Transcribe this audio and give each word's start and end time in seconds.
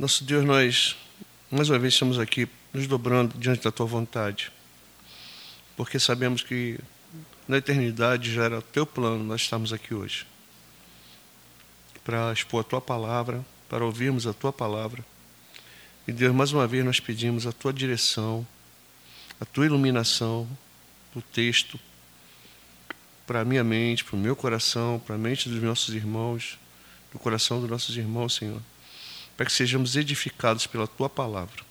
Nosso 0.00 0.24
Deus, 0.24 0.46
nós 0.46 0.96
mais 1.50 1.68
uma 1.68 1.78
vez 1.78 1.92
estamos 1.92 2.18
aqui 2.18 2.48
nos 2.72 2.86
dobrando 2.86 3.36
diante 3.36 3.62
da 3.62 3.70
tua 3.70 3.84
vontade, 3.84 4.50
porque 5.76 5.98
sabemos 5.98 6.42
que 6.42 6.80
na 7.46 7.58
eternidade 7.58 8.32
já 8.32 8.44
era 8.44 8.60
o 8.60 8.62
teu 8.62 8.86
plano 8.86 9.22
nós 9.22 9.42
estamos 9.42 9.74
aqui 9.74 9.92
hoje 9.92 10.26
para 12.02 12.32
expor 12.32 12.62
a 12.62 12.64
tua 12.64 12.80
palavra, 12.80 13.44
para 13.68 13.84
ouvirmos 13.84 14.26
a 14.26 14.32
tua 14.32 14.50
palavra. 14.50 15.04
E 16.08 16.12
Deus, 16.12 16.34
mais 16.34 16.50
uma 16.50 16.66
vez 16.66 16.82
nós 16.82 16.98
pedimos 16.98 17.46
a 17.46 17.52
tua 17.52 17.70
direção, 17.70 18.46
a 19.38 19.44
tua 19.44 19.66
iluminação, 19.66 20.48
o 21.14 21.20
texto, 21.20 21.78
para 23.26 23.42
a 23.42 23.44
minha 23.44 23.62
mente, 23.62 24.02
para 24.02 24.16
o 24.16 24.18
meu 24.18 24.34
coração, 24.34 24.98
para 24.98 25.16
a 25.16 25.18
mente 25.18 25.46
dos 25.50 25.62
nossos 25.62 25.94
irmãos, 25.94 26.58
do 27.12 27.18
coração 27.18 27.60
dos 27.60 27.68
nossos 27.68 27.94
irmãos, 27.98 28.36
Senhor, 28.36 28.62
para 29.40 29.46
que 29.46 29.52
sejamos 29.54 29.96
edificados 29.96 30.66
pela 30.66 30.86
tua 30.86 31.08
palavra. 31.08 31.64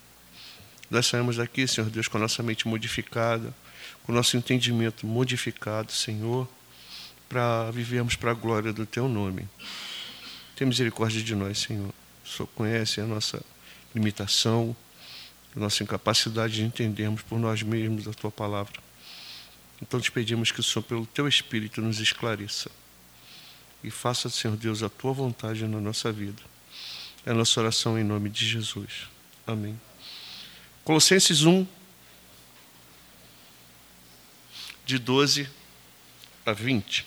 Nós 0.90 1.06
saímos 1.06 1.36
daqui, 1.36 1.68
Senhor 1.68 1.88
Deus, 1.88 2.08
com 2.08 2.18
a 2.18 2.22
nossa 2.22 2.42
mente 2.42 2.68
modificada, 2.68 3.54
com 4.02 4.12
o 4.12 4.16
nosso 4.16 4.36
entendimento 4.36 5.06
modificado, 5.06 5.92
Senhor, 5.92 6.50
para 7.30 7.70
vivermos 7.70 8.16
para 8.16 8.32
a 8.32 8.34
glória 8.34 8.74
do 8.74 8.88
teu 8.88 9.08
nome. 9.08 9.48
Tem 10.56 10.68
misericórdia 10.68 11.22
de 11.22 11.36
nós, 11.36 11.60
Senhor. 11.60 11.94
O 12.26 12.28
Senhor 12.28 12.48
conhece 12.56 13.02
a 13.02 13.06
nossa 13.06 13.40
limitação, 13.94 14.76
a 15.56 15.60
nossa 15.60 15.84
incapacidade 15.84 16.56
de 16.56 16.64
entendermos 16.64 17.22
por 17.22 17.38
nós 17.38 17.62
mesmos 17.62 18.08
a 18.08 18.14
tua 18.14 18.32
palavra. 18.32 18.82
Então 19.80 20.02
te 20.02 20.12
pedimos 20.12 20.52
que 20.52 20.60
o 20.60 20.64
Senhor, 20.64 20.82
pelo 20.82 21.06
teu 21.06 21.28
Espírito, 21.28 21.84
nos 21.84 22.00
esclareça 22.00 22.72
e 23.84 23.92
faça, 23.92 24.28
Senhor 24.28 24.58
Deus, 24.58 24.82
a 24.82 24.90
tua 24.90 25.14
vontade 25.14 25.68
na 25.68 25.80
nossa 25.80 26.12
vida. 26.12 26.42
É 27.26 27.32
a 27.32 27.34
nossa 27.34 27.60
oração 27.60 28.00
em 28.00 28.04
nome 28.04 28.30
de 28.30 28.48
Jesus. 28.48 29.08
Amém. 29.46 29.80
Colossenses 30.84 31.44
1, 31.44 31.68
de 34.86 34.98
12 34.98 35.50
a 36.46 36.54
20. 36.54 37.06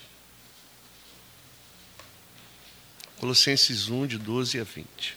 Colossenses 3.19 3.89
1, 3.89 4.07
de 4.07 4.19
12 4.19 4.61
a 4.61 4.65
20. 4.65 5.17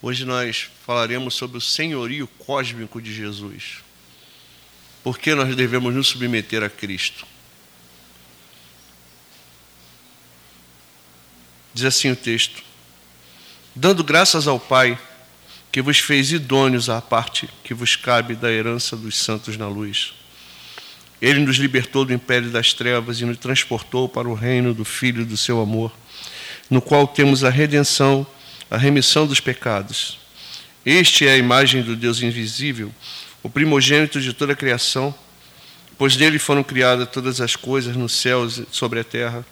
Hoje 0.00 0.24
nós 0.24 0.70
falaremos 0.84 1.34
sobre 1.34 1.58
o 1.58 1.60
senhorio 1.60 2.26
cósmico 2.26 3.00
de 3.00 3.12
Jesus. 3.12 3.82
Por 5.02 5.18
que 5.18 5.34
nós 5.34 5.56
devemos 5.56 5.94
nos 5.94 6.08
submeter 6.08 6.62
a 6.62 6.70
Cristo? 6.70 7.26
Diz 11.72 11.84
assim 11.84 12.10
o 12.10 12.16
texto: 12.16 12.62
Dando 13.74 14.02
graças 14.02 14.46
ao 14.46 14.58
Pai, 14.58 14.98
que 15.70 15.82
vos 15.82 15.98
fez 15.98 16.32
idôneos 16.32 16.88
à 16.88 17.00
parte 17.00 17.48
que 17.62 17.74
vos 17.74 17.96
cabe 17.96 18.34
da 18.34 18.50
herança 18.50 18.96
dos 18.96 19.16
santos 19.16 19.56
na 19.56 19.68
luz. 19.68 20.14
Ele 21.20 21.40
nos 21.40 21.56
libertou 21.56 22.04
do 22.04 22.12
império 22.12 22.50
das 22.50 22.72
trevas 22.72 23.20
e 23.20 23.24
nos 23.24 23.38
transportou 23.38 24.08
para 24.08 24.28
o 24.28 24.34
reino 24.34 24.72
do 24.72 24.84
Filho 24.84 25.26
do 25.26 25.36
seu 25.36 25.60
amor, 25.60 25.92
no 26.70 26.80
qual 26.80 27.06
temos 27.06 27.42
a 27.42 27.50
redenção, 27.50 28.26
a 28.70 28.76
remissão 28.76 29.26
dos 29.26 29.40
pecados. 29.40 30.18
Este 30.86 31.26
é 31.26 31.32
a 31.32 31.36
imagem 31.36 31.82
do 31.82 31.96
Deus 31.96 32.22
invisível 32.22 32.92
o 33.42 33.48
primogênito 33.48 34.20
de 34.20 34.32
toda 34.32 34.52
a 34.52 34.56
criação, 34.56 35.14
pois 35.96 36.16
nele 36.16 36.38
foram 36.38 36.62
criadas 36.62 37.08
todas 37.10 37.40
as 37.40 37.56
coisas 37.56 37.96
nos 37.96 38.12
céus 38.12 38.58
e 38.58 38.66
sobre 38.70 39.00
a 39.00 39.04
terra, 39.04 39.44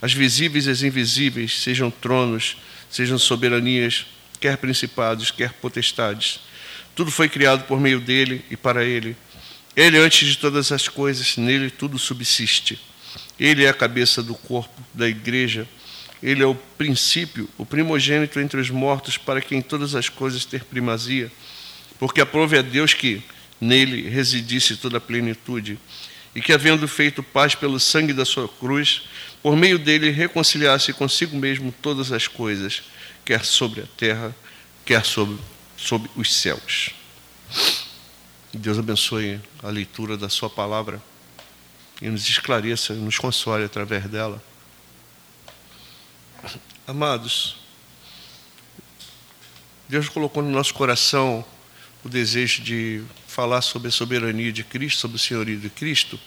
as 0.00 0.12
visíveis 0.12 0.66
e 0.66 0.70
as 0.70 0.82
invisíveis, 0.82 1.60
sejam 1.60 1.90
tronos, 1.90 2.56
sejam 2.90 3.18
soberanias, 3.18 4.06
quer 4.40 4.56
principados, 4.56 5.30
quer 5.30 5.52
potestades. 5.54 6.40
Tudo 6.94 7.10
foi 7.10 7.28
criado 7.28 7.64
por 7.64 7.80
meio 7.80 8.00
dele 8.00 8.44
e 8.50 8.56
para 8.56 8.84
ele. 8.84 9.16
Ele, 9.76 9.98
antes 9.98 10.28
de 10.28 10.38
todas 10.38 10.72
as 10.72 10.88
coisas, 10.88 11.36
nele 11.36 11.70
tudo 11.70 11.98
subsiste. 11.98 12.80
Ele 13.38 13.64
é 13.64 13.68
a 13.68 13.74
cabeça 13.74 14.22
do 14.22 14.34
corpo 14.34 14.82
da 14.94 15.08
igreja. 15.08 15.68
Ele 16.22 16.42
é 16.42 16.46
o 16.46 16.54
princípio, 16.54 17.48
o 17.58 17.66
primogênito 17.66 18.40
entre 18.40 18.58
os 18.58 18.70
mortos, 18.70 19.18
para 19.18 19.40
que 19.40 19.54
em 19.54 19.60
todas 19.60 19.94
as 19.94 20.08
coisas 20.08 20.44
ter 20.44 20.64
primazia 20.64 21.30
porque 21.98 22.20
aprove 22.20 22.58
a 22.58 22.62
Deus 22.62 22.94
que 22.94 23.22
nele 23.60 24.08
residisse 24.08 24.76
toda 24.76 24.98
a 24.98 25.00
plenitude, 25.00 25.78
e 26.34 26.42
que, 26.42 26.52
havendo 26.52 26.86
feito 26.86 27.22
paz 27.22 27.54
pelo 27.54 27.80
sangue 27.80 28.12
da 28.12 28.24
sua 28.24 28.46
cruz, 28.46 29.04
por 29.46 29.54
meio 29.54 29.78
dele 29.78 30.10
reconciliasse 30.10 30.92
consigo 30.92 31.36
mesmo 31.36 31.70
todas 31.70 32.10
as 32.10 32.26
coisas, 32.26 32.82
quer 33.24 33.44
sobre 33.44 33.80
a 33.82 33.86
terra, 33.96 34.34
quer 34.84 35.04
sobre, 35.04 35.38
sobre 35.76 36.10
os 36.16 36.34
céus. 36.34 36.90
Deus 38.52 38.76
abençoe 38.76 39.40
a 39.62 39.68
leitura 39.68 40.16
da 40.16 40.28
sua 40.28 40.50
palavra 40.50 41.00
e 42.02 42.08
nos 42.08 42.28
esclareça, 42.28 42.92
nos 42.94 43.18
console 43.18 43.62
através 43.62 44.06
dela. 44.06 44.42
Amados, 46.84 47.56
Deus 49.88 50.08
colocou 50.08 50.42
no 50.42 50.50
nosso 50.50 50.74
coração 50.74 51.44
o 52.04 52.08
desejo 52.08 52.64
de 52.64 53.00
falar 53.28 53.62
sobre 53.62 53.86
a 53.86 53.92
soberania 53.92 54.52
de 54.52 54.64
Cristo, 54.64 54.98
sobre 55.02 55.18
o 55.18 55.20
senhorio 55.20 55.56
de 55.56 55.70
Cristo. 55.70 56.18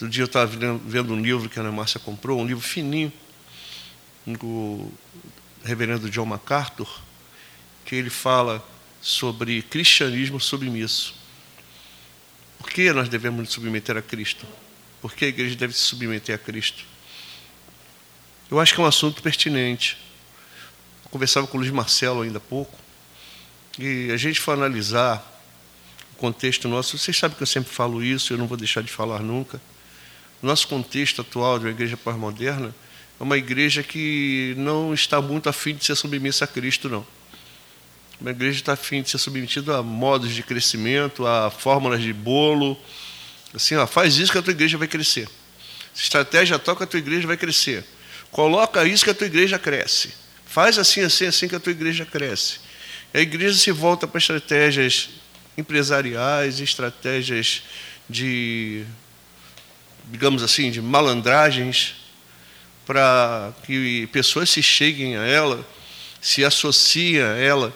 Outro 0.00 0.08
dia 0.08 0.22
eu 0.22 0.26
estava 0.26 0.50
vendo 0.82 1.12
um 1.12 1.20
livro 1.20 1.46
que 1.46 1.58
a 1.58 1.62
Ana 1.62 1.70
Márcia 1.70 2.00
comprou, 2.00 2.40
um 2.40 2.46
livro 2.46 2.66
fininho, 2.66 3.12
do 4.26 4.90
reverendo 5.62 6.08
John 6.08 6.24
MacArthur, 6.24 6.88
que 7.84 7.96
ele 7.96 8.08
fala 8.08 8.66
sobre 9.02 9.60
cristianismo 9.60 10.40
submisso. 10.40 11.14
Por 12.58 12.70
que 12.70 12.90
nós 12.94 13.10
devemos 13.10 13.40
nos 13.40 13.52
submeter 13.52 13.94
a 13.94 14.00
Cristo? 14.00 14.46
Por 15.02 15.12
que 15.12 15.26
a 15.26 15.28
igreja 15.28 15.54
deve 15.54 15.74
se 15.74 15.80
submeter 15.80 16.34
a 16.34 16.38
Cristo? 16.38 16.82
Eu 18.50 18.58
acho 18.58 18.74
que 18.74 18.80
é 18.80 18.84
um 18.84 18.86
assunto 18.86 19.20
pertinente. 19.22 19.98
Eu 21.04 21.10
conversava 21.10 21.46
com 21.46 21.58
o 21.58 21.60
Luiz 21.60 21.72
Marcelo 21.72 22.22
ainda 22.22 22.38
há 22.38 22.40
pouco, 22.40 22.74
e 23.78 24.10
a 24.10 24.16
gente 24.16 24.40
for 24.40 24.52
analisar 24.52 25.42
o 26.14 26.16
contexto 26.16 26.68
nosso, 26.68 26.96
vocês 26.96 27.18
sabem 27.18 27.36
que 27.36 27.42
eu 27.42 27.46
sempre 27.46 27.70
falo 27.70 28.02
isso, 28.02 28.32
eu 28.32 28.38
não 28.38 28.46
vou 28.46 28.56
deixar 28.56 28.82
de 28.82 28.90
falar 28.90 29.20
nunca. 29.20 29.60
Nosso 30.42 30.66
contexto 30.68 31.20
atual 31.20 31.58
de 31.58 31.66
uma 31.66 31.70
igreja 31.70 31.96
pós-moderna 31.96 32.74
é 33.18 33.22
uma 33.22 33.36
igreja 33.36 33.82
que 33.82 34.54
não 34.56 34.94
está 34.94 35.20
muito 35.20 35.48
afim 35.48 35.74
de 35.74 35.84
ser 35.84 35.94
submissa 35.94 36.44
a 36.44 36.48
Cristo, 36.48 36.88
não. 36.88 37.06
Uma 38.20 38.30
igreja 38.30 38.58
está 38.58 38.74
afim 38.74 39.02
de 39.02 39.10
ser 39.10 39.18
submetida 39.18 39.78
a 39.78 39.82
modos 39.82 40.34
de 40.34 40.42
crescimento, 40.42 41.26
a 41.26 41.50
fórmulas 41.50 42.02
de 42.02 42.12
bolo. 42.12 42.78
Assim, 43.54 43.76
ó, 43.76 43.86
faz 43.86 44.16
isso 44.16 44.30
que 44.30 44.38
a 44.38 44.42
tua 44.42 44.52
igreja 44.52 44.76
vai 44.76 44.86
crescer. 44.86 45.28
Estratégia 45.94 46.58
toca, 46.58 46.84
a 46.84 46.86
tua 46.86 46.98
igreja 46.98 47.26
vai 47.26 47.36
crescer. 47.36 47.84
Coloca 48.30 48.84
isso 48.86 49.04
que 49.04 49.10
a 49.10 49.14
tua 49.14 49.26
igreja 49.26 49.58
cresce. 49.58 50.12
Faz 50.46 50.78
assim, 50.78 51.00
assim, 51.00 51.26
assim 51.26 51.48
que 51.48 51.56
a 51.56 51.60
tua 51.60 51.72
igreja 51.72 52.04
cresce. 52.04 52.60
A 53.12 53.20
igreja 53.20 53.56
se 53.58 53.72
volta 53.72 54.06
para 54.06 54.18
estratégias 54.18 55.08
empresariais, 55.56 56.60
estratégias 56.60 57.62
de, 58.08 58.84
digamos 60.10 60.42
assim, 60.42 60.70
de 60.70 60.80
malandragens, 60.80 61.94
para 62.86 63.52
que 63.64 64.08
pessoas 64.08 64.50
se 64.50 64.62
cheguem 64.62 65.16
a 65.16 65.24
ela, 65.24 65.66
se 66.20 66.44
associem 66.44 67.20
a 67.20 67.36
ela. 67.36 67.72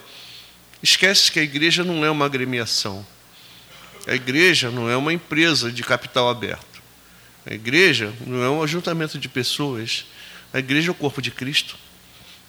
Esquece 0.83 1.31
que 1.31 1.39
a 1.39 1.43
igreja 1.43 1.83
não 1.83 2.03
é 2.03 2.09
uma 2.09 2.25
agremiação. 2.25 3.05
A 4.05 4.13
igreja 4.13 4.69
não 4.69 4.89
é 4.89 4.97
uma 4.97 5.13
empresa 5.13 5.71
de 5.71 5.83
capital 5.83 6.29
aberto. 6.29 6.81
A 7.45 7.53
igreja 7.53 8.13
não 8.25 8.43
é 8.43 8.49
um 8.49 8.61
ajuntamento 8.61 9.17
de 9.17 9.29
pessoas. 9.29 10.05
A 10.53 10.59
igreja 10.59 10.89
é 10.89 10.91
o 10.91 10.95
corpo 10.95 11.21
de 11.21 11.31
Cristo. 11.31 11.77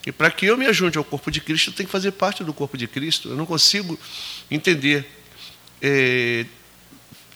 E 0.07 0.13
para 0.13 0.31
que 0.31 0.47
eu 0.47 0.57
me 0.57 0.67
ajunte 0.67 0.99
ao 0.99 1.05
corpo 1.05 1.31
de 1.31 1.41
Cristo, 1.41 1.71
eu 1.71 1.75
tenho 1.75 1.87
que 1.87 1.93
fazer 1.93 2.13
parte 2.13 2.45
do 2.45 2.53
corpo 2.53 2.77
de 2.77 2.87
Cristo. 2.87 3.29
Eu 3.29 3.37
não 3.37 3.47
consigo 3.47 3.99
entender 4.51 5.09
é, 5.81 6.47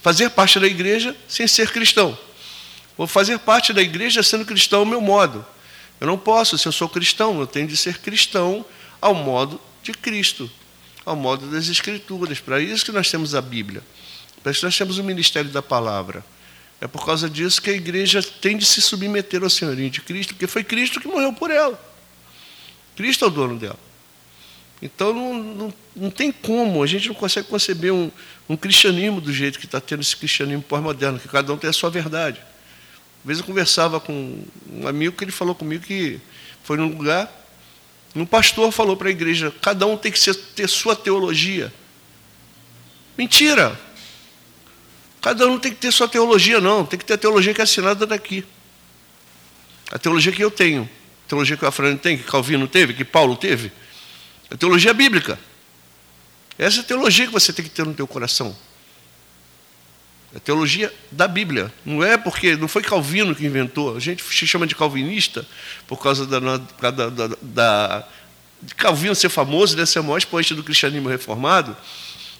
fazer 0.02 0.30
parte 0.30 0.58
da 0.58 0.66
igreja 0.66 1.16
sem 1.28 1.46
ser 1.46 1.70
cristão. 1.70 2.19
Ou 3.00 3.06
fazer 3.06 3.38
parte 3.38 3.73
da 3.73 3.81
igreja 3.81 4.23
sendo 4.23 4.44
cristão 4.44 4.81
ao 4.81 4.85
meu 4.85 5.00
modo. 5.00 5.43
Eu 5.99 6.06
não 6.06 6.19
posso, 6.19 6.58
se 6.58 6.69
eu 6.69 6.73
sou 6.73 6.87
cristão, 6.87 7.41
eu 7.41 7.47
tenho 7.47 7.67
de 7.67 7.75
ser 7.75 7.97
cristão 7.97 8.62
ao 9.00 9.14
modo 9.14 9.58
de 9.82 9.93
Cristo, 9.93 10.50
ao 11.06 11.17
modo 11.17 11.50
das 11.50 11.69
Escrituras. 11.69 12.41
Para 12.41 12.61
isso 12.61 12.85
que 12.85 12.93
nós 12.93 13.11
temos 13.11 13.35
a 13.35 13.41
Bíblia. 13.41 13.82
Para 14.43 14.52
isso 14.52 14.61
que 14.61 14.67
nós 14.67 14.76
temos 14.76 14.99
o 14.99 15.02
ministério 15.02 15.49
da 15.49 15.62
palavra. 15.62 16.23
É 16.79 16.87
por 16.87 17.06
causa 17.06 17.31
disso 17.31 17.62
que 17.62 17.70
a 17.70 17.73
igreja 17.73 18.23
tem 18.23 18.55
de 18.55 18.67
se 18.67 18.82
submeter 18.82 19.43
ao 19.43 19.49
senhorinho 19.49 19.88
de 19.88 20.02
Cristo, 20.02 20.35
porque 20.35 20.47
foi 20.47 20.62
Cristo 20.62 21.00
que 21.00 21.08
morreu 21.08 21.32
por 21.32 21.50
ela. 21.50 21.82
Cristo 22.97 23.25
é 23.25 23.29
o 23.29 23.31
dono 23.31 23.58
dela. 23.58 23.81
Então 24.82 25.14
não, 25.14 25.43
não, 25.43 25.75
não 25.97 26.11
tem 26.11 26.31
como, 26.31 26.82
a 26.82 26.87
gente 26.87 27.08
não 27.08 27.14
consegue 27.14 27.49
conceber 27.49 27.94
um, 27.94 28.11
um 28.47 28.58
cristianismo 28.58 29.23
do 29.23 29.32
jeito 29.32 29.58
que 29.58 29.64
está 29.64 29.81
tendo 29.81 30.02
esse 30.02 30.14
cristianismo 30.14 30.62
pós-moderno, 30.62 31.19
que 31.19 31.29
cada 31.29 31.50
um 31.50 31.56
tem 31.56 31.70
a 31.70 31.73
sua 31.73 31.88
verdade. 31.88 32.50
Às 33.20 33.26
vezes 33.26 33.40
eu 33.40 33.46
conversava 33.46 34.00
com 34.00 34.44
um 34.72 34.88
amigo 34.88 35.17
que 35.17 35.25
ele 35.25 35.32
falou 35.32 35.55
comigo 35.55 35.84
que 35.84 36.20
foi 36.62 36.76
num 36.76 36.88
lugar, 36.88 37.31
um 38.14 38.26
pastor 38.26 38.72
falou 38.72 38.96
para 38.96 39.08
a 39.08 39.11
igreja: 39.11 39.52
cada 39.61 39.87
um 39.87 39.96
tem 39.96 40.11
que 40.11 40.19
ser, 40.19 40.34
ter 40.34 40.69
sua 40.69 40.96
teologia. 40.96 41.72
Mentira! 43.17 43.78
Cada 45.20 45.46
um 45.46 45.58
tem 45.58 45.70
que 45.70 45.78
ter 45.78 45.93
sua 45.93 46.08
teologia, 46.08 46.61
não. 46.61 46.84
Tem 46.84 46.99
que 46.99 47.05
ter 47.05 47.14
a 47.14 47.19
teologia 47.19 47.52
que 47.52 47.61
é 47.61 47.64
assinada 47.64 48.06
daqui. 48.06 48.44
A 49.93 49.99
teologia 49.99 50.32
que 50.32 50.43
eu 50.43 50.50
tenho. 50.50 50.88
A 51.26 51.28
teologia 51.28 51.56
que 51.56 51.64
o 51.64 51.69
Afrânio 51.69 51.99
tem, 51.99 52.16
que 52.16 52.25
Calvino 52.25 52.66
teve, 52.66 52.94
que 52.94 53.05
Paulo 53.05 53.37
teve. 53.37 53.70
A 54.50 54.56
teologia 54.56 54.94
bíblica. 54.94 55.38
Essa 56.58 56.78
é 56.78 56.81
a 56.81 56.84
teologia 56.84 57.26
que 57.26 57.32
você 57.32 57.52
tem 57.52 57.64
que 57.64 57.70
ter 57.70 57.84
no 57.84 57.94
teu 57.94 58.06
coração. 58.06 58.56
É 60.34 60.38
teologia 60.38 60.92
da 61.10 61.26
Bíblia. 61.26 61.72
Não 61.84 62.04
é 62.04 62.16
porque 62.16 62.56
não 62.56 62.68
foi 62.68 62.82
Calvino 62.82 63.34
que 63.34 63.44
inventou. 63.44 63.96
A 63.96 64.00
gente 64.00 64.22
se 64.22 64.46
chama 64.46 64.66
de 64.66 64.76
calvinista 64.76 65.44
por 65.88 66.00
causa 66.00 66.24
da, 66.24 66.38
da, 66.38 66.90
da, 66.90 67.36
da 67.42 68.08
de 68.62 68.74
Calvino 68.74 69.14
ser 69.14 69.28
famoso, 69.28 69.76
né, 69.76 69.86
ser 69.86 70.00
o 70.00 70.04
maior 70.04 70.18
expoente 70.18 70.54
do 70.54 70.62
cristianismo 70.62 71.08
reformado. 71.08 71.76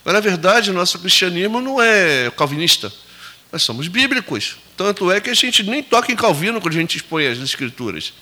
Mas, 0.05 0.15
na 0.15 0.21
verdade, 0.21 0.71
o 0.71 0.75
nosso 0.75 0.99
cristianismo 0.99 1.61
não 1.61 1.81
é 1.81 2.31
calvinista. 2.37 2.93
Nós 3.51 3.63
somos 3.63 3.89
bíblicos. 3.89 4.57
Tanto 4.77 5.11
é 5.11 5.21
que 5.21 5.31
a 5.31 5.35
gente 5.35 5.63
nem 5.63 5.83
toca 5.83 6.13
em 6.13 6.17
Calvino 6.17 6.61
quando 6.61 6.75
a 6.75 6.81
gente 6.81 6.97
expõe 6.97 7.27
as 7.27 7.39
escrituras. 7.39 8.13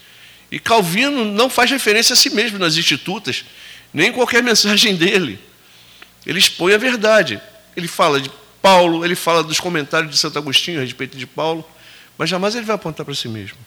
E 0.51 0.59
Calvino 0.59 1.25
não 1.25 1.51
faz 1.51 1.71
referência 1.71 2.15
a 2.15 2.17
si 2.17 2.31
mesmo 2.31 2.59
nas 2.59 2.77
institutas, 2.77 3.45
nem 3.93 4.09
em 4.09 4.13
qualquer 4.13 4.43
mensagem 4.45 4.97
dele. 4.97 5.39
Ele 6.27 6.39
expõe 6.39 6.75
a 6.75 6.79
verdade. 6.79 7.41
Ele 7.77 7.87
fala 7.87 8.21
de 8.21 8.31
Paulo, 8.61 9.05
ele 9.05 9.15
fala 9.15 9.43
dos 9.43 9.61
comentários 9.61 10.11
de 10.11 10.19
Santo 10.19 10.39
Agostinho 10.39 10.81
a 10.81 10.83
respeito 10.83 11.17
de 11.17 11.27
Paulo, 11.27 11.65
mas 12.17 12.29
jamais 12.29 12.55
ele 12.55 12.65
vai 12.65 12.75
apontar 12.75 13.05
para 13.05 13.15
si 13.15 13.29
mesmo. 13.29 13.59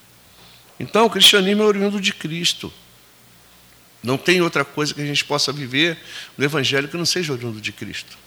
Então, 0.80 1.06
o 1.06 1.10
cristianismo 1.10 1.64
é 1.64 1.66
oriundo 1.66 2.02
de 2.02 2.14
Cristo. 2.14 2.72
Não 4.04 4.18
tem 4.18 4.42
outra 4.42 4.66
coisa 4.66 4.94
que 4.94 5.02
a 5.02 5.06
gente 5.06 5.24
possa 5.24 5.52
viver 5.54 5.98
no 6.38 6.44
Evangelho 6.44 6.88
que 6.88 6.98
não 6.98 7.06
seja 7.06 7.32
oriundo 7.32 7.62
de 7.62 7.72
Cristo. 7.72 8.18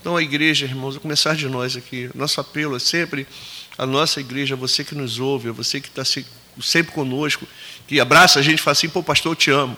Então, 0.00 0.16
a 0.16 0.22
igreja, 0.22 0.66
irmãos, 0.66 0.96
a 0.96 1.00
começar 1.00 1.34
de 1.34 1.48
nós 1.48 1.76
aqui, 1.76 2.10
nosso 2.14 2.40
apelo 2.40 2.76
é 2.76 2.78
sempre 2.78 3.26
a 3.78 3.86
nossa 3.86 4.20
igreja, 4.20 4.54
você 4.54 4.84
que 4.84 4.94
nos 4.94 5.18
ouve, 5.18 5.50
você 5.50 5.80
que 5.80 5.88
está 5.88 6.04
sempre 6.04 6.92
conosco, 6.92 7.46
que 7.86 7.98
abraça 7.98 8.38
a 8.38 8.42
gente 8.42 8.58
e 8.58 8.62
fala 8.62 8.72
assim: 8.72 8.88
pô, 8.88 9.02
pastor, 9.02 9.32
eu 9.32 9.36
te 9.36 9.50
amo. 9.50 9.76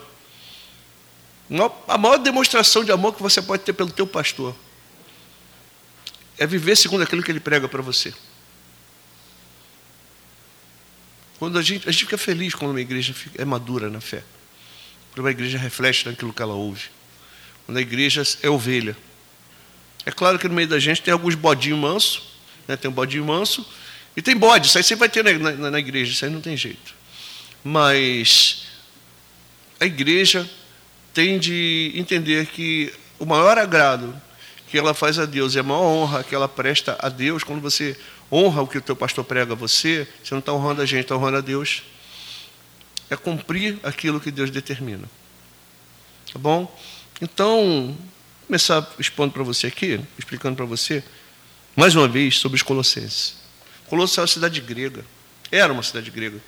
A 1.87 1.97
maior 1.97 2.19
demonstração 2.19 2.85
de 2.85 2.93
amor 2.93 3.15
que 3.15 3.23
você 3.23 3.41
pode 3.41 3.63
ter 3.63 3.73
pelo 3.73 3.91
teu 3.91 4.07
pastor 4.07 4.55
é 6.39 6.47
viver 6.47 6.77
segundo 6.77 7.03
aquilo 7.03 7.23
que 7.23 7.31
ele 7.31 7.41
prega 7.41 7.69
para 7.69 7.83
você. 7.83 8.15
Quando 11.39 11.59
a 11.59 11.63
gente, 11.63 11.89
a 11.89 11.93
gente 11.93 12.05
fica 12.05 12.19
feliz 12.19 12.55
quando 12.55 12.73
uma 12.73 12.81
igreja 12.81 13.15
é 13.37 13.45
madura 13.45 13.89
na 13.89 14.01
fé. 14.01 14.23
Quando 15.11 15.25
uma 15.25 15.31
igreja 15.31 15.59
reflete 15.59 16.07
naquilo 16.07 16.33
que 16.33 16.43
ela 16.43 16.55
ouve. 16.55 16.87
Quando 17.67 17.79
a 17.79 17.81
igreja 17.81 18.23
é 18.43 18.49
ovelha. 18.49 18.97
É 20.05 20.11
claro 20.11 20.39
que 20.39 20.49
no 20.49 20.55
meio 20.55 20.69
da 20.69 20.79
gente 20.79 21.03
tem 21.03 21.13
alguns 21.13 21.35
bodinhos 21.35 21.79
mansos, 21.79 22.23
né? 22.67 22.77
tem 22.77 22.91
um 22.91 22.95
bodinho 22.95 23.25
manso, 23.25 23.67
e 24.17 24.23
tem 24.23 24.37
bode, 24.37 24.67
isso 24.67 24.79
aí 24.79 24.83
sempre 24.83 25.01
vai 25.01 25.09
ter 25.09 25.23
na, 25.23 25.53
na, 25.53 25.71
na 25.71 25.79
igreja, 25.79 26.11
isso 26.11 26.25
aí 26.25 26.31
não 26.31 26.41
tem 26.41 26.57
jeito. 26.57 26.95
Mas 27.63 28.65
a 29.79 29.87
igreja 29.87 30.49
tem 31.13 31.39
de 31.39 31.93
entender 31.95 32.47
que 32.47 32.93
o 33.19 33.27
maior 33.27 33.59
agrado 33.59 34.21
que 34.71 34.79
ela 34.79 34.95
faz 34.95 35.19
a 35.19 35.25
Deus 35.25 35.55
e 35.55 35.59
a 35.59 35.63
maior 35.63 35.83
honra 35.83 36.23
que 36.23 36.35
ela 36.35 36.49
presta 36.49 36.97
a 37.01 37.09
Deus, 37.09 37.43
quando 37.43 37.61
você 37.61 37.97
honra 38.31 38.63
o 38.63 38.67
que 38.67 38.79
o 38.79 38.83
teu 38.83 38.95
pastor 38.95 39.25
prega 39.25 39.53
a 39.53 39.57
você, 39.57 40.07
você 40.23 40.35
não 40.35 40.41
está 40.41 40.53
honrando 40.53 40.83
a 40.83 40.87
gente, 40.87 41.03
está 41.03 41.17
honrando 41.17 41.39
a 41.39 41.41
Deus, 41.41 41.83
é 43.09 43.17
cumprir 43.17 43.79
aquilo 43.83 44.21
que 44.21 44.31
Deus 44.31 44.51
determina. 44.51 45.09
Tá 46.33 46.39
bom? 46.39 46.73
Então, 47.21 47.97
começar 48.47 48.87
expondo 48.99 49.33
para 49.33 49.43
você 49.43 49.69
aqui, 49.69 50.01
explicando 50.19 50.57
para 50.57 50.67
você, 50.67 51.03
mais 51.75 51.97
uma 51.97 52.07
vez, 52.07 52.39
sobre 52.39 52.57
os 52.57 52.63
colossenses. 52.63 53.37
Colossos 53.87 54.19
é 54.19 54.21
uma 54.21 54.27
cidade 54.27 54.61
grega, 54.61 55.05
era 55.51 55.73
uma 55.73 55.83
cidade 55.83 56.11
grega. 56.11 56.39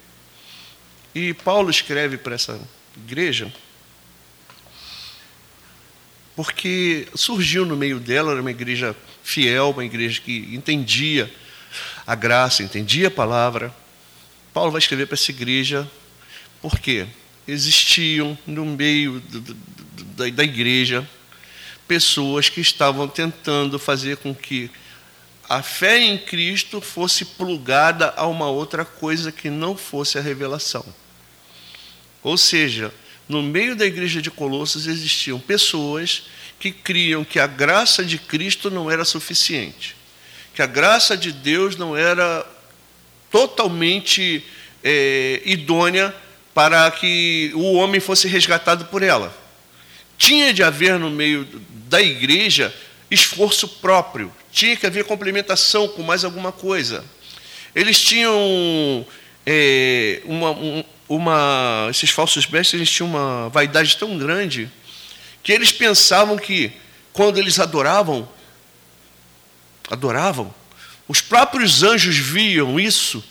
E 1.15 1.33
Paulo 1.33 1.71
escreve 1.71 2.19
para 2.19 2.35
essa 2.35 2.61
igreja 2.97 3.53
porque 6.43 7.07
surgiu 7.15 7.67
no 7.67 7.77
meio 7.77 8.01
dela 8.01 8.41
uma 8.41 8.51
igreja 8.51 8.97
fiel, 9.23 9.73
uma 9.73 9.85
igreja 9.85 10.23
que 10.23 10.49
entendia 10.55 11.31
a 12.07 12.15
graça, 12.15 12.63
entendia 12.63 13.09
a 13.09 13.11
palavra. 13.11 13.75
Paulo 14.51 14.71
vai 14.71 14.79
escrever 14.79 15.05
para 15.05 15.17
essa 15.17 15.31
igreja 15.31 15.87
porque 16.63 17.07
existiam 17.47 18.39
no 18.47 18.65
meio 18.65 19.23
da, 20.17 20.31
da 20.31 20.43
igreja 20.43 21.07
pessoas 21.87 22.49
que 22.49 22.63
estavam 22.63 23.07
tentando 23.07 23.79
fazer 23.79 24.17
com 24.17 24.35
que 24.35 24.71
a 25.47 25.63
fé 25.63 25.99
em 25.99 26.17
Cristo 26.17 26.81
fosse 26.81 27.23
plugada 27.23 28.15
a 28.17 28.27
uma 28.27 28.49
outra 28.49 28.87
coisa 28.87 29.31
que 29.31 29.51
não 29.51 29.77
fosse 29.77 30.17
a 30.17 30.23
revelação. 30.23 30.87
Ou 32.23 32.39
seja, 32.39 32.91
no 33.31 33.43
meio 33.43 33.77
da 33.77 33.87
igreja 33.87 34.21
de 34.21 34.29
Colossos 34.29 34.89
existiam 34.89 35.39
pessoas 35.39 36.25
que 36.59 36.73
criam 36.73 37.25
que 37.25 37.39
a 37.39 37.47
graça 37.47 38.05
de 38.05 38.19
Cristo 38.19 38.71
não 38.71 38.91
era 38.91 39.05
suficiente, 39.05 39.95
que 40.53 40.61
a 40.61 40.67
graça 40.67 41.17
de 41.17 41.31
Deus 41.31 41.77
não 41.77 41.97
era 41.97 42.45
totalmente 43.31 44.45
é, 44.83 45.41
idônea 45.45 46.13
para 46.53 46.91
que 46.91 47.53
o 47.55 47.75
homem 47.75 48.01
fosse 48.01 48.27
resgatado 48.27 48.87
por 48.87 49.01
ela. 49.01 49.33
Tinha 50.19 50.53
de 50.53 50.65
haver 50.65 50.99
no 50.99 51.09
meio 51.09 51.47
da 51.89 52.03
igreja 52.03 52.75
esforço 53.09 53.69
próprio, 53.69 54.33
tinha 54.51 54.75
que 54.75 54.87
haver 54.87 55.05
complementação 55.05 55.87
com 55.87 56.03
mais 56.03 56.25
alguma 56.25 56.51
coisa. 56.51 57.05
Eles 57.77 58.01
tinham 58.01 59.07
é, 59.47 60.21
uma, 60.25 60.51
um, 60.51 60.85
uma, 61.11 61.89
esses 61.91 62.09
falsos 62.11 62.47
mestres 62.47 62.75
eles 62.75 62.89
tinham 62.89 63.11
uma 63.11 63.49
vaidade 63.49 63.97
tão 63.97 64.17
grande 64.17 64.71
que 65.43 65.51
eles 65.51 65.73
pensavam 65.73 66.39
que 66.39 66.73
quando 67.13 67.37
eles 67.37 67.59
adoravam, 67.59 68.29
adoravam, 69.91 70.55
os 71.09 71.21
próprios 71.21 71.83
anjos 71.83 72.17
viam 72.17 72.79
isso, 72.79 73.25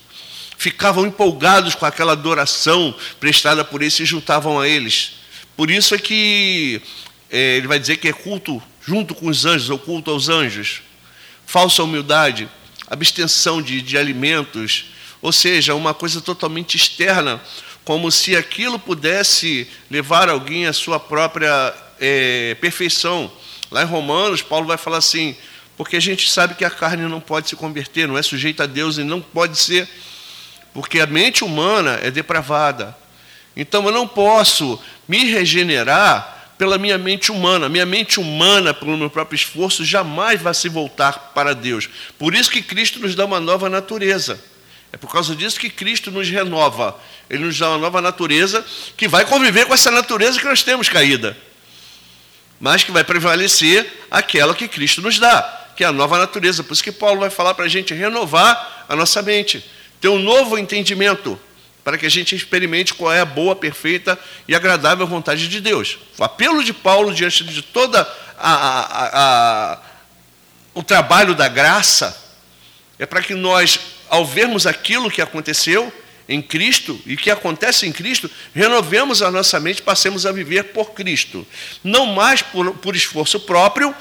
ficavam 0.57 1.05
empolgados 1.05 1.73
com 1.73 1.85
aquela 1.85 2.11
adoração 2.11 2.93
prestada 3.17 3.63
por 3.63 3.81
eles 3.81 3.97
e 3.97 4.05
juntavam 4.05 4.59
a 4.59 4.67
eles. 4.67 5.13
Por 5.55 5.71
isso 5.71 5.95
é 5.95 5.97
que 5.97 6.81
é, 7.31 7.56
ele 7.56 7.68
vai 7.68 7.80
dizer 7.80 7.95
que 7.95 8.09
é 8.09 8.13
culto 8.13 8.61
junto 8.85 9.15
com 9.15 9.27
os 9.27 9.45
anjos, 9.45 9.69
ou 9.69 9.80
culto 9.80 10.11
aos 10.11 10.27
anjos. 10.27 10.81
Falsa 11.45 11.81
humildade, 11.81 12.49
abstenção 12.87 13.61
de, 13.61 13.81
de 13.81 13.97
alimentos, 13.97 14.87
ou 15.21 15.31
seja, 15.31 15.75
uma 15.75 15.94
coisa 15.94 16.19
totalmente 16.19 16.75
externa 16.75 17.42
como 17.89 18.11
se 18.11 18.35
aquilo 18.35 18.77
pudesse 18.77 19.67
levar 19.89 20.29
alguém 20.29 20.67
à 20.67 20.73
sua 20.73 20.99
própria 20.99 21.73
é, 21.99 22.55
perfeição. 22.61 23.31
Lá 23.71 23.81
em 23.81 23.85
Romanos, 23.87 24.43
Paulo 24.43 24.67
vai 24.67 24.77
falar 24.77 24.97
assim: 24.97 25.35
porque 25.75 25.95
a 25.95 25.99
gente 25.99 26.29
sabe 26.29 26.53
que 26.53 26.63
a 26.63 26.69
carne 26.69 27.07
não 27.07 27.19
pode 27.19 27.49
se 27.49 27.55
converter, 27.55 28.07
não 28.07 28.15
é 28.15 28.21
sujeita 28.21 28.65
a 28.65 28.67
Deus 28.67 28.99
e 28.99 29.03
não 29.03 29.19
pode 29.19 29.57
ser, 29.57 29.89
porque 30.71 30.99
a 30.99 31.07
mente 31.07 31.43
humana 31.43 31.99
é 32.03 32.11
depravada. 32.11 32.95
Então 33.57 33.83
eu 33.87 33.91
não 33.91 34.07
posso 34.07 34.79
me 35.07 35.25
regenerar 35.25 36.53
pela 36.59 36.77
minha 36.77 36.99
mente 36.99 37.31
humana. 37.31 37.67
Minha 37.67 37.87
mente 37.87 38.19
humana, 38.19 38.71
pelo 38.71 38.97
meu 38.97 39.09
próprio 39.09 39.35
esforço, 39.35 39.83
jamais 39.83 40.39
vai 40.39 40.53
se 40.53 40.69
voltar 40.69 41.31
para 41.33 41.55
Deus. 41.55 41.89
Por 42.19 42.35
isso 42.35 42.51
que 42.51 42.61
Cristo 42.61 42.99
nos 42.99 43.15
dá 43.15 43.25
uma 43.25 43.39
nova 43.39 43.67
natureza. 43.67 44.39
É 44.91 44.97
por 44.97 45.11
causa 45.11 45.35
disso 45.35 45.59
que 45.59 45.69
Cristo 45.69 46.09
nos 46.09 46.27
renova. 46.29 46.99
Ele 47.29 47.45
nos 47.45 47.57
dá 47.57 47.69
uma 47.69 47.77
nova 47.77 48.01
natureza 48.01 48.65
que 48.97 49.07
vai 49.07 49.25
conviver 49.25 49.65
com 49.65 49.73
essa 49.73 49.91
natureza 49.91 50.39
que 50.39 50.45
nós 50.45 50.63
temos 50.63 50.89
caída. 50.89 51.37
Mas 52.59 52.83
que 52.83 52.91
vai 52.91 53.03
prevalecer 53.03 54.05
aquela 54.09 54.55
que 54.55 54.67
Cristo 54.67 55.01
nos 55.01 55.19
dá, 55.19 55.41
que 55.75 55.83
é 55.83 55.87
a 55.87 55.91
nova 55.91 56.17
natureza. 56.17 56.63
Por 56.63 56.73
isso 56.73 56.83
que 56.83 56.91
Paulo 56.91 57.19
vai 57.19 57.29
falar 57.29 57.53
para 57.53 57.65
a 57.65 57.69
gente 57.69 57.93
renovar 57.93 58.85
a 58.89 58.95
nossa 58.95 59.21
mente, 59.21 59.63
ter 60.01 60.09
um 60.09 60.19
novo 60.19 60.57
entendimento, 60.57 61.39
para 61.83 61.97
que 61.97 62.05
a 62.05 62.09
gente 62.09 62.35
experimente 62.35 62.93
qual 62.93 63.13
é 63.13 63.21
a 63.21 63.25
boa, 63.25 63.55
perfeita 63.55 64.19
e 64.47 64.55
agradável 64.55 65.07
vontade 65.07 65.47
de 65.47 65.61
Deus. 65.61 65.99
O 66.17 66.23
apelo 66.23 66.63
de 66.63 66.73
Paulo 66.73 67.13
diante 67.13 67.43
de 67.43 67.61
toda 67.61 68.01
a, 68.37 68.51
a, 68.51 69.73
a, 69.73 69.79
o 70.73 70.83
trabalho 70.83 71.35
da 71.35 71.47
graça 71.47 72.29
é 72.99 73.06
para 73.06 73.21
que 73.21 73.33
nós 73.33 73.79
ao 74.09 74.25
vermos 74.25 74.68
aquilo 74.68 75.09
que 75.09 75.21
aconteceu 75.21 75.91
em 76.27 76.41
Cristo 76.41 76.99
e 77.07 77.18
que 77.18 77.31
acontece 77.31 77.87
em 77.87 77.91
Cristo, 77.91 78.29
renovemos 78.53 79.23
a 79.23 79.31
nossa 79.31 79.59
mente, 79.59 79.81
passemos 79.81 80.25
a 80.25 80.31
viver 80.31 80.65
por 80.65 80.91
Cristo. 80.91 81.47
Não 81.83 82.06
mais 82.07 82.41
por, 82.41 82.75
por 82.75 82.95
esforço 82.95 83.39
próprio, 83.39 83.95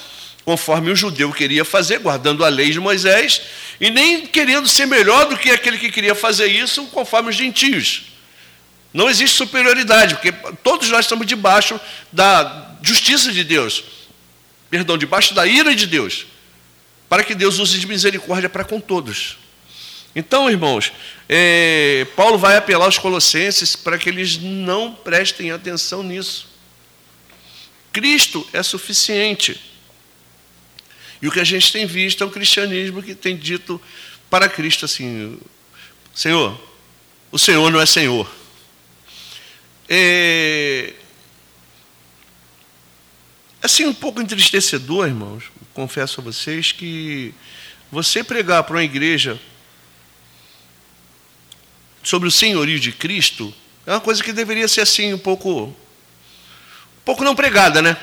conforme 0.44 0.90
o 0.90 0.96
judeu 0.96 1.32
queria 1.32 1.64
fazer, 1.64 1.98
guardando 1.98 2.44
a 2.44 2.48
lei 2.48 2.70
de 2.70 2.80
Moisés, 2.80 3.42
e 3.80 3.90
nem 3.90 4.26
querendo 4.26 4.68
ser 4.68 4.86
melhor 4.86 5.26
do 5.26 5.38
que 5.38 5.50
aquele 5.50 5.78
que 5.78 5.90
queria 5.90 6.14
fazer 6.14 6.48
isso 6.48 6.84
conforme 6.86 7.30
os 7.30 7.36
gentios. 7.36 8.06
Não 8.92 9.08
existe 9.08 9.36
superioridade, 9.36 10.14
porque 10.14 10.32
todos 10.62 10.88
nós 10.90 11.04
estamos 11.04 11.26
debaixo 11.26 11.80
da 12.12 12.76
justiça 12.82 13.32
de 13.32 13.44
Deus, 13.44 13.84
perdão, 14.70 14.98
debaixo 14.98 15.34
da 15.34 15.46
ira 15.46 15.74
de 15.74 15.86
Deus, 15.86 16.26
para 17.08 17.24
que 17.24 17.34
Deus 17.34 17.58
use 17.58 17.78
de 17.78 17.86
misericórdia 17.86 18.48
para 18.48 18.64
com 18.64 18.80
todos. 18.80 19.38
Então, 20.14 20.50
irmãos, 20.50 20.92
é, 21.28 22.06
Paulo 22.16 22.38
vai 22.38 22.56
apelar 22.56 22.86
aos 22.86 22.98
colossenses 22.98 23.76
para 23.76 23.98
que 23.98 24.08
eles 24.08 24.38
não 24.38 24.92
prestem 24.92 25.50
atenção 25.50 26.02
nisso. 26.02 26.48
Cristo 27.92 28.46
é 28.52 28.62
suficiente. 28.62 29.60
E 31.20 31.28
o 31.28 31.32
que 31.32 31.40
a 31.40 31.44
gente 31.44 31.72
tem 31.72 31.86
visto 31.86 32.22
é 32.22 32.26
um 32.26 32.30
cristianismo 32.30 33.02
que 33.02 33.14
tem 33.14 33.36
dito 33.36 33.80
para 34.30 34.48
Cristo 34.48 34.84
assim: 34.84 35.38
Senhor, 36.14 36.58
o 37.30 37.38
Senhor 37.38 37.70
não 37.70 37.80
é 37.80 37.86
Senhor. 37.86 38.30
É, 39.88 40.94
assim, 43.62 43.86
um 43.86 43.94
pouco 43.94 44.20
entristecedor, 44.20 45.06
irmãos, 45.06 45.44
confesso 45.74 46.20
a 46.20 46.24
vocês 46.24 46.72
que 46.72 47.34
você 47.90 48.22
pregar 48.22 48.64
para 48.64 48.76
uma 48.76 48.84
igreja 48.84 49.40
sobre 52.02 52.28
o 52.28 52.32
senhorio 52.32 52.78
de 52.78 52.92
Cristo 52.92 53.52
é 53.86 53.92
uma 53.92 54.00
coisa 54.00 54.22
que 54.22 54.32
deveria 54.32 54.68
ser 54.68 54.82
assim 54.82 55.14
um 55.14 55.18
pouco 55.18 55.64
um 55.64 55.74
pouco 57.04 57.24
não 57.24 57.34
pregada, 57.34 57.80
né? 57.80 57.96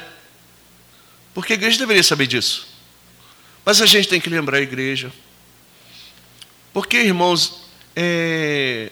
Porque 1.34 1.54
a 1.54 1.56
igreja 1.56 1.78
deveria 1.78 2.02
saber 2.02 2.26
disso. 2.26 2.68
Mas 3.64 3.82
a 3.82 3.86
gente 3.86 4.08
tem 4.08 4.20
que 4.20 4.30
lembrar 4.30 4.58
a 4.58 4.62
igreja. 4.62 5.12
Porque, 6.74 6.98
irmãos, 6.98 7.68
é... 7.96 8.90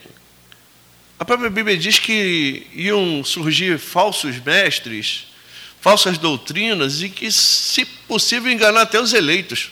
a 1.17 1.25
própria 1.25 1.50
Bíblia 1.50 1.77
diz 1.77 1.98
que 1.98 2.67
iam 2.74 3.24
surgir 3.24 3.79
falsos 3.79 4.38
mestres, 4.39 5.33
falsas 5.84 6.18
doutrinas 6.18 7.04
e 7.04 7.10
que, 7.10 7.32
se 7.32 7.86
possível, 7.86 8.52
enganar 8.52 8.82
até 8.82 9.00
os 9.00 9.13
eleitos. 9.13 9.70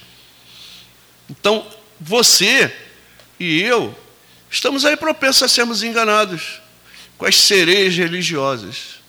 Então, 1.27 1.65
você 1.99 2.71
e 3.39 3.61
eu 3.61 3.97
Estamos 4.51 4.83
aí 4.83 4.97
propensos 4.97 5.43
a 5.43 5.47
sermos 5.47 5.81
enganados 5.81 6.59
com 7.17 7.25
as 7.25 7.37
sereias 7.37 7.95
religiosas. 7.95 8.99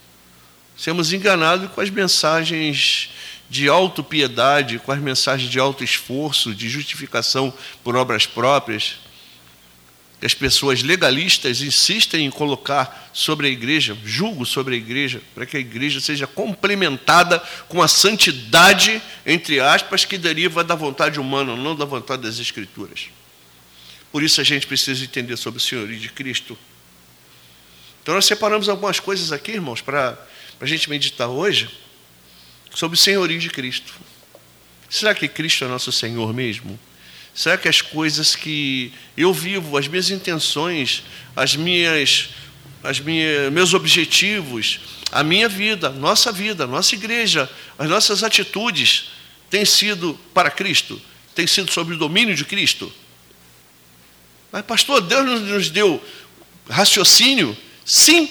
Sermos 0.76 1.12
enganados 1.12 1.68
com 1.72 1.80
as 1.80 1.90
mensagens 1.90 3.10
de 3.50 3.68
autopiedade, 3.68 4.78
com 4.78 4.92
as 4.92 5.00
mensagens 5.00 5.50
de 5.50 5.58
alto 5.58 5.82
esforço, 5.82 6.54
de 6.54 6.68
justificação 6.68 7.52
por 7.82 7.96
obras 7.96 8.24
próprias. 8.24 9.00
Que 10.22 10.26
as 10.26 10.34
pessoas 10.34 10.84
legalistas 10.84 11.62
insistem 11.62 12.26
em 12.26 12.30
colocar 12.30 13.10
sobre 13.12 13.48
a 13.48 13.50
igreja, 13.50 13.98
julgo 14.04 14.46
sobre 14.46 14.76
a 14.76 14.78
igreja, 14.78 15.20
para 15.34 15.44
que 15.44 15.56
a 15.56 15.60
igreja 15.60 16.00
seja 16.00 16.28
complementada 16.28 17.40
com 17.66 17.82
a 17.82 17.88
santidade, 17.88 19.02
entre 19.26 19.58
aspas, 19.58 20.04
que 20.04 20.16
deriva 20.16 20.62
da 20.62 20.76
vontade 20.76 21.18
humana, 21.18 21.56
não 21.56 21.74
da 21.74 21.84
vontade 21.84 22.22
das 22.22 22.38
Escrituras. 22.38 23.08
Por 24.12 24.22
isso 24.22 24.40
a 24.40 24.44
gente 24.44 24.64
precisa 24.64 25.02
entender 25.02 25.36
sobre 25.36 25.58
o 25.58 25.60
senhorio 25.60 25.98
de 25.98 26.08
Cristo. 26.08 26.56
Então 28.00 28.14
nós 28.14 28.24
separamos 28.24 28.68
algumas 28.68 29.00
coisas 29.00 29.32
aqui, 29.32 29.50
irmãos, 29.50 29.80
para 29.80 30.16
a 30.60 30.66
gente 30.66 30.88
meditar 30.88 31.26
hoje 31.26 31.68
sobre 32.72 32.94
o 32.94 33.00
senhorio 33.00 33.40
de 33.40 33.50
Cristo. 33.50 33.92
Será 34.88 35.16
que 35.16 35.26
Cristo 35.26 35.64
é 35.64 35.66
nosso 35.66 35.90
Senhor 35.90 36.32
mesmo? 36.32 36.78
Será 37.34 37.56
que 37.56 37.68
as 37.68 37.80
coisas 37.80 38.36
que 38.36 38.92
eu 39.16 39.32
vivo, 39.32 39.76
as 39.78 39.88
minhas 39.88 40.10
intenções, 40.10 41.02
as 41.34 41.56
minhas, 41.56 42.30
as 42.82 43.00
minhas, 43.00 43.50
meus 43.52 43.72
objetivos, 43.72 44.80
a 45.10 45.22
minha 45.22 45.48
vida, 45.48 45.88
nossa 45.90 46.30
vida, 46.30 46.66
nossa 46.66 46.94
igreja, 46.94 47.48
as 47.78 47.88
nossas 47.88 48.22
atitudes 48.22 49.10
têm 49.48 49.64
sido 49.64 50.18
para 50.34 50.50
Cristo? 50.50 51.00
Têm 51.34 51.46
sido 51.46 51.72
sob 51.72 51.94
o 51.94 51.98
domínio 51.98 52.34
de 52.34 52.44
Cristo? 52.44 52.92
Mas, 54.50 54.64
pastor, 54.66 55.00
Deus 55.00 55.40
nos 55.40 55.70
deu 55.70 56.02
raciocínio? 56.68 57.56
Sim, 57.84 58.28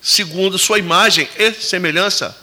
segundo 0.00 0.58
sua 0.58 0.78
imagem 0.78 1.28
e 1.36 1.52
semelhança. 1.52 2.40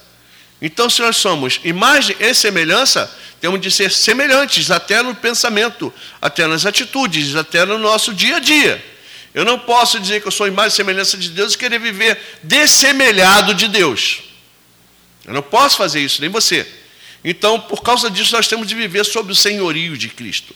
Então, 0.62 0.89
se 0.89 1.01
nós 1.01 1.15
somos 1.15 1.62
imagem 1.63 2.15
e 2.20 2.34
semelhança, 2.34 3.10
temos 3.41 3.60
de 3.60 3.71
ser 3.71 3.91
semelhantes 3.91 4.69
até 4.69 5.01
no 5.01 5.15
pensamento, 5.15 5.91
até 6.21 6.45
nas 6.45 6.63
atitudes, 6.63 7.36
até 7.36 7.65
no 7.65 7.79
nosso 7.79 8.13
dia 8.13 8.36
a 8.36 8.39
dia. 8.39 8.86
Eu 9.33 9.43
não 9.43 9.57
posso 9.57 10.00
dizer 10.00 10.21
que 10.21 10.27
eu 10.27 10.31
sou 10.31 10.45
imagem 10.45 10.69
e 10.69 10.75
semelhança 10.75 11.17
de 11.17 11.29
Deus 11.29 11.55
e 11.55 11.57
querer 11.57 11.79
viver 11.79 12.19
dessemelhado 12.43 13.55
de 13.55 13.67
Deus. 13.67 14.21
Eu 15.25 15.33
não 15.33 15.41
posso 15.41 15.77
fazer 15.77 16.01
isso, 16.01 16.21
nem 16.21 16.29
você. 16.29 16.67
Então, 17.24 17.60
por 17.60 17.81
causa 17.81 18.12
disso, 18.12 18.36
nós 18.36 18.48
temos 18.48 18.67
de 18.67 18.75
viver 18.75 19.03
sob 19.03 19.31
o 19.31 19.36
senhorio 19.36 19.98
de 19.98 20.10
Cristo. 20.10 20.55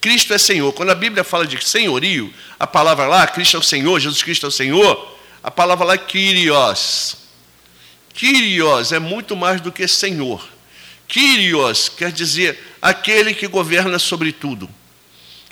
Cristo 0.00 0.32
é 0.32 0.38
Senhor. 0.38 0.72
Quando 0.72 0.90
a 0.90 0.94
Bíblia 0.94 1.24
fala 1.24 1.44
de 1.44 1.62
senhorio, 1.66 2.32
a 2.58 2.68
palavra 2.68 3.08
lá, 3.08 3.26
Cristo 3.26 3.56
é 3.56 3.60
o 3.60 3.62
Senhor, 3.64 3.98
Jesus 3.98 4.22
Cristo 4.22 4.46
é 4.46 4.48
o 4.48 4.52
Senhor, 4.52 5.18
a 5.42 5.50
palavra 5.50 5.84
lá 5.84 5.94
é 5.94 5.98
Kyrios. 5.98 7.16
Kyrios 8.14 8.92
é 8.92 9.00
muito 9.00 9.34
mais 9.34 9.60
do 9.60 9.72
que 9.72 9.88
Senhor. 9.88 10.40
Kyrios 11.10 11.88
quer 11.88 12.12
dizer 12.12 12.56
aquele 12.80 13.34
que 13.34 13.48
governa 13.48 13.98
sobre 13.98 14.30
tudo. 14.30 14.70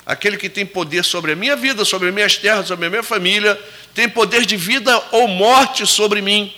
Aquele 0.05 0.37
que 0.37 0.49
tem 0.49 0.65
poder 0.65 1.03
sobre 1.03 1.33
a 1.33 1.35
minha 1.35 1.55
vida, 1.55 1.83
sobre 1.83 2.07
as 2.07 2.13
minhas 2.15 2.37
terras, 2.37 2.67
sobre 2.67 2.87
a 2.87 2.89
minha 2.89 3.03
família, 3.03 3.59
tem 3.93 4.07
poder 4.07 4.45
de 4.45 4.55
vida 4.55 4.97
ou 5.11 5.27
morte 5.27 5.85
sobre 5.85 6.21
mim. 6.21 6.51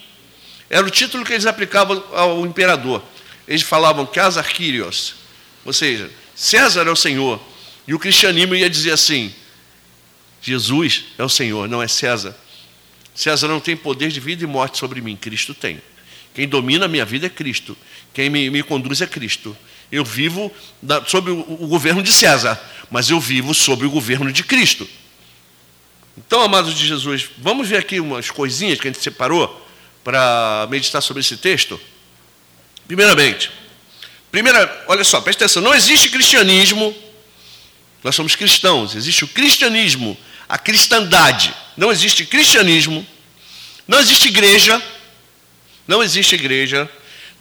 Era 0.70 0.86
o 0.86 0.90
título 0.90 1.26
que 1.26 1.34
eles 1.34 1.48
aplicavam 1.48 2.02
ao 2.14 2.46
imperador. 2.46 3.04
Eles 3.48 3.64
falavam 3.64 4.06
Casar 4.06 4.48
Kyrios, 4.48 5.16
ou 5.66 5.74
seja, 5.74 6.10
César 6.36 6.88
é 6.88 6.92
o 6.92 6.96
Senhor, 6.96 7.42
e 7.88 7.94
o 7.96 8.00
cristianismo 8.00 8.56
ia 8.56 8.70
dizer 8.70 8.92
assim: 8.92 9.34
Jesus 10.42 11.06
é 11.18 11.24
o 11.24 11.30
Senhor, 11.30 11.68
não 11.68 11.82
é 11.82 11.88
César. 11.88 12.38
César 13.16 13.48
não 13.48 13.60
tem 13.60 13.76
poder 13.76 14.10
de 14.10 14.20
vida 14.20 14.44
e 14.44 14.48
morte 14.48 14.78
sobre 14.78 15.02
mim, 15.02 15.16
Cristo 15.16 15.56
tem. 15.56 15.82
Quem 16.34 16.48
domina 16.48 16.86
a 16.86 16.88
minha 16.88 17.04
vida 17.04 17.26
é 17.26 17.30
Cristo. 17.30 17.76
Quem 18.14 18.30
me, 18.30 18.50
me 18.50 18.64
conduz 18.64 19.02
é 19.02 19.08
Cristo. 19.08 19.56
Eu 19.92 20.06
vivo 20.06 20.52
da, 20.82 21.04
sob 21.06 21.32
o, 21.32 21.40
o 21.40 21.68
governo 21.68 22.02
de 22.02 22.12
César, 22.12 22.60
mas 22.90 23.10
eu 23.10 23.20
vivo 23.20 23.54
sob 23.54 23.86
o 23.86 23.90
governo 23.90 24.32
de 24.32 24.44
Cristo. 24.44 24.88
Então, 26.18 26.42
amados 26.42 26.76
de 26.76 26.86
Jesus, 26.86 27.30
vamos 27.38 27.68
ver 27.68 27.78
aqui 27.78 28.00
umas 28.00 28.30
coisinhas 28.30 28.80
que 28.80 28.88
a 28.88 28.92
gente 28.92 29.02
separou 29.02 29.68
para 30.04 30.68
meditar 30.70 31.02
sobre 31.02 31.22
esse 31.22 31.38
texto. 31.38 31.80
Primeiramente, 32.88 33.52
primeira, 34.32 34.86
olha 34.88 35.04
só, 35.04 35.22
presta 35.22 35.46
atenção, 35.46 35.62
não 35.62 35.74
existe 35.74 36.10
cristianismo 36.10 36.94
nós 38.04 38.16
somos 38.16 38.36
cristãos, 38.36 38.96
existe 38.96 39.24
o 39.24 39.28
cristianismo, 39.28 40.18
a 40.50 40.58
cristandade. 40.58 41.54
Não 41.78 41.92
existe 41.92 42.26
cristianismo, 42.26 43.06
não 43.88 44.00
existe 44.00 44.28
igreja, 44.28 44.82
não 45.88 46.02
existe 46.02 46.36
igreja, 46.36 46.90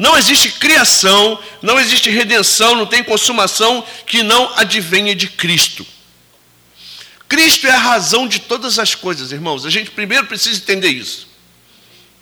não 0.01 0.17
existe 0.17 0.53
criação, 0.53 1.39
não 1.61 1.79
existe 1.79 2.09
redenção, 2.09 2.75
não 2.75 2.87
tem 2.87 3.05
consumação 3.05 3.85
que 4.07 4.23
não 4.23 4.51
advenha 4.57 5.15
de 5.15 5.29
Cristo. 5.29 5.87
Cristo 7.29 7.67
é 7.67 7.71
a 7.71 7.79
razão 7.79 8.27
de 8.27 8.39
todas 8.39 8.79
as 8.79 8.95
coisas, 8.95 9.31
irmãos. 9.31 9.67
A 9.67 9.69
gente 9.69 9.91
primeiro 9.91 10.25
precisa 10.25 10.59
entender 10.59 10.89
isso. 10.89 11.29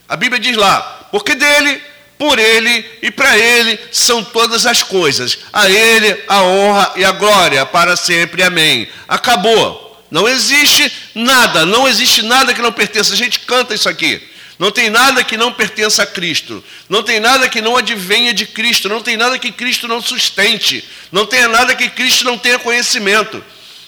A 0.08 0.16
Bíblia 0.16 0.40
diz 0.40 0.56
lá: 0.56 0.80
porque 1.12 1.37
dele 1.37 1.80
por 2.18 2.37
Ele 2.40 2.85
e 3.00 3.12
para 3.12 3.38
Ele 3.38 3.78
são 3.92 4.25
todas 4.25 4.66
as 4.66 4.82
coisas. 4.82 5.38
A 5.52 5.70
Ele 5.70 6.25
a 6.26 6.42
honra 6.42 6.92
e 6.97 7.04
a 7.04 7.12
glória 7.12 7.64
para 7.64 7.94
sempre. 7.94 8.42
Amém. 8.42 8.88
Acabou. 9.06 10.04
Não 10.11 10.28
existe 10.28 10.92
nada, 11.14 11.64
não 11.64 11.87
existe 11.87 12.23
nada 12.23 12.52
que 12.52 12.61
não 12.61 12.73
pertença. 12.73 13.12
A 13.14 13.16
gente 13.16 13.38
canta 13.38 13.73
isso 13.73 13.88
aqui. 13.88 14.27
Não 14.59 14.71
tem 14.71 14.91
nada 14.91 15.23
que 15.23 15.37
não 15.37 15.53
pertença 15.53 16.03
a 16.03 16.07
Cristo. 16.07 16.65
Não 16.88 17.03
tem 17.03 17.21
nada 17.21 17.49
que 17.49 17.61
não 17.61 17.77
advenha 17.77 18.35
de 18.35 18.47
Cristo. 18.47 18.88
Não 18.88 19.00
tem 19.00 19.17
nada 19.17 19.38
que 19.38 19.53
Cristo 19.53 19.87
não 19.87 20.03
sustente. 20.03 20.85
Não 21.12 21.27
tem 21.27 21.47
nada 21.47 21.77
que 21.77 21.88
Cristo 21.91 22.25
não 22.25 22.37
tenha 22.37 22.59
conhecimento. 22.59 23.43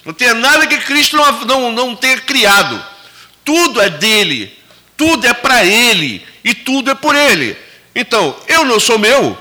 Não 0.04 0.12
tem 0.12 0.32
nada 0.34 0.66
que 0.66 0.78
Cristo 0.78 1.16
não, 1.16 1.44
não, 1.44 1.72
não 1.72 1.96
tenha 1.96 2.20
criado. 2.20 2.84
Tudo 3.44 3.80
é 3.80 3.90
dele. 3.90 4.56
Tudo 4.96 5.26
é 5.26 5.34
para 5.34 5.64
Ele. 5.64 6.24
E 6.44 6.54
tudo 6.54 6.90
é 6.90 6.94
por 6.94 7.14
Ele. 7.14 7.56
Então, 7.94 8.36
eu 8.46 8.64
não 8.64 8.78
sou 8.78 8.98
meu, 8.98 9.36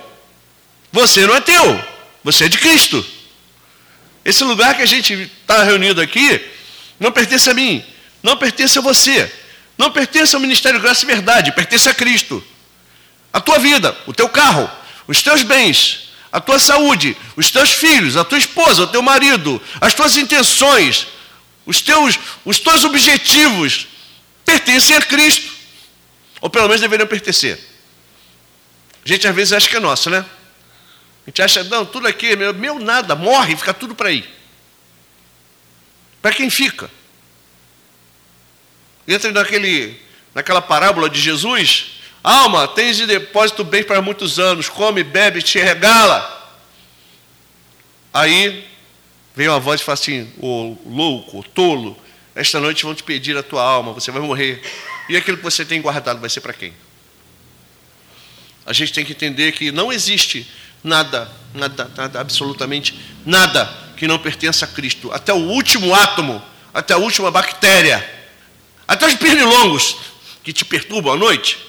você 0.92 1.26
não 1.26 1.36
é 1.36 1.42
teu, 1.42 1.84
você 2.24 2.46
é 2.46 2.50
de 2.50 2.58
Cristo. 2.58 3.06
Esse 4.26 4.44
lugar 4.44 4.76
que 4.76 4.82
a 4.82 4.88
gente 4.88 5.14
está 5.14 5.64
reunido 5.64 6.02
aqui 6.02 6.42
não 7.00 7.12
pertence 7.12 7.50
a 7.50 7.54
mim, 7.54 7.84
não 8.22 8.36
pertence 8.38 8.78
a 8.78 8.82
você, 8.82 9.32
não 9.80 9.90
pertence 9.90 10.36
ao 10.36 10.42
Ministério 10.42 10.78
Graça 10.78 11.06
e 11.06 11.08
Verdade, 11.08 11.54
pertence 11.54 11.88
a 11.88 11.94
Cristo. 11.94 12.44
A 13.32 13.40
tua 13.40 13.58
vida, 13.60 13.98
o 14.06 14.12
teu 14.12 14.28
carro, 14.28 14.70
os 15.08 15.24
teus 15.24 15.42
bens, 15.42 16.10
a 16.30 16.42
tua 16.42 16.60
saúde, 16.60 17.16
os 17.38 17.50
teus 17.50 17.72
filhos, 17.72 18.18
a 18.18 18.26
tua 18.26 18.38
esposa, 18.38 18.84
o 18.84 18.88
teu 18.88 19.02
marido, 19.02 19.62
as 19.80 19.94
tuas 19.94 20.18
intenções, 20.18 21.08
os 21.66 21.80
teus, 21.80 22.20
os 22.44 22.60
teus 22.60 22.84
objetivos 22.84 23.88
pertencem 24.44 24.98
a 24.98 25.02
Cristo. 25.02 25.50
Ou 26.42 26.50
pelo 26.50 26.68
menos 26.68 26.82
deveriam 26.82 27.08
pertencer. 27.08 27.58
A 29.06 29.08
gente 29.08 29.26
às 29.26 29.34
vezes 29.34 29.54
acha 29.54 29.70
que 29.70 29.78
é 29.78 29.80
nosso, 29.80 30.10
né? 30.10 30.26
A 31.26 31.30
gente 31.30 31.42
acha, 31.42 31.64
não, 31.64 31.86
tudo 31.86 32.06
aqui 32.06 32.32
é 32.32 32.36
meu, 32.36 32.54
meu 32.54 32.80
nada, 32.80 33.16
morre, 33.16 33.56
fica 33.56 33.74
tudo 33.74 33.96
para 33.96 34.10
aí. 34.10 34.30
Para 36.22 36.34
quem 36.34 36.50
fica? 36.50 36.92
Entra 39.10 39.32
naquele, 39.32 40.00
naquela 40.36 40.62
parábola 40.62 41.10
de 41.10 41.20
Jesus, 41.20 42.00
alma, 42.24 42.68
tens 42.68 42.98
de 42.98 43.08
depósito 43.08 43.64
bem 43.64 43.84
para 43.84 44.02
muitos 44.04 44.38
anos, 44.38 44.70
come, 44.70 45.04
bebe, 45.04 45.42
te 45.42 45.58
regala. 45.58 46.38
Aí 48.14 48.68
vem 49.36 49.48
uma 49.48 49.60
voz 49.60 49.82
e 49.82 49.84
fala 49.84 49.96
assim: 49.96 50.32
Ô 50.40 50.78
louco, 50.86 51.40
ô 51.40 51.44
tolo, 51.44 51.98
esta 52.36 52.60
noite 52.60 52.84
vão 52.84 52.94
te 52.94 53.02
pedir 53.02 53.36
a 53.36 53.42
tua 53.42 53.64
alma, 53.64 53.94
você 53.94 54.12
vai 54.12 54.22
morrer. 54.22 54.62
E 55.10 55.18
aquilo 55.18 55.38
que 55.38 55.44
você 55.44 55.66
tem 55.66 55.82
guardado 55.82 56.20
vai 56.20 56.30
ser 56.30 56.42
para 56.42 56.54
quem? 56.54 56.72
A 58.64 58.74
gente 58.74 58.94
tem 58.94 59.04
que 59.04 59.14
entender 59.14 59.54
que 59.54 59.72
não 59.72 59.92
existe 59.92 60.48
nada, 60.84 61.32
nada, 61.54 61.90
nada, 61.98 62.22
absolutamente 62.22 62.98
nada 63.26 63.66
que 63.98 64.08
não 64.08 64.20
pertença 64.20 64.66
a 64.66 64.68
Cristo. 64.68 65.12
Até 65.12 65.34
o 65.34 65.38
último 65.38 65.96
átomo, 65.96 66.40
até 66.72 66.94
a 66.94 66.98
última 66.98 67.32
bactéria, 67.32 68.19
até 68.90 69.06
os 69.06 69.14
pernilongos 69.14 69.98
que 70.44 70.52
te 70.52 70.66
perturbam 70.66 71.14
à 71.14 71.16
noite, 71.16 71.60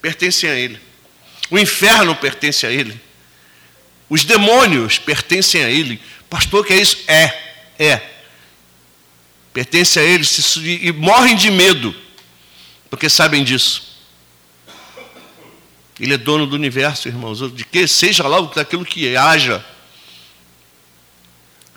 pertencem 0.00 0.48
a 0.48 0.54
Ele. 0.54 0.78
O 1.50 1.58
inferno 1.58 2.14
pertence 2.14 2.64
a 2.64 2.70
Ele. 2.70 3.00
Os 4.08 4.24
demônios 4.24 4.96
pertencem 4.96 5.64
a 5.64 5.68
Ele. 5.68 6.00
Pastor, 6.30 6.64
que 6.64 6.72
é 6.72 6.76
isso? 6.76 6.98
É, 7.08 7.56
é. 7.76 8.10
Pertence 9.52 9.98
a 9.98 10.02
Ele 10.04 10.24
e 10.80 10.92
morrem 10.92 11.34
de 11.34 11.50
medo, 11.50 11.92
porque 12.88 13.08
sabem 13.08 13.42
disso. 13.42 13.98
Ele 15.98 16.14
é 16.14 16.18
dono 16.18 16.46
do 16.46 16.54
universo, 16.54 17.08
irmãos, 17.08 17.52
de 17.52 17.64
que 17.64 17.88
seja 17.88 18.28
lá 18.28 18.40
daquilo 18.42 18.84
que 18.84 19.16
haja. 19.16 19.64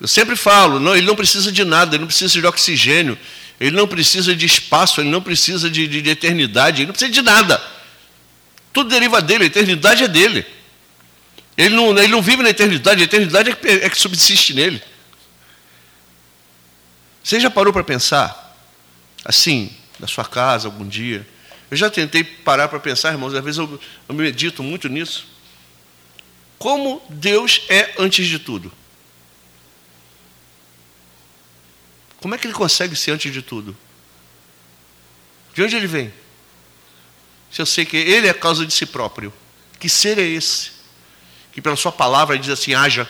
Eu 0.00 0.06
sempre 0.06 0.36
falo, 0.36 0.78
não, 0.78 0.94
ele 0.94 1.06
não 1.06 1.16
precisa 1.16 1.50
de 1.50 1.64
nada, 1.64 1.96
ele 1.96 2.02
não 2.02 2.06
precisa 2.06 2.40
de 2.40 2.46
oxigênio, 2.46 3.18
ele 3.60 3.76
não 3.76 3.88
precisa 3.88 4.34
de 4.36 4.46
espaço, 4.46 5.00
ele 5.00 5.10
não 5.10 5.20
precisa 5.20 5.68
de, 5.68 5.86
de, 5.86 6.00
de 6.00 6.10
eternidade, 6.10 6.82
ele 6.82 6.86
não 6.86 6.92
precisa 6.92 7.12
de 7.12 7.22
nada. 7.22 7.62
Tudo 8.72 8.90
deriva 8.90 9.20
dele, 9.20 9.44
a 9.44 9.46
eternidade 9.46 10.04
é 10.04 10.08
dele. 10.08 10.46
Ele 11.56 11.74
não, 11.74 11.98
ele 11.98 12.08
não 12.08 12.22
vive 12.22 12.42
na 12.42 12.50
eternidade, 12.50 13.00
a 13.02 13.04
eternidade 13.04 13.50
é 13.50 13.54
que, 13.54 13.68
é 13.68 13.90
que 13.90 13.98
subsiste 13.98 14.54
nele. 14.54 14.80
Você 17.22 17.40
já 17.40 17.50
parou 17.50 17.72
para 17.72 17.82
pensar, 17.82 18.56
assim, 19.24 19.70
na 19.98 20.06
sua 20.06 20.24
casa 20.24 20.68
algum 20.68 20.86
dia? 20.86 21.26
Eu 21.68 21.76
já 21.76 21.90
tentei 21.90 22.22
parar 22.22 22.68
para 22.68 22.78
pensar, 22.78 23.10
irmãos, 23.10 23.34
às 23.34 23.44
vezes 23.44 23.58
eu, 23.58 23.80
eu 24.08 24.14
medito 24.14 24.62
muito 24.62 24.88
nisso. 24.88 25.26
Como 26.58 27.02
Deus 27.10 27.62
é 27.68 27.94
antes 27.98 28.26
de 28.26 28.38
tudo? 28.38 28.72
Como 32.20 32.34
é 32.34 32.38
que 32.38 32.46
ele 32.46 32.54
consegue 32.54 32.96
ser 32.96 33.12
antes 33.12 33.32
de 33.32 33.42
tudo? 33.42 33.76
De 35.54 35.62
onde 35.62 35.76
ele 35.76 35.86
vem? 35.86 36.12
Se 37.50 37.62
eu 37.62 37.66
sei 37.66 37.84
que 37.84 37.96
ele 37.96 38.26
é 38.26 38.30
a 38.30 38.34
causa 38.34 38.66
de 38.66 38.72
si 38.72 38.86
próprio, 38.86 39.32
que 39.78 39.88
ser 39.88 40.18
é 40.18 40.22
esse? 40.22 40.70
Que 41.52 41.62
pela 41.62 41.76
sua 41.76 41.92
palavra 41.92 42.38
diz 42.38 42.50
assim: 42.50 42.74
haja. 42.74 43.08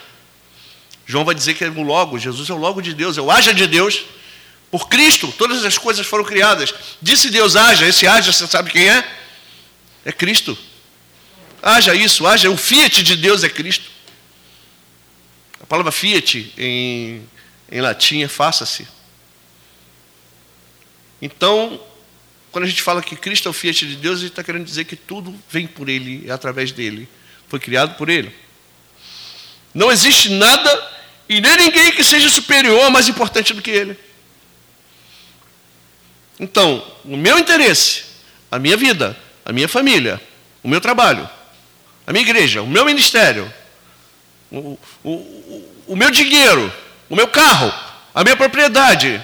João 1.06 1.24
vai 1.24 1.34
dizer 1.34 1.54
que 1.54 1.64
é 1.64 1.68
o 1.68 1.82
logo, 1.82 2.18
Jesus 2.18 2.50
é 2.50 2.52
o 2.52 2.58
logo 2.58 2.82
de 2.82 2.92
Deus, 2.92 3.16
é 3.16 3.20
o 3.20 3.30
haja 3.30 3.54
de 3.54 3.66
Deus. 3.66 4.04
Por 4.70 4.88
Cristo, 4.88 5.32
todas 5.38 5.64
as 5.64 5.78
coisas 5.78 6.06
foram 6.06 6.24
criadas. 6.24 6.74
Disse 7.00 7.30
Deus, 7.30 7.56
haja. 7.56 7.86
Esse 7.86 8.06
haja, 8.06 8.30
você 8.30 8.46
sabe 8.46 8.70
quem 8.70 8.86
é? 8.86 9.18
É 10.04 10.12
Cristo. 10.12 10.56
Haja 11.62 11.94
isso, 11.94 12.26
haja. 12.26 12.50
O 12.50 12.56
fiat 12.56 13.02
de 13.02 13.16
Deus 13.16 13.42
é 13.42 13.48
Cristo. 13.48 13.90
A 15.60 15.66
palavra 15.66 15.90
fiat 15.90 16.52
em, 16.58 17.26
em 17.72 17.80
latim 17.80 18.22
é 18.22 18.28
faça-se. 18.28 18.86
Então, 21.20 21.80
quando 22.50 22.64
a 22.64 22.68
gente 22.68 22.82
fala 22.82 23.02
que 23.02 23.16
Cristo 23.16 23.48
é 23.48 23.50
o 23.50 23.54
fiat 23.54 23.86
de 23.86 23.96
Deus, 23.96 24.18
a 24.18 24.20
gente 24.22 24.30
está 24.30 24.44
querendo 24.44 24.64
dizer 24.64 24.84
que 24.84 24.96
tudo 24.96 25.34
vem 25.50 25.66
por 25.66 25.88
Ele, 25.88 26.24
é 26.28 26.30
através 26.30 26.72
dele. 26.72 27.08
Foi 27.48 27.58
criado 27.58 27.96
por 27.96 28.08
Ele. 28.08 28.34
Não 29.74 29.90
existe 29.92 30.30
nada 30.30 30.90
e 31.28 31.40
nem 31.40 31.56
ninguém 31.56 31.92
que 31.92 32.02
seja 32.02 32.28
superior 32.28 32.84
ou 32.84 32.90
mais 32.90 33.08
importante 33.08 33.52
do 33.52 33.62
que 33.62 33.70
Ele. 33.70 33.98
Então, 36.40 36.84
o 37.04 37.16
meu 37.16 37.38
interesse, 37.38 38.04
a 38.50 38.58
minha 38.58 38.76
vida, 38.76 39.16
a 39.44 39.52
minha 39.52 39.68
família, 39.68 40.20
o 40.62 40.68
meu 40.68 40.80
trabalho, 40.80 41.28
a 42.06 42.12
minha 42.12 42.24
igreja, 42.24 42.62
o 42.62 42.66
meu 42.66 42.84
ministério, 42.84 43.52
o, 44.50 44.78
o, 45.02 45.10
o, 45.10 45.74
o 45.88 45.96
meu 45.96 46.10
dinheiro, 46.10 46.72
o 47.10 47.16
meu 47.16 47.28
carro, 47.28 47.72
a 48.14 48.22
minha 48.22 48.36
propriedade, 48.36 49.22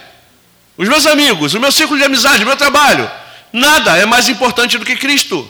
os 0.76 0.88
meus 0.88 1.06
amigos, 1.06 1.54
o 1.54 1.60
meu 1.60 1.70
círculo 1.70 1.98
de 1.98 2.04
amizade, 2.04 2.42
o 2.42 2.46
meu 2.46 2.56
trabalho, 2.56 3.10
nada 3.52 3.96
é 3.96 4.04
mais 4.04 4.28
importante 4.28 4.76
do 4.76 4.84
que 4.84 4.96
Cristo. 4.96 5.48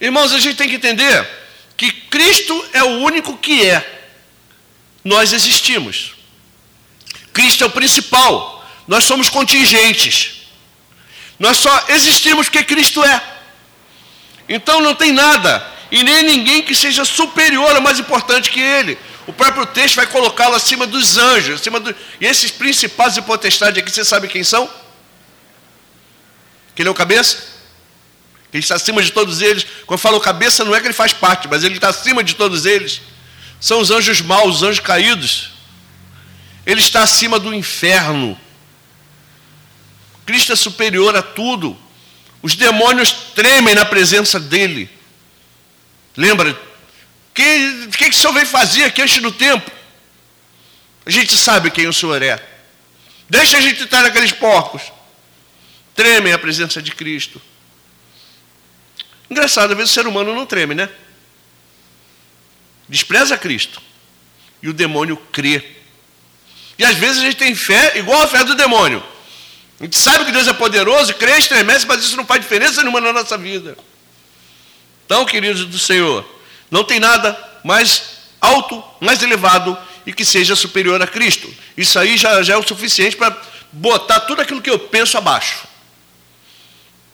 Irmãos, 0.00 0.32
a 0.32 0.38
gente 0.38 0.56
tem 0.56 0.68
que 0.68 0.76
entender 0.76 1.28
que 1.76 1.90
Cristo 1.90 2.68
é 2.72 2.82
o 2.82 2.98
único 2.98 3.36
que 3.36 3.66
é. 3.66 4.02
Nós 5.04 5.32
existimos. 5.32 6.12
Cristo 7.32 7.64
é 7.64 7.66
o 7.66 7.70
principal. 7.70 8.66
Nós 8.86 9.04
somos 9.04 9.28
contingentes. 9.28 10.42
Nós 11.38 11.56
só 11.56 11.84
existimos 11.88 12.46
porque 12.48 12.64
Cristo 12.64 13.02
é. 13.02 13.22
Então 14.48 14.80
não 14.80 14.94
tem 14.94 15.12
nada 15.12 15.66
e 15.90 16.02
nem 16.02 16.22
ninguém 16.22 16.62
que 16.62 16.74
seja 16.74 17.04
superior 17.04 17.74
ou 17.74 17.80
mais 17.80 17.98
importante 17.98 18.50
que 18.50 18.60
Ele. 18.60 18.98
O 19.26 19.32
próprio 19.32 19.66
texto 19.66 19.96
vai 19.96 20.06
colocá-lo 20.06 20.54
acima 20.54 20.86
dos 20.86 21.16
anjos, 21.16 21.60
acima 21.60 21.78
do... 21.78 21.94
e 22.20 22.26
esses 22.26 22.50
principais 22.50 23.16
e 23.16 23.22
potestades 23.22 23.80
aqui, 23.80 23.90
você 23.90 24.04
sabe 24.04 24.28
quem 24.28 24.42
são? 24.42 24.68
Que 26.74 26.82
ele 26.82 26.88
é 26.88 26.92
o 26.92 26.94
cabeça? 26.94 27.36
Que 28.50 28.56
ele 28.56 28.64
está 28.64 28.76
acima 28.76 29.02
de 29.02 29.12
todos 29.12 29.40
eles. 29.42 29.64
Quando 29.86 29.98
eu 29.98 29.98
falo 29.98 30.20
cabeça, 30.20 30.64
não 30.64 30.74
é 30.74 30.80
que 30.80 30.86
ele 30.86 30.94
faz 30.94 31.12
parte, 31.12 31.46
mas 31.48 31.62
ele 31.62 31.76
está 31.76 31.88
acima 31.90 32.24
de 32.24 32.34
todos 32.34 32.66
eles. 32.66 33.00
São 33.60 33.80
os 33.80 33.90
anjos 33.90 34.20
maus, 34.20 34.56
os 34.56 34.62
anjos 34.62 34.80
caídos. 34.80 35.50
Ele 36.64 36.80
está 36.80 37.02
acima 37.02 37.38
do 37.38 37.54
inferno. 37.54 38.38
Cristo 40.24 40.52
é 40.52 40.56
superior 40.56 41.14
a 41.16 41.22
tudo. 41.22 41.76
Os 42.42 42.54
demônios 42.54 43.12
tremem 43.34 43.74
na 43.74 43.84
presença 43.84 44.40
dele. 44.40 44.88
Lembra? 46.16 46.69
Que, 47.34 47.88
que, 47.96 48.10
que 48.10 48.16
o 48.16 48.18
Senhor 48.18 48.32
veio 48.32 48.46
fazer 48.46 48.84
aqui 48.84 49.02
antes 49.02 49.20
do 49.22 49.32
tempo? 49.32 49.70
A 51.06 51.10
gente 51.10 51.36
sabe 51.36 51.70
quem 51.70 51.86
o 51.86 51.92
Senhor 51.92 52.22
é. 52.22 52.44
Deixa 53.28 53.58
a 53.58 53.60
gente 53.60 53.84
estar 53.84 54.02
naqueles 54.02 54.32
porcos. 54.32 54.82
Tremem 55.94 56.32
a 56.32 56.38
presença 56.38 56.82
de 56.82 56.92
Cristo. 56.92 57.40
Engraçado, 59.30 59.70
às 59.70 59.76
vezes 59.76 59.92
o 59.92 59.94
ser 59.94 60.06
humano 60.06 60.34
não 60.34 60.44
treme, 60.44 60.74
né? 60.74 60.88
Despreza 62.88 63.38
Cristo. 63.38 63.80
E 64.62 64.68
o 64.68 64.72
demônio 64.72 65.16
crê. 65.32 65.64
E 66.76 66.84
às 66.84 66.96
vezes 66.96 67.18
a 67.18 67.24
gente 67.26 67.36
tem 67.36 67.54
fé 67.54 67.98
igual 67.98 68.22
a 68.22 68.26
fé 68.26 68.42
do 68.42 68.54
demônio. 68.54 69.02
A 69.78 69.84
gente 69.84 69.98
sabe 69.98 70.24
que 70.24 70.32
Deus 70.32 70.48
é 70.48 70.52
poderoso, 70.52 71.14
crê, 71.14 71.38
estremece, 71.38 71.86
mas 71.86 72.02
isso 72.02 72.16
não 72.16 72.26
faz 72.26 72.40
diferença 72.40 72.82
nenhuma 72.82 73.00
na 73.00 73.12
nossa 73.12 73.38
vida. 73.38 73.78
Então, 75.06 75.24
queridos 75.24 75.64
do 75.64 75.78
Senhor, 75.78 76.24
não 76.70 76.84
tem 76.84 77.00
nada 77.00 77.38
mais 77.64 78.18
alto, 78.40 78.82
mais 79.00 79.22
elevado 79.22 79.76
e 80.06 80.12
que 80.12 80.24
seja 80.24 80.56
superior 80.56 81.00
a 81.02 81.06
Cristo. 81.06 81.52
Isso 81.76 81.98
aí 81.98 82.16
já, 82.16 82.42
já 82.42 82.54
é 82.54 82.56
o 82.56 82.66
suficiente 82.66 83.16
para 83.16 83.36
botar 83.72 84.20
tudo 84.20 84.42
aquilo 84.42 84.62
que 84.62 84.70
eu 84.70 84.78
penso 84.78 85.18
abaixo. 85.18 85.66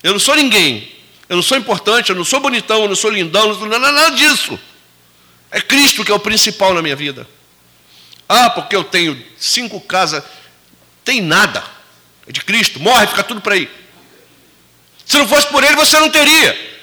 Eu 0.02 0.12
não 0.12 0.20
sou 0.20 0.36
ninguém, 0.36 0.92
eu 1.28 1.36
não 1.36 1.42
sou 1.42 1.56
importante, 1.56 2.10
eu 2.10 2.16
não 2.16 2.24
sou 2.24 2.40
bonitão, 2.40 2.82
eu 2.82 2.88
não 2.88 2.96
sou 2.96 3.10
lindão, 3.10 3.48
não 3.48 3.54
sou 3.58 3.66
nada 3.66 4.10
disso. 4.10 4.58
É 5.50 5.60
Cristo 5.60 6.04
que 6.04 6.12
é 6.12 6.14
o 6.14 6.20
principal 6.20 6.74
na 6.74 6.82
minha 6.82 6.96
vida. 6.96 7.26
Ah, 8.28 8.50
porque 8.50 8.74
eu 8.74 8.84
tenho 8.84 9.20
cinco 9.38 9.80
casas, 9.80 10.22
tem 11.04 11.20
nada 11.20 11.76
é 12.26 12.32
de 12.32 12.42
Cristo, 12.42 12.80
morre, 12.80 13.06
fica 13.06 13.22
tudo 13.22 13.40
para 13.40 13.54
aí. 13.54 13.70
Se 15.04 15.16
não 15.16 15.28
fosse 15.28 15.46
por 15.46 15.62
ele, 15.62 15.76
você 15.76 15.98
não 16.00 16.10
teria. 16.10 16.75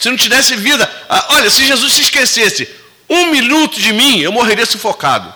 Se 0.00 0.08
não 0.08 0.16
te 0.16 0.30
desse 0.30 0.56
vida. 0.56 0.90
Ah, 1.10 1.34
olha, 1.34 1.50
se 1.50 1.66
Jesus 1.66 1.92
se 1.92 2.00
esquecesse 2.00 2.66
um 3.06 3.26
minuto 3.26 3.78
de 3.78 3.92
mim, 3.92 4.20
eu 4.20 4.32
morreria 4.32 4.64
sufocado. 4.64 5.32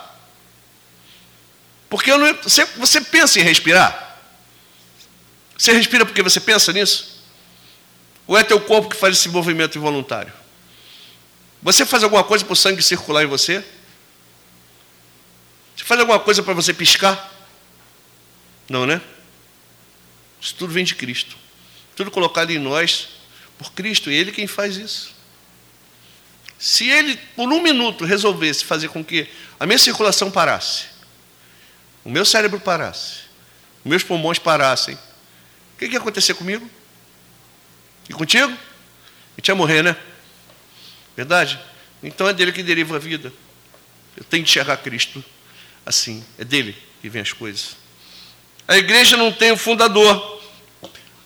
Porque 1.91 2.11
não, 2.17 2.35
você, 2.43 2.65
você 2.77 2.99
pensa 3.03 3.39
em 3.39 3.43
respirar? 3.43 4.19
Você 5.59 5.71
respira 5.73 6.07
porque 6.07 6.23
você 6.23 6.41
pensa 6.41 6.73
nisso? 6.73 7.23
Ou 8.27 8.39
é 8.39 8.43
teu 8.43 8.59
corpo 8.59 8.89
que 8.89 8.97
faz 8.97 9.19
esse 9.19 9.29
movimento 9.29 9.77
involuntário? 9.77 10.33
Você 11.63 11.85
faz 11.85 12.03
alguma 12.03 12.25
coisa 12.25 12.43
para 12.43 12.55
o 12.55 12.57
sangue 12.57 12.83
circular 12.83 13.23
em 13.23 13.27
você? 13.27 13.63
Você 15.77 15.85
faz 15.85 16.01
alguma 16.01 16.19
coisa 16.19 16.43
para 16.43 16.55
você 16.55 16.73
piscar? 16.73 17.33
Não, 18.67 18.87
né? 18.87 18.99
Isso 20.41 20.55
tudo 20.55 20.73
vem 20.73 20.85
de 20.85 20.95
Cristo. 20.95 21.37
Tudo 21.95 22.11
colocado 22.11 22.51
em 22.51 22.59
nós 22.59 23.14
por 23.65 23.73
Cristo, 23.73 24.11
e 24.11 24.15
Ele 24.15 24.31
quem 24.31 24.47
faz 24.47 24.77
isso. 24.77 25.15
Se 26.59 26.89
Ele, 26.89 27.17
por 27.35 27.51
um 27.51 27.63
minuto, 27.63 28.05
resolvesse 28.05 28.65
fazer 28.65 28.89
com 28.89 29.03
que 29.03 29.27
a 29.59 29.65
minha 29.67 29.79
circulação 29.79 30.31
parasse, 30.31 30.85
o 32.05 32.11
meu 32.11 32.25
cérebro 32.25 32.61
parasse, 32.61 33.21
os 33.83 33.91
meus 33.91 34.03
pulmões 34.03 34.39
parassem, 34.39 34.95
o 34.95 35.79
que, 35.79 35.89
que 35.89 35.95
ia 35.95 35.99
acontecer 35.99 36.35
comigo? 36.35 36.69
E 38.09 38.13
contigo? 38.13 38.53
A 38.53 39.41
gente 39.41 39.49
ia 39.49 39.55
morrer, 39.55 39.83
né? 39.83 39.97
Verdade? 41.17 41.59
Então 42.03 42.29
é 42.29 42.33
dele 42.35 42.53
que 42.53 42.63
deriva 42.63 42.97
a 42.97 42.99
vida. 42.99 43.33
Eu 44.17 44.25
tenho 44.25 44.45
que 44.45 44.51
enxergar 44.51 44.77
Cristo 44.77 45.25
assim. 45.85 46.25
É 46.39 46.45
dele 46.45 46.77
que 47.01 47.09
vem 47.09 47.23
as 47.23 47.33
coisas. 47.33 47.77
A 48.69 48.77
igreja 48.77 49.17
não 49.17 49.33
tem 49.33 49.53
o 49.53 49.57
fundador. 49.57 50.34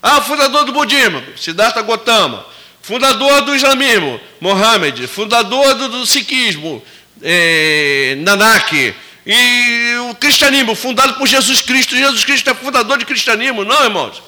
Ah, 0.02 0.20
fundador 0.20 0.64
do 0.64 0.72
budismo, 0.72 1.22
Siddhartha 1.36 1.82
Gautama. 1.82 2.46
Fundador 2.80 3.42
do 3.42 3.54
islamismo, 3.54 4.20
Mohammed. 4.40 5.06
Fundador 5.06 5.74
do, 5.74 5.88
do 5.88 6.06
sikhismo, 6.06 6.82
é, 7.22 8.16
Nanak. 8.20 8.94
E 9.26 9.94
o 10.10 10.14
cristianismo, 10.14 10.74
fundado 10.74 11.14
por 11.14 11.26
Jesus 11.26 11.60
Cristo. 11.60 11.96
Jesus 11.96 12.24
Cristo 12.24 12.48
é 12.48 12.54
fundador 12.54 12.98
de 12.98 13.04
cristianismo. 13.04 13.64
Não, 13.64 13.84
irmãos. 13.84 14.22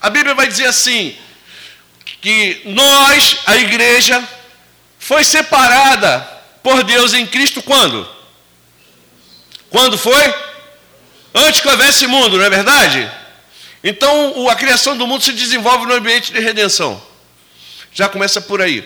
A 0.00 0.08
Bíblia 0.08 0.34
vai 0.34 0.46
dizer 0.46 0.66
assim: 0.66 1.14
que 2.24 2.62
nós, 2.64 3.38
a 3.44 3.56
igreja, 3.56 4.26
foi 4.98 5.22
separada 5.24 6.20
por 6.62 6.82
Deus 6.82 7.12
em 7.12 7.26
Cristo 7.26 7.62
quando? 7.62 8.08
Quando 9.68 9.98
foi? 9.98 10.34
Antes 11.34 11.60
que 11.60 11.68
houvesse 11.68 12.06
mundo, 12.06 12.38
não 12.38 12.44
é 12.44 12.48
verdade? 12.48 13.10
Então 13.84 14.48
a 14.48 14.56
criação 14.56 14.96
do 14.96 15.06
mundo 15.06 15.22
se 15.22 15.32
desenvolve 15.32 15.84
no 15.84 15.92
ambiente 15.92 16.32
de 16.32 16.40
redenção. 16.40 17.00
Já 17.92 18.08
começa 18.08 18.40
por 18.40 18.62
aí. 18.62 18.82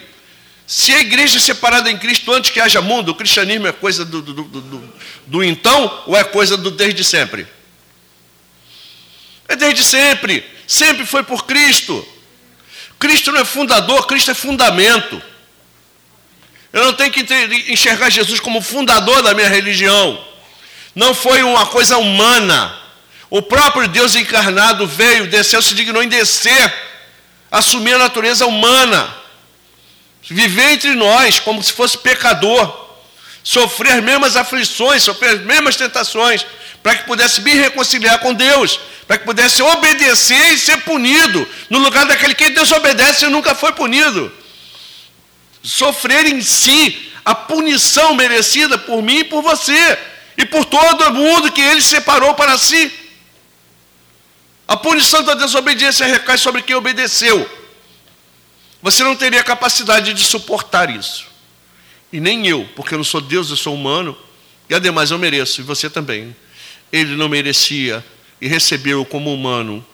Se 0.67 0.93
a 0.93 0.99
igreja 0.99 1.39
é 1.39 1.41
separada 1.41 1.89
em 1.89 1.97
Cristo 1.97 2.31
antes 2.33 2.51
que 2.51 2.61
haja 2.61 2.83
mundo, 2.83 3.13
o 3.13 3.15
cristianismo 3.15 3.69
é 3.69 3.73
coisa 3.73 4.05
do, 4.05 4.21
do, 4.21 4.35
do, 4.35 4.61
do, 4.61 4.93
do 5.25 5.45
então 5.45 6.03
ou 6.05 6.17
é 6.17 6.25
coisa 6.25 6.57
do 6.57 6.73
desde 6.73 7.05
sempre? 7.05 7.47
É 9.47 9.55
desde 9.55 9.85
sempre. 9.85 10.45
Sempre 10.67 11.07
foi 11.07 11.23
por 11.23 11.47
Cristo. 11.47 12.07
Cristo 12.99 13.31
não 13.31 13.41
é 13.41 13.45
fundador, 13.45 14.07
Cristo 14.07 14.33
é 14.33 14.35
fundamento. 14.35 15.23
Eu 16.73 16.85
não 16.85 16.93
tenho 16.93 17.13
que 17.13 17.25
enxergar 17.73 18.11
Jesus 18.11 18.41
como 18.41 18.61
fundador 18.61 19.23
da 19.23 19.33
minha 19.33 19.49
religião. 19.49 20.23
Não 20.95 21.15
foi 21.15 21.43
uma 21.45 21.67
coisa 21.67 21.97
humana. 21.97 22.88
O 23.31 23.43
próprio 23.43 23.89
Deus 23.89 24.15
encarnado 24.15 24.87
veio, 24.87 25.27
desceu, 25.27 25.61
se 25.61 25.75
dignou 25.75 26.03
em 26.03 26.09
descer, 26.09 26.75
assumir 27.51 27.95
a 27.95 27.99
natureza 27.99 28.47
humana, 28.47 29.15
viver 30.23 30.73
entre 30.73 30.95
nós 30.95 31.39
como 31.41 31.63
se 31.63 31.73
fosse 31.73 31.99
pecador, 31.99 32.89
sofrer 33.43 33.93
as 33.93 34.03
mesmas 34.03 34.37
aflições, 34.37 35.03
sofrer 35.03 35.31
as 35.31 35.41
mesmas 35.43 35.77
tentações, 35.77 36.47
para 36.83 36.97
que 36.97 37.05
pudesse 37.05 37.41
me 37.41 37.53
reconciliar 37.55 38.19
com 38.21 38.33
Deus, 38.33 38.81
para 39.07 39.19
que 39.19 39.25
pudesse 39.25 39.63
obedecer 39.63 40.53
e 40.53 40.59
ser 40.59 40.79
punido, 40.79 41.47
no 41.69 41.79
lugar 41.79 42.07
daquele 42.07 42.35
que 42.35 42.51
Deus 42.51 42.73
obedece 42.73 43.27
e 43.27 43.29
nunca 43.29 43.55
foi 43.55 43.73
punido 43.73 44.33
sofrer 45.63 46.27
em 46.27 46.41
si 46.41 47.13
a 47.25 47.35
punição 47.35 48.15
merecida 48.15 48.79
por 48.79 49.03
mim 49.03 49.19
e 49.19 49.25
por 49.25 49.43
você, 49.43 49.99
e 50.37 50.45
por 50.47 50.65
todo 50.65 51.13
mundo 51.13 51.53
que 51.53 51.61
ele 51.61 51.83
separou 51.83 52.35
para 52.35 52.57
si. 52.57 52.91
A 54.69 54.77
punição 54.77 55.25
da 55.25 55.33
desobediência 55.33 56.07
recai 56.07 56.37
sobre 56.37 56.61
quem 56.61 56.77
obedeceu. 56.77 57.49
Você 58.83 59.03
não 59.03 59.17
teria 59.17 59.43
capacidade 59.43 60.13
de 60.13 60.23
suportar 60.23 60.95
isso. 60.95 61.27
E 62.13 62.21
nem 62.21 62.47
eu, 62.47 62.69
porque 62.77 62.93
eu 62.93 62.99
não 62.99 63.05
sou 63.05 63.23
Deus, 63.23 63.49
eu 63.49 63.57
sou 63.57 63.75
humano, 63.75 64.17
e 64.69 64.75
ademais 64.75 65.11
eu 65.11 65.19
mereço, 65.19 65.63
e 65.63 65.65
você 65.65 65.89
também. 65.89 66.37
Ele 66.93 67.17
não 67.17 67.31
merecia 67.31 68.05
e 68.41 68.47
recebeu 68.47 69.07
como 69.07 69.33
humano 69.33 69.85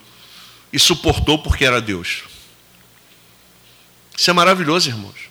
e 0.73 0.77
suportou 0.77 1.39
porque 1.39 1.63
era 1.63 1.81
Deus. 1.81 2.23
Isso 4.17 4.29
é 4.29 4.33
maravilhoso, 4.33 4.89
irmãos. 4.89 5.29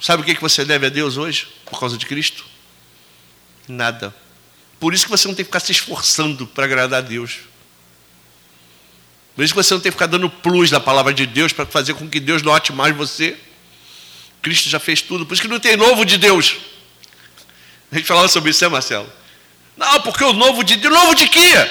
Sabe 0.00 0.22
o 0.22 0.24
que 0.24 0.40
você 0.40 0.64
deve 0.64 0.86
a 0.86 0.90
Deus 0.90 1.16
hoje, 1.16 1.48
por 1.64 1.80
causa 1.80 1.98
de 1.98 2.06
Cristo? 2.06 2.44
Nada. 3.66 4.14
Por 4.78 4.94
isso 4.94 5.06
que 5.06 5.10
você 5.10 5.26
não 5.26 5.34
tem 5.34 5.44
que 5.44 5.48
ficar 5.48 5.60
se 5.60 5.72
esforçando 5.72 6.46
para 6.46 6.64
agradar 6.64 6.98
a 7.00 7.02
Deus. 7.02 7.40
Por 9.34 9.44
isso 9.44 9.52
que 9.52 9.62
você 9.62 9.74
não 9.74 9.80
tem 9.80 9.90
que 9.90 9.96
ficar 9.96 10.06
dando 10.06 10.30
plus 10.30 10.70
na 10.70 10.78
palavra 10.78 11.12
de 11.12 11.26
Deus 11.26 11.52
para 11.52 11.66
fazer 11.66 11.94
com 11.94 12.08
que 12.08 12.20
Deus 12.20 12.42
note 12.42 12.72
mais 12.72 12.94
você. 12.94 13.36
Cristo 14.40 14.68
já 14.68 14.78
fez 14.78 15.02
tudo. 15.02 15.26
Por 15.26 15.34
isso 15.34 15.42
que 15.42 15.48
não 15.48 15.58
tem 15.58 15.76
novo 15.76 16.04
de 16.04 16.18
Deus. 16.18 16.56
A 17.90 17.96
gente 17.96 18.06
falava 18.06 18.28
sobre 18.28 18.50
isso, 18.50 18.62
né, 18.64 18.68
Marcelo? 18.68 19.10
Não, 19.76 20.00
porque 20.02 20.22
o 20.22 20.32
novo 20.32 20.62
de 20.62 20.76
Deus. 20.76 20.94
Novo 20.94 21.14
de 21.14 21.26
quê? 21.26 21.70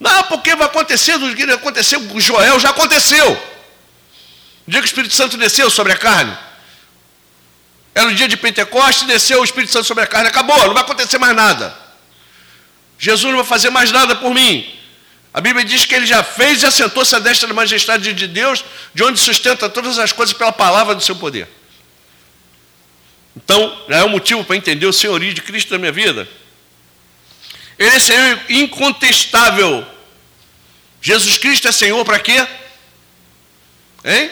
Não, 0.00 0.22
porque 0.24 0.54
vai 0.54 0.66
acontecer 0.66 1.18
do 1.18 1.34
que 1.34 1.42
aconteceu 1.44 2.00
com 2.06 2.20
Joel, 2.20 2.60
já 2.60 2.70
aconteceu. 2.70 3.32
O 4.66 4.70
dia 4.70 4.80
que 4.80 4.86
o 4.86 4.88
Espírito 4.88 5.14
Santo 5.14 5.36
desceu 5.36 5.70
sobre 5.70 5.92
a 5.92 5.96
carne. 5.96 6.36
Era 7.94 8.08
o 8.08 8.14
dia 8.14 8.28
de 8.28 8.36
Pentecostes, 8.36 9.06
desceu 9.06 9.40
o 9.40 9.44
Espírito 9.44 9.72
Santo 9.72 9.86
sobre 9.86 10.04
a 10.04 10.06
carne, 10.06 10.28
acabou, 10.28 10.58
não 10.66 10.74
vai 10.74 10.82
acontecer 10.82 11.18
mais 11.18 11.34
nada. 11.34 11.74
Jesus 12.98 13.32
não 13.32 13.38
vai 13.38 13.46
fazer 13.46 13.70
mais 13.70 13.90
nada 13.90 14.14
por 14.16 14.34
mim. 14.34 14.70
A 15.36 15.40
Bíblia 15.42 15.66
diz 15.66 15.84
que 15.84 15.94
ele 15.94 16.06
já 16.06 16.24
fez 16.24 16.62
e 16.62 16.66
assentou-se 16.66 17.14
à 17.14 17.18
destra 17.18 17.46
da 17.46 17.52
majestade 17.52 18.14
de 18.14 18.26
Deus, 18.26 18.64
de 18.94 19.04
onde 19.04 19.20
sustenta 19.20 19.68
todas 19.68 19.98
as 19.98 20.10
coisas 20.10 20.34
pela 20.34 20.50
palavra 20.50 20.94
do 20.94 21.02
seu 21.02 21.14
poder. 21.14 21.46
Então, 23.36 23.84
já 23.86 23.98
é 23.98 24.04
um 24.04 24.08
motivo 24.08 24.42
para 24.42 24.56
entender 24.56 24.86
o 24.86 24.94
senhorio 24.94 25.34
de 25.34 25.42
Cristo 25.42 25.72
na 25.72 25.78
minha 25.78 25.92
vida. 25.92 26.26
Ele 27.78 27.94
é 27.94 27.98
Senhor 27.98 28.40
incontestável. 28.48 29.86
Jesus 31.02 31.36
Cristo 31.36 31.68
é 31.68 31.72
Senhor 31.72 32.02
para 32.02 32.18
quê? 32.18 32.48
Hein? 34.06 34.30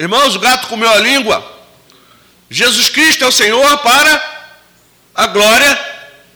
Irmãos, 0.00 0.34
o 0.34 0.40
gato 0.40 0.66
comeu 0.66 0.90
a 0.90 0.98
língua. 0.98 1.62
Jesus 2.50 2.88
Cristo 2.88 3.22
é 3.22 3.28
o 3.28 3.32
Senhor 3.32 3.78
para 3.78 4.50
a 5.14 5.28
glória 5.28 5.91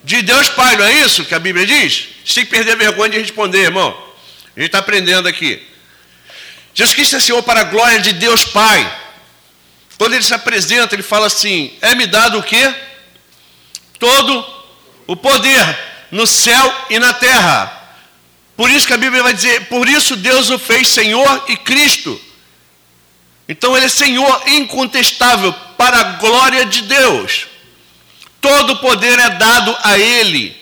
de 0.07 0.23
Deus 0.23 0.49
Pai, 0.49 0.77
não 0.77 0.85
é 0.85 0.93
isso 1.01 1.25
que 1.25 1.35
a 1.35 1.39
Bíblia 1.41 1.67
diz? 1.67 2.07
Você 2.25 2.35
tem 2.35 2.45
que 2.45 2.51
perder 2.53 2.75
a 2.75 2.77
vergonha 2.77 3.11
de 3.11 3.19
responder, 3.19 3.63
irmão. 3.63 3.91
A 4.57 4.61
gente 4.61 4.69
está 4.69 4.79
aprendendo 4.79 5.27
aqui. 5.27 5.61
Jesus 6.73 6.95
Cristo 6.95 7.17
é 7.17 7.21
Senhor 7.21 7.43
para 7.43 7.63
a 7.63 7.65
glória 7.65 7.99
de 7.99 8.13
Deus 8.13 8.45
Pai. 8.45 8.99
Quando 9.99 10.15
ele 10.15 10.23
se 10.23 10.33
apresenta, 10.33 10.95
ele 10.95 11.03
fala 11.03 11.27
assim: 11.27 11.77
é-me 11.81 12.07
dado 12.07 12.39
o 12.39 12.43
quê? 12.45 12.73
Todo 13.99 14.47
o 15.09 15.17
poder 15.17 15.77
no 16.13 16.25
céu 16.25 16.87
e 16.89 17.01
na 17.01 17.13
terra. 17.13 17.73
Por 18.57 18.71
isso 18.71 18.87
que 18.87 18.93
a 18.93 18.99
Bíblia 18.99 19.25
vai 19.25 19.35
dizer: 19.35 19.67
por 19.67 19.89
isso 19.89 20.15
Deus 20.15 20.51
o 20.51 20.59
fez 20.59 20.87
Senhor 20.87 21.47
e 21.49 21.57
Cristo. 21.57 22.21
Então 23.49 23.77
ele 23.77 23.87
é 23.87 23.89
Senhor 23.89 24.43
incontestável 24.47 25.53
para 25.77 25.99
a 25.99 26.05
glória 26.13 26.65
de 26.65 26.83
Deus. 26.83 27.56
Todo 28.47 28.77
poder 28.77 29.19
é 29.19 29.31
dado 29.31 29.77
a 29.83 29.99
ele. 29.99 30.57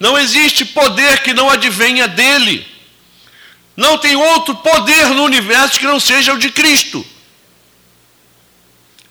Não 0.00 0.16
existe 0.16 0.64
poder 0.64 1.22
que 1.22 1.34
não 1.34 1.50
advenha 1.50 2.08
dele. 2.08 2.66
Não 3.76 3.98
tem 3.98 4.16
outro 4.16 4.54
poder 4.54 5.08
no 5.10 5.22
universo 5.24 5.78
que 5.78 5.84
não 5.84 6.00
seja 6.00 6.32
o 6.32 6.38
de 6.38 6.48
Cristo. 6.48 7.04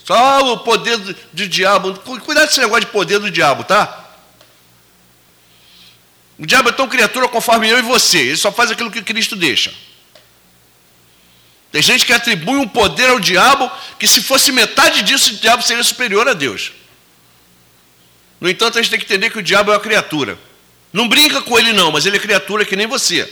Só 0.04 0.54
o 0.54 0.58
poder 0.58 0.98
do, 0.98 1.16
do 1.34 1.48
diabo. 1.48 1.94
Cuidado 2.00 2.48
com 2.48 2.52
esse 2.52 2.60
negócio 2.60 2.86
de 2.86 2.92
poder 2.92 3.20
do 3.20 3.30
diabo, 3.30 3.64
tá? 3.64 4.04
O 6.40 6.48
diabo 6.48 6.70
é 6.70 6.72
tão 6.72 6.88
criatura 6.88 7.28
conforme 7.28 7.70
eu 7.70 7.78
e 7.78 7.84
você. 7.84 8.18
Ele 8.18 8.38
só 8.38 8.52
faz 8.52 8.72
aquilo 8.72 8.90
que 8.90 9.04
Cristo 9.04 9.36
deixa. 9.36 9.72
Tem 11.72 11.80
gente 11.84 12.08
que 12.08 12.14
atribui 12.14 12.56
um 12.56 12.68
poder 12.68 13.12
ao 13.12 13.20
diabo 13.20 13.72
que, 14.00 14.08
se 14.08 14.20
fosse 14.20 14.52
metade 14.52 15.04
disso, 15.04 15.34
o 15.34 15.38
diabo 15.38 15.62
seria 15.62 15.84
superior 15.84 16.28
a 16.28 16.34
Deus. 16.34 16.72
No 18.40 18.50
entanto, 18.50 18.78
a 18.78 18.82
gente 18.82 18.92
tem 18.92 19.00
que 19.00 19.06
entender 19.06 19.30
que 19.30 19.40
o 19.40 19.44
diabo 19.44 19.72
é 19.72 19.76
uma 19.76 19.80
criatura. 19.80 20.38
Não 20.92 21.08
brinca 21.08 21.42
com 21.42 21.58
ele, 21.58 21.74
não, 21.74 21.92
mas 21.92 22.06
ele 22.06 22.18
é 22.18 22.20
criatura 22.20 22.66
que 22.66 22.76
nem 22.76 22.88
você. 22.88 23.32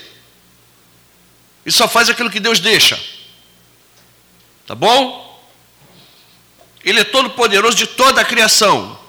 E 1.65 1.71
só 1.71 1.87
faz 1.87 2.09
aquilo 2.09 2.29
que 2.29 2.39
Deus 2.39 2.59
deixa. 2.59 2.99
Tá 4.67 4.75
bom? 4.75 5.23
Ele 6.83 6.99
é 6.99 7.03
todo 7.03 7.29
poderoso 7.29 7.77
de 7.77 7.87
toda 7.87 8.21
a 8.21 8.25
criação. 8.25 8.99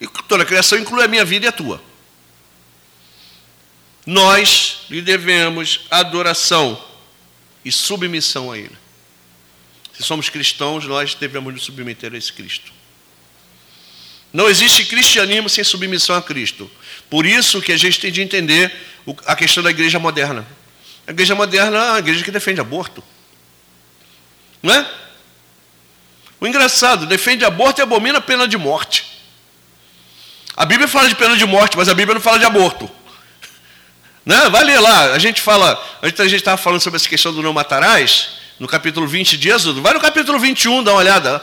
E 0.00 0.06
toda 0.26 0.42
a 0.42 0.46
criação 0.46 0.78
inclui 0.78 1.04
a 1.04 1.08
minha 1.08 1.24
vida 1.24 1.46
e 1.46 1.48
a 1.48 1.52
tua. 1.52 1.80
Nós 4.06 4.82
lhe 4.88 5.02
devemos 5.02 5.80
adoração 5.90 6.82
e 7.64 7.70
submissão 7.70 8.50
a 8.50 8.58
Ele. 8.58 8.76
Se 9.92 10.02
somos 10.02 10.28
cristãos, 10.28 10.86
nós 10.86 11.14
devemos 11.14 11.52
nos 11.52 11.62
submeter 11.62 12.12
a 12.14 12.16
esse 12.16 12.32
Cristo. 12.32 12.72
Não 14.32 14.48
existe 14.48 14.84
cristianismo 14.84 15.48
sem 15.48 15.64
submissão 15.64 16.16
a 16.16 16.22
Cristo. 16.22 16.70
Por 17.08 17.26
isso 17.26 17.60
que 17.60 17.72
a 17.72 17.76
gente 17.76 17.98
tem 17.98 18.12
de 18.12 18.22
entender 18.22 18.72
a 19.26 19.34
questão 19.34 19.62
da 19.62 19.70
igreja 19.70 19.98
moderna. 19.98 20.46
A 21.06 21.10
igreja 21.10 21.34
moderna 21.34 21.76
é 21.76 21.90
uma 21.90 21.98
igreja 21.98 22.22
que 22.22 22.30
defende 22.30 22.60
aborto. 22.60 23.02
Não 24.62 24.72
é? 24.72 24.88
O 26.40 26.46
engraçado, 26.46 27.06
defende 27.06 27.44
aborto 27.44 27.80
e 27.80 27.82
abomina 27.82 28.18
a 28.18 28.20
pena 28.20 28.46
de 28.46 28.56
morte. 28.56 29.04
A 30.56 30.64
Bíblia 30.64 30.86
fala 30.86 31.08
de 31.08 31.14
pena 31.14 31.36
de 31.36 31.44
morte, 31.44 31.76
mas 31.76 31.88
a 31.88 31.94
Bíblia 31.94 32.14
não 32.14 32.20
fala 32.20 32.38
de 32.38 32.44
aborto. 32.44 32.90
Né? 34.24 34.48
vai 34.48 34.62
ler 34.62 34.78
lá. 34.78 35.12
A 35.12 35.18
gente 35.18 35.40
fala, 35.40 35.82
a 36.00 36.06
gente 36.06 36.36
estava 36.36 36.56
falando 36.56 36.80
sobre 36.80 36.96
essa 36.96 37.08
questão 37.08 37.32
do 37.32 37.42
não 37.42 37.52
matarás, 37.52 38.30
no 38.58 38.68
capítulo 38.68 39.06
20 39.06 39.36
de 39.36 39.50
Êxodo. 39.50 39.82
Vai 39.82 39.94
no 39.94 40.00
capítulo 40.00 40.38
21, 40.38 40.84
dá 40.84 40.92
uma 40.92 40.98
olhada. 40.98 41.42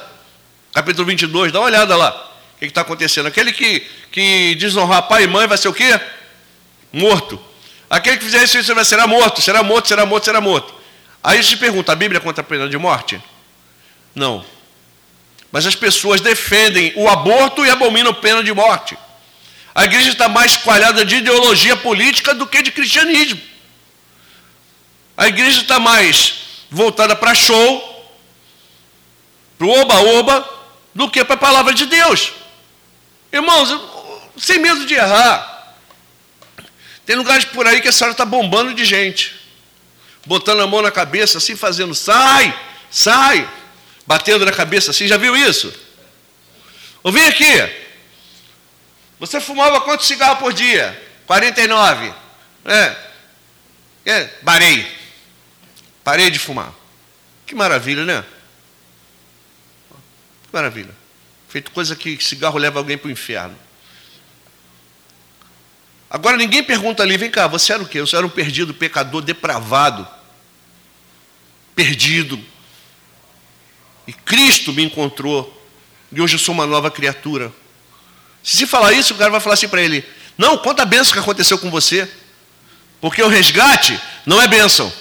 Capítulo 0.73 1.05
22, 1.05 1.51
dá 1.51 1.59
uma 1.59 1.65
olhada 1.65 1.95
lá. 1.95 2.27
O 2.57 2.59
que 2.59 2.65
está 2.65 2.81
acontecendo? 2.81 3.27
Aquele 3.27 3.53
que, 3.53 3.81
que 4.11 4.55
desonrar 4.55 5.03
pai 5.03 5.23
e 5.23 5.27
mãe 5.27 5.45
vai 5.45 5.59
ser 5.59 5.67
o 5.67 5.73
quê? 5.73 5.99
Morto. 6.91 7.39
Aquele 7.87 8.17
que 8.17 8.25
fizer 8.25 8.43
isso, 8.43 8.61
você 8.61 8.73
vai 8.73 8.83
será 8.83 9.05
morto, 9.05 9.41
será 9.43 9.61
morto, 9.61 9.87
será 9.87 10.05
morto, 10.07 10.25
será 10.25 10.41
morto. 10.41 10.73
Aí 11.23 11.43
se 11.43 11.55
pergunta, 11.55 11.91
a 11.91 11.95
Bíblia 11.95 12.19
conta 12.19 12.41
a 12.41 12.43
pena 12.43 12.67
de 12.67 12.75
morte? 12.75 13.21
Não. 14.15 14.43
Mas 15.51 15.67
as 15.67 15.75
pessoas 15.75 16.19
defendem 16.19 16.91
o 16.95 17.07
aborto 17.07 17.63
e 17.63 17.69
abominam 17.69 18.11
pena 18.11 18.43
de 18.43 18.51
morte. 18.51 18.97
A 19.75 19.85
igreja 19.85 20.09
está 20.09 20.27
mais 20.27 20.57
coalhada 20.57 21.05
de 21.05 21.17
ideologia 21.17 21.77
política 21.77 22.33
do 22.33 22.47
que 22.47 22.63
de 22.63 22.71
cristianismo. 22.71 23.39
A 25.15 25.27
igreja 25.27 25.61
está 25.61 25.79
mais 25.79 26.33
voltada 26.71 27.15
para 27.15 27.35
show, 27.35 28.11
para 29.59 29.67
o 29.67 29.81
oba-oba, 29.81 30.57
do 30.95 31.07
que 31.07 31.23
para 31.23 31.35
a 31.35 31.37
palavra 31.37 31.75
de 31.75 31.85
Deus. 31.85 32.31
Irmãos, 33.37 33.69
sem 34.37 34.57
medo 34.59 34.85
de 34.85 34.95
errar. 34.95 35.75
Tem 37.05 37.15
lugares 37.15 37.45
por 37.45 37.67
aí 37.67 37.81
que 37.81 37.87
a 37.87 37.91
senhora 37.91 38.11
está 38.11 38.25
bombando 38.25 38.73
de 38.73 38.83
gente. 38.83 39.35
Botando 40.25 40.61
a 40.61 40.67
mão 40.67 40.81
na 40.81 40.91
cabeça, 40.91 41.37
assim, 41.37 41.55
fazendo, 41.55 41.93
sai, 41.93 42.57
sai. 42.89 43.47
Batendo 44.05 44.45
na 44.45 44.51
cabeça 44.51 44.91
assim, 44.91 45.07
já 45.07 45.17
viu 45.17 45.35
isso? 45.35 45.73
Ouvi 47.03 47.21
aqui. 47.25 47.45
Você 49.19 49.39
fumava 49.39 49.81
quantos 49.81 50.07
cigarros 50.07 50.39
por 50.39 50.51
dia? 50.51 50.99
49. 51.27 52.13
É. 52.65 52.95
é. 54.05 54.23
Parei. 54.43 54.97
Parei 56.03 56.31
de 56.31 56.39
fumar. 56.39 56.73
Que 57.45 57.53
maravilha, 57.53 58.03
né? 58.03 58.25
Que 60.43 60.49
maravilha. 60.53 61.06
Feito 61.47 61.71
coisa 61.71 61.95
que 61.95 62.21
cigarro 62.23 62.57
leva 62.57 62.79
alguém 62.79 62.97
para 62.97 63.07
o 63.07 63.11
inferno. 63.11 63.57
Agora 66.09 66.37
ninguém 66.37 66.63
pergunta 66.63 67.03
ali, 67.03 67.17
vem 67.17 67.29
cá, 67.29 67.47
você 67.47 67.73
era 67.73 67.83
o 67.83 67.87
quê? 67.87 67.99
Você 67.99 68.15
era 68.15 68.25
um 68.25 68.29
perdido, 68.29 68.73
pecador, 68.73 69.21
depravado, 69.21 70.07
perdido. 71.75 72.39
E 74.05 74.13
Cristo 74.13 74.71
me 74.71 74.83
encontrou. 74.83 75.53
E 76.11 76.21
hoje 76.21 76.35
eu 76.35 76.39
sou 76.39 76.53
uma 76.53 76.65
nova 76.65 76.89
criatura. 76.89 77.51
Se 78.41 78.55
se 78.55 78.65
falar 78.65 78.93
isso, 78.93 79.13
o 79.13 79.17
cara 79.17 79.29
vai 79.29 79.41
falar 79.41 79.55
assim 79.55 79.67
para 79.67 79.81
ele: 79.81 80.05
Não, 80.37 80.57
conta 80.57 80.83
a 80.83 80.85
bênção 80.85 81.11
que 81.11 81.19
aconteceu 81.19 81.57
com 81.57 81.69
você. 81.69 82.09
Porque 83.01 83.21
o 83.21 83.27
resgate 83.27 83.99
não 84.25 84.41
é 84.41 84.47
bênção. 84.47 84.91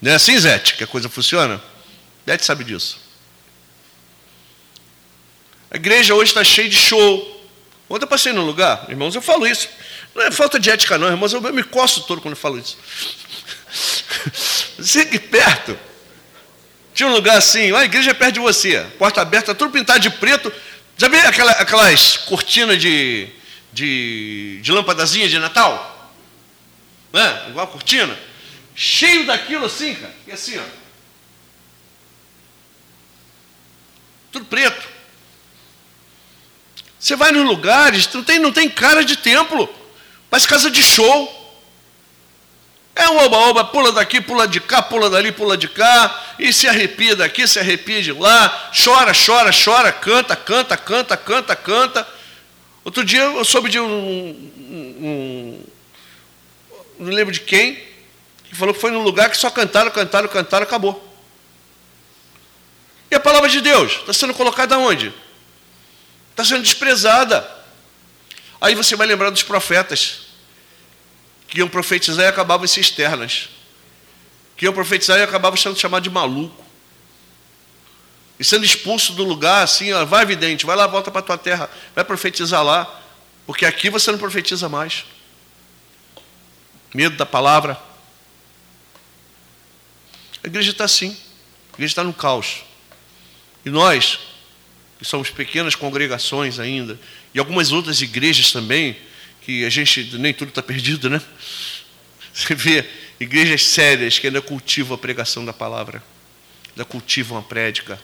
Não 0.00 0.12
é 0.12 0.14
assim, 0.14 0.38
Zete, 0.38 0.74
que 0.74 0.84
a 0.84 0.86
coisa 0.86 1.08
funciona? 1.08 1.60
Zete 2.24 2.44
sabe 2.44 2.64
disso. 2.64 3.07
A 5.70 5.76
igreja 5.76 6.14
hoje 6.14 6.30
está 6.30 6.42
cheia 6.42 6.68
de 6.68 6.76
show. 6.76 7.36
Ontem 7.88 8.04
eu 8.04 8.08
passei 8.08 8.32
num 8.32 8.44
lugar, 8.44 8.86
irmãos, 8.88 9.14
eu 9.14 9.22
falo 9.22 9.46
isso. 9.46 9.68
Não 10.14 10.22
é 10.22 10.30
falta 10.30 10.58
de 10.58 10.70
ética, 10.70 10.98
não, 10.98 11.08
irmãos, 11.08 11.32
eu 11.32 11.40
me 11.40 11.62
coço 11.62 12.02
todo 12.02 12.20
quando 12.20 12.32
eu 12.32 12.40
falo 12.40 12.58
isso. 12.58 12.76
Aqui 15.00 15.18
perto. 15.18 15.78
Tinha 16.94 17.08
um 17.08 17.12
lugar 17.12 17.36
assim, 17.36 17.72
a 17.72 17.84
igreja 17.84 18.10
é 18.10 18.14
perto 18.14 18.34
de 18.34 18.40
você, 18.40 18.84
porta 18.98 19.20
aberta, 19.20 19.54
tudo 19.54 19.70
pintado 19.70 20.00
de 20.00 20.10
preto. 20.10 20.52
Já 20.96 21.08
viu 21.08 21.20
aquela, 21.20 21.52
aquelas 21.52 22.16
cortinas 22.16 22.80
de, 22.80 23.28
de, 23.72 24.58
de 24.60 24.72
lâmpadazinha 24.72 25.28
de 25.28 25.38
Natal? 25.38 26.12
Né? 27.12 27.46
Igual 27.50 27.66
a 27.66 27.70
cortina. 27.70 28.18
Cheio 28.74 29.26
daquilo 29.26 29.66
assim, 29.66 29.94
cara. 29.94 30.14
E 30.26 30.32
assim, 30.32 30.58
ó. 30.58 30.62
Tudo 34.32 34.44
preto. 34.46 34.97
Você 36.98 37.14
vai 37.14 37.30
nos 37.30 37.44
lugares, 37.46 38.08
não 38.12 38.24
tem, 38.24 38.38
não 38.38 38.52
tem 38.52 38.68
cara 38.68 39.04
de 39.04 39.16
templo, 39.16 39.72
mas 40.30 40.46
casa 40.46 40.70
de 40.70 40.82
show. 40.82 41.36
É 42.94 43.08
um 43.08 43.18
oba-oba, 43.18 43.64
pula 43.66 43.92
daqui, 43.92 44.20
pula 44.20 44.48
de 44.48 44.60
cá, 44.60 44.82
pula 44.82 45.08
dali, 45.08 45.30
pula 45.30 45.56
de 45.56 45.68
cá, 45.68 46.34
e 46.36 46.52
se 46.52 46.66
arrepia 46.66 47.14
daqui, 47.14 47.46
se 47.46 47.58
arrepia 47.58 48.02
de 48.02 48.12
lá, 48.12 48.70
chora, 48.84 49.12
chora, 49.14 49.52
chora, 49.52 49.92
canta, 49.92 50.34
canta, 50.34 50.76
canta, 50.76 51.16
canta, 51.16 51.54
canta. 51.54 52.08
Outro 52.84 53.04
dia 53.04 53.20
eu 53.20 53.44
soube 53.44 53.70
de 53.70 53.78
um, 53.78 53.86
um 53.86 55.64
não 56.98 57.12
lembro 57.12 57.32
de 57.32 57.40
quem, 57.40 57.76
que 58.44 58.56
falou 58.56 58.74
que 58.74 58.80
foi 58.80 58.90
num 58.90 59.02
lugar 59.02 59.30
que 59.30 59.36
só 59.36 59.50
cantaram, 59.50 59.90
cantaram, 59.90 60.28
cantaram, 60.28 60.64
acabou. 60.64 61.04
E 63.10 63.14
a 63.14 63.20
palavra 63.20 63.48
de 63.48 63.60
Deus 63.60 63.92
está 63.92 64.12
sendo 64.12 64.34
colocada 64.34 64.76
onde? 64.76 65.12
Está 66.38 66.54
sendo 66.54 66.62
desprezada. 66.62 67.50
Aí 68.60 68.72
você 68.72 68.94
vai 68.94 69.08
lembrar 69.08 69.30
dos 69.30 69.42
profetas 69.42 70.20
que 71.48 71.58
iam 71.58 71.68
profetizar 71.68 72.26
e 72.26 72.28
acabavam 72.28 72.64
em 72.64 72.68
cisternas. 72.68 73.48
Que 74.56 74.64
iam 74.64 74.72
profetizar 74.72 75.18
e 75.18 75.24
acabavam 75.24 75.56
sendo 75.56 75.76
chamados 75.76 76.04
de 76.04 76.14
maluco. 76.14 76.64
E 78.38 78.44
sendo 78.44 78.64
expulso 78.64 79.14
do 79.14 79.24
lugar, 79.24 79.64
assim, 79.64 79.92
ó, 79.92 80.04
vai 80.04 80.24
vidente, 80.24 80.64
vai 80.64 80.76
lá, 80.76 80.86
volta 80.86 81.10
para 81.10 81.22
tua 81.22 81.36
terra, 81.36 81.68
vai 81.92 82.04
profetizar 82.04 82.62
lá, 82.62 83.02
porque 83.44 83.66
aqui 83.66 83.90
você 83.90 84.12
não 84.12 84.18
profetiza 84.18 84.68
mais. 84.68 85.04
Medo 86.94 87.16
da 87.16 87.26
palavra. 87.26 87.76
A 90.44 90.46
igreja 90.46 90.70
está 90.70 90.84
assim, 90.84 91.16
a 91.72 91.74
igreja 91.74 91.90
está 91.90 92.04
no 92.04 92.14
caos. 92.14 92.62
E 93.64 93.70
nós, 93.70 94.20
que 94.98 95.04
somos 95.04 95.30
pequenas 95.30 95.74
congregações 95.74 96.58
ainda, 96.58 96.98
e 97.32 97.38
algumas 97.38 97.70
outras 97.70 98.02
igrejas 98.02 98.50
também, 98.50 98.96
que 99.42 99.64
a 99.64 99.70
gente 99.70 100.16
nem 100.18 100.34
tudo 100.34 100.48
está 100.48 100.62
perdido, 100.62 101.08
né? 101.08 101.22
Você 102.34 102.54
vê 102.54 102.84
igrejas 103.18 103.62
sérias 103.64 104.18
que 104.18 104.26
ainda 104.26 104.42
cultivam 104.42 104.94
a 104.94 104.98
pregação 104.98 105.44
da 105.44 105.52
palavra, 105.52 106.02
ainda 106.70 106.84
cultivam 106.84 107.38
a 107.38 107.42
prédica. 107.42 107.98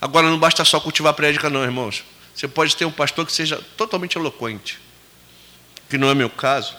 Agora 0.00 0.28
não 0.28 0.38
basta 0.38 0.64
só 0.64 0.80
cultivar 0.80 1.10
a 1.10 1.14
prédica, 1.14 1.50
não, 1.50 1.62
irmãos. 1.62 2.04
Você 2.34 2.46
pode 2.46 2.76
ter 2.76 2.84
um 2.84 2.90
pastor 2.90 3.26
que 3.26 3.32
seja 3.32 3.60
totalmente 3.76 4.16
eloquente, 4.16 4.78
que 5.90 5.98
não 5.98 6.08
é 6.08 6.14
meu 6.14 6.30
caso, 6.30 6.74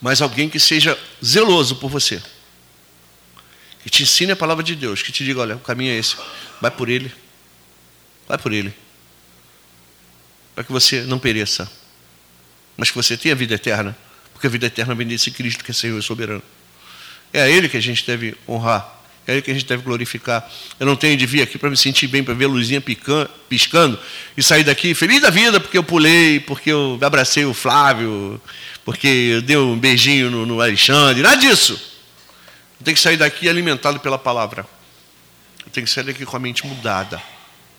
mas 0.00 0.22
alguém 0.22 0.48
que 0.48 0.58
seja 0.58 0.98
zeloso 1.24 1.76
por 1.76 1.90
você, 1.90 2.22
que 3.82 3.90
te 3.90 4.02
ensine 4.02 4.32
a 4.32 4.36
palavra 4.36 4.64
de 4.64 4.74
Deus, 4.74 5.02
que 5.02 5.12
te 5.12 5.24
diga: 5.24 5.40
olha, 5.40 5.56
o 5.56 5.60
caminho 5.60 5.92
é 5.92 5.98
esse, 5.98 6.16
vai 6.60 6.70
por 6.70 6.88
ele. 6.88 7.12
Vai 8.28 8.38
por 8.38 8.52
ele. 8.52 8.74
Para 10.54 10.64
que 10.64 10.72
você 10.72 11.02
não 11.02 11.18
pereça. 11.18 11.70
Mas 12.76 12.90
que 12.90 12.96
você 12.96 13.16
tenha 13.16 13.34
vida 13.34 13.54
eterna. 13.54 13.96
Porque 14.32 14.46
a 14.46 14.50
vida 14.50 14.66
eterna 14.66 14.94
vem 14.94 15.06
desse 15.06 15.30
Cristo 15.30 15.64
que 15.64 15.70
é 15.70 15.74
Senhor 15.74 15.98
e 15.98 16.02
soberano. 16.02 16.42
É 17.32 17.42
a 17.42 17.48
Ele 17.48 17.68
que 17.68 17.76
a 17.76 17.80
gente 17.80 18.06
deve 18.06 18.34
honrar. 18.48 18.94
É 19.26 19.32
a 19.32 19.34
Ele 19.34 19.42
que 19.42 19.50
a 19.50 19.54
gente 19.54 19.66
deve 19.66 19.82
glorificar. 19.82 20.48
Eu 20.78 20.86
não 20.86 20.96
tenho 20.96 21.16
de 21.16 21.26
vir 21.26 21.42
aqui 21.42 21.58
para 21.58 21.70
me 21.70 21.76
sentir 21.76 22.06
bem, 22.06 22.22
para 22.22 22.34
ver 22.34 22.44
a 22.44 22.48
luzinha 22.48 22.82
piscando 23.48 23.98
e 24.36 24.42
sair 24.42 24.64
daqui 24.64 24.94
feliz 24.94 25.22
da 25.22 25.30
vida 25.30 25.58
porque 25.60 25.76
eu 25.76 25.84
pulei, 25.84 26.40
porque 26.40 26.70
eu 26.70 26.98
abracei 27.02 27.44
o 27.44 27.54
Flávio, 27.54 28.40
porque 28.84 29.06
eu 29.06 29.42
dei 29.42 29.56
um 29.56 29.78
beijinho 29.78 30.30
no, 30.30 30.46
no 30.46 30.60
Alexandre. 30.60 31.22
Nada 31.22 31.36
disso. 31.36 31.72
Eu 32.78 32.84
tenho 32.84 32.94
que 32.94 33.02
sair 33.02 33.16
daqui 33.16 33.48
alimentado 33.48 34.00
pela 34.00 34.18
palavra. 34.18 34.66
Eu 35.64 35.70
tenho 35.70 35.86
que 35.86 35.92
sair 35.92 36.04
daqui 36.04 36.24
com 36.24 36.36
a 36.36 36.40
mente 36.40 36.66
mudada. 36.66 37.20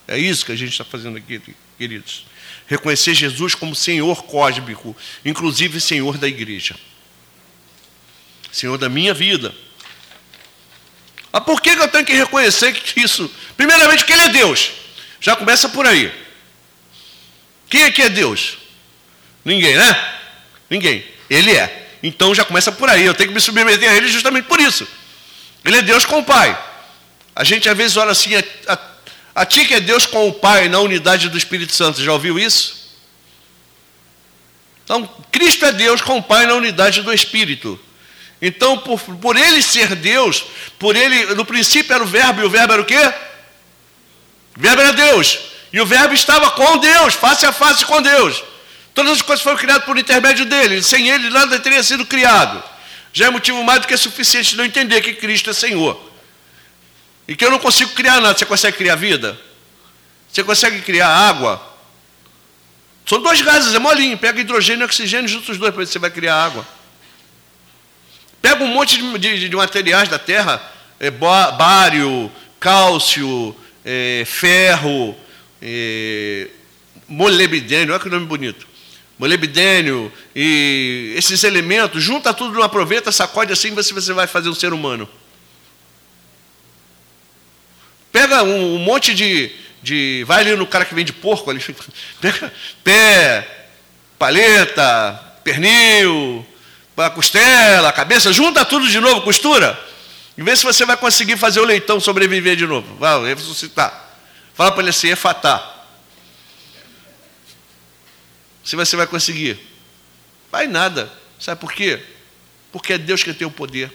É 0.08 0.18
isso 0.18 0.46
que 0.46 0.52
a 0.52 0.56
gente 0.56 0.72
está 0.72 0.86
fazendo 0.86 1.18
aqui, 1.18 1.42
queridos. 1.78 2.26
Reconhecer 2.66 3.14
Jesus 3.14 3.54
como 3.54 3.76
Senhor 3.76 4.24
cósmico, 4.24 4.96
inclusive 5.26 5.82
Senhor 5.82 6.18
da 6.18 6.28
igreja. 6.28 6.76
Senhor 8.52 8.78
da 8.78 8.88
minha 8.88 9.14
vida. 9.14 9.54
Ah, 11.32 11.42
por 11.42 11.62
que 11.62 11.70
eu 11.70 11.88
tenho 11.90 12.06
que 12.06 12.14
reconhecer 12.14 12.74
que 12.74 13.02
isso? 13.02 13.30
Primeiramente, 13.56 14.06
que 14.06 14.14
Ele 14.14 14.24
é 14.24 14.30
Deus. 14.30 14.72
Já 15.20 15.36
começa 15.36 15.68
por 15.70 15.86
aí. 15.86 16.12
Quem 17.70 17.84
é 17.84 17.92
que 17.92 18.02
é 18.02 18.10
Deus? 18.10 18.58
Ninguém, 19.44 19.76
né? 19.76 20.20
Ninguém. 20.70 21.06
Ele 21.30 21.52
é. 21.52 21.98
Então 22.02 22.34
já 22.34 22.46
começa 22.46 22.72
por 22.72 22.90
aí. 22.90 23.04
Eu 23.04 23.14
tenho 23.14 23.30
que 23.30 23.36
me 23.36 23.42
submeter 23.42 23.90
a 23.90 23.96
Ele 23.96 24.08
justamente 24.08 24.46
por 24.46 24.60
isso. 24.60 24.88
Ele 25.66 25.78
é 25.78 25.82
Deus 25.82 26.06
com 26.06 26.20
o 26.20 26.24
Pai. 26.24 26.58
A 27.36 27.44
gente 27.44 27.68
às 27.70 27.78
vezes 27.78 27.98
olha 27.98 28.12
assim, 28.12 28.32
a 29.38 29.46
ti 29.46 29.66
que 29.66 29.76
é 29.76 29.80
Deus 29.80 30.04
com 30.04 30.28
o 30.28 30.34
Pai 30.34 30.68
na 30.68 30.80
unidade 30.80 31.30
do 31.30 31.38
Espírito 31.38 31.72
Santo. 31.72 32.02
Já 32.02 32.12
ouviu 32.12 32.40
isso? 32.40 32.90
Então, 34.84 35.08
Cristo 35.32 35.64
é 35.64 35.72
Deus 35.72 36.02
com 36.02 36.18
o 36.18 36.24
Pai 36.24 36.48
na 36.48 36.56
unidade 36.56 37.04
do 37.04 37.14
Espírito. 37.14 37.80
Então, 38.42 38.80
por, 38.80 39.00
por 39.00 39.38
ele 39.38 39.62
ser 39.62 39.94
Deus, 39.94 40.44
por 40.80 40.96
ele, 40.96 41.36
no 41.36 41.46
princípio 41.46 41.94
era 41.94 42.04
o 42.04 42.08
verbo, 42.08 42.42
e 42.42 42.46
o 42.46 42.50
verbo 42.50 42.74
era 42.74 42.82
o 42.82 42.86
quê? 42.86 43.14
O 44.58 44.60
verbo 44.60 44.82
era 44.82 44.94
Deus. 44.94 45.38
E 45.72 45.80
o 45.80 45.86
verbo 45.86 46.16
estava 46.16 46.50
com 46.50 46.80
Deus, 46.80 47.14
face 47.14 47.46
a 47.46 47.52
face 47.52 47.86
com 47.86 48.02
Deus. 48.02 48.44
Todas 48.96 49.12
as 49.12 49.22
coisas 49.22 49.44
foram 49.44 49.58
criadas 49.58 49.86
por 49.86 50.00
intermédio 50.00 50.46
dele. 50.46 50.82
Sem 50.82 51.10
ele, 51.10 51.30
nada 51.30 51.60
teria 51.60 51.84
sido 51.84 52.08
criado. 52.08 52.64
Já 53.14 53.28
é 53.28 53.30
motivo 53.30 53.64
mais 53.64 53.82
do 53.82 53.88
que 53.88 53.96
suficiente 53.98 54.50
de 54.50 54.58
não 54.58 54.66
entender 54.66 55.00
que 55.02 55.14
Cristo 55.14 55.52
é 55.52 55.54
Senhor. 55.54 56.07
E 57.28 57.36
que 57.36 57.44
eu 57.44 57.52
não 57.52 57.60
consigo 57.60 57.92
criar 57.92 58.22
nada. 58.22 58.38
Você 58.38 58.46
consegue 58.46 58.78
criar 58.78 58.96
vida? 58.96 59.38
Você 60.32 60.44
consegue 60.44 60.82
criar 60.82 61.10
água? 61.10 61.62
São 63.06 63.22
dois 63.22 63.42
gases, 63.42 63.74
é 63.74 63.80
molinho. 63.80 64.18
Pega 64.18 64.40
hidrogênio 64.40 64.84
e 64.84 64.86
oxigênio, 64.86 65.28
juntos 65.28 65.50
os 65.50 65.58
dois, 65.58 65.74
para 65.74 65.86
você 65.86 66.00
vai 66.00 66.10
criar 66.10 66.36
água. 66.36 66.68
Pega 68.42 68.64
um 68.64 68.68
monte 68.68 68.98
de, 68.98 69.18
de, 69.18 69.50
de 69.50 69.56
materiais 69.56 70.10
da 70.10 70.20
Terra, 70.20 70.62
é, 71.00 71.10
bário, 71.10 72.32
cálcio, 72.60 73.56
é, 73.84 74.24
ferro, 74.26 75.16
é, 75.62 76.48
molibdênio, 77.08 77.94
olha 77.94 78.02
que 78.02 78.10
nome 78.10 78.26
bonito. 78.26 78.68
Molibdênio 79.18 80.12
e 80.36 81.14
esses 81.18 81.44
elementos, 81.44 82.04
junta 82.04 82.34
tudo 82.34 82.54
numa 82.54 82.70
proveta, 82.70 83.12
sacode 83.12 83.52
assim, 83.52 83.74
você, 83.74 83.94
você 83.94 84.14
vai 84.14 84.28
fazer 84.28 84.50
um 84.50 84.54
ser 84.54 84.74
humano. 84.74 85.10
Pega 88.18 88.42
um, 88.42 88.78
um 88.78 88.80
monte 88.80 89.14
de, 89.14 89.52
de. 89.84 90.24
Vai 90.26 90.42
ali 90.42 90.56
no 90.56 90.66
cara 90.66 90.84
que 90.84 90.96
vende 90.96 91.14
porco, 91.14 91.52
ali, 91.52 91.64
pega 92.20 92.52
pé, 92.84 93.68
paleta, 94.18 95.24
pernil, 95.44 96.44
costela, 97.14 97.94
cabeça, 97.94 98.34
junta 98.34 98.66
tudo 98.66 98.88
de 98.88 99.00
novo, 99.00 99.22
costura, 99.22 99.80
e 100.36 100.42
vê 100.42 100.56
se 100.56 100.64
você 100.64 100.84
vai 100.84 100.98
conseguir 100.98 101.38
fazer 101.38 101.60
o 101.60 101.64
leitão 101.64 102.00
sobreviver 102.00 102.56
de 102.56 102.66
novo. 102.66 102.96
Vai 102.96 103.36
ressuscitar. 103.36 104.10
Fala 104.56 104.72
para 104.72 104.82
ele 104.82 104.90
assim, 104.90 105.10
efatá. 105.10 105.86
Se 108.64 108.76
você 108.76 108.96
vai 108.96 109.06
conseguir. 109.06 109.60
Vai 110.52 110.66
nada. 110.66 111.08
Sabe 111.40 111.62
por 111.62 111.72
quê? 111.72 112.02
Porque 112.72 112.94
é 112.94 112.98
Deus 112.98 113.22
quem 113.22 113.36
tem 113.36 113.46
o 113.46 113.52
poder. 113.52 113.92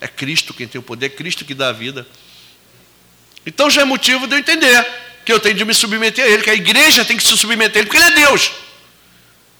É 0.00 0.06
Cristo 0.06 0.54
quem 0.54 0.68
tem 0.68 0.78
o 0.78 0.84
poder, 0.84 1.06
é 1.06 1.08
Cristo 1.08 1.44
que 1.44 1.52
dá 1.52 1.70
a 1.70 1.72
vida. 1.72 2.06
Então 3.44 3.70
já 3.70 3.82
é 3.82 3.84
motivo 3.84 4.26
de 4.26 4.34
eu 4.34 4.38
entender 4.38 4.86
que 5.24 5.32
eu 5.32 5.40
tenho 5.40 5.54
de 5.54 5.64
me 5.64 5.74
submeter 5.74 6.24
a 6.24 6.28
Ele, 6.28 6.42
que 6.42 6.50
a 6.50 6.54
igreja 6.54 7.04
tem 7.04 7.16
que 7.16 7.22
se 7.22 7.36
submeter 7.36 7.76
a 7.76 7.78
Ele, 7.80 7.86
porque 7.86 7.96
Ele 7.96 8.20
é 8.20 8.26
Deus. 8.26 8.50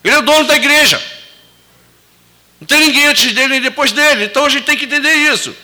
Ele 0.02 0.14
é 0.14 0.18
o 0.18 0.22
dono 0.22 0.44
da 0.44 0.56
igreja. 0.56 1.02
Não 2.60 2.66
tem 2.66 2.80
ninguém 2.80 3.06
antes 3.06 3.32
dele 3.32 3.48
nem 3.48 3.60
depois 3.60 3.92
dele. 3.92 4.24
Então 4.24 4.44
a 4.44 4.48
gente 4.48 4.64
tem 4.64 4.76
que 4.76 4.84
entender 4.84 5.14
isso. 5.14 5.54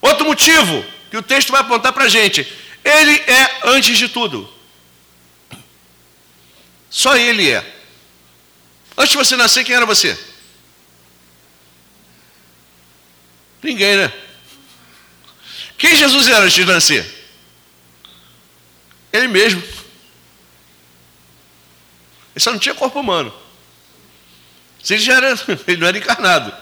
Outro 0.00 0.26
motivo 0.26 0.84
que 1.10 1.16
o 1.16 1.22
texto 1.22 1.50
vai 1.50 1.62
apontar 1.62 1.92
para 1.92 2.04
a 2.04 2.08
gente: 2.08 2.46
Ele 2.84 3.14
é 3.26 3.60
antes 3.64 3.96
de 3.96 4.08
tudo. 4.08 4.52
Só 6.90 7.16
Ele 7.16 7.50
é. 7.50 7.64
Antes 8.96 9.12
de 9.12 9.16
você 9.16 9.36
nascer, 9.36 9.64
quem 9.64 9.74
era 9.74 9.86
você? 9.86 10.18
Ninguém, 13.62 13.96
né? 13.96 14.12
Quem 15.78 15.96
Jesus 15.96 16.28
era 16.28 16.44
antes 16.44 16.54
de 16.54 16.64
nascer? 16.66 17.13
Ele 19.14 19.28
mesmo. 19.28 19.62
Ele 22.34 22.40
só 22.40 22.50
não 22.50 22.58
tinha 22.58 22.74
corpo 22.74 22.98
humano. 22.98 23.32
Ele 24.90 24.98
já 24.98 25.14
era, 25.14 25.28
ele 25.68 25.76
não 25.76 25.86
era 25.86 25.96
encarnado, 25.96 26.52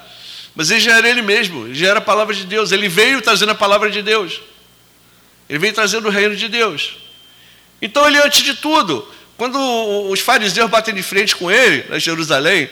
mas 0.54 0.70
ele 0.70 0.80
já 0.80 0.98
era 0.98 1.08
ele 1.08 1.22
mesmo, 1.22 1.66
ele 1.66 1.74
já 1.74 1.88
era 1.88 1.98
a 1.98 2.02
palavra 2.02 2.34
de 2.34 2.44
Deus. 2.44 2.70
Ele 2.70 2.90
veio 2.90 3.22
trazendo 3.22 3.52
a 3.52 3.54
palavra 3.54 3.90
de 3.90 4.02
Deus. 4.02 4.42
Ele 5.48 5.58
veio 5.58 5.72
trazendo 5.72 6.08
o 6.08 6.10
reino 6.10 6.36
de 6.36 6.46
Deus. 6.46 6.98
Então 7.80 8.06
ele 8.06 8.18
antes 8.18 8.42
de 8.42 8.54
tudo, 8.54 9.10
quando 9.38 9.58
os 10.10 10.20
fariseus 10.20 10.70
batem 10.70 10.94
de 10.94 11.02
frente 11.02 11.34
com 11.34 11.50
ele, 11.50 11.88
na 11.88 11.98
Jerusalém, 11.98 12.68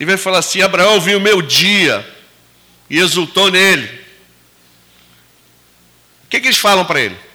ele 0.00 0.10
vai 0.10 0.16
falar 0.16 0.38
assim: 0.38 0.62
Abraão 0.62 0.98
viu 1.02 1.18
o 1.18 1.20
meu 1.20 1.42
dia 1.42 2.04
e 2.88 2.98
exultou 2.98 3.50
nele. 3.50 4.06
O 6.24 6.28
que, 6.30 6.40
que 6.40 6.46
eles 6.48 6.58
falam 6.58 6.86
para 6.86 7.00
ele? 7.00 7.26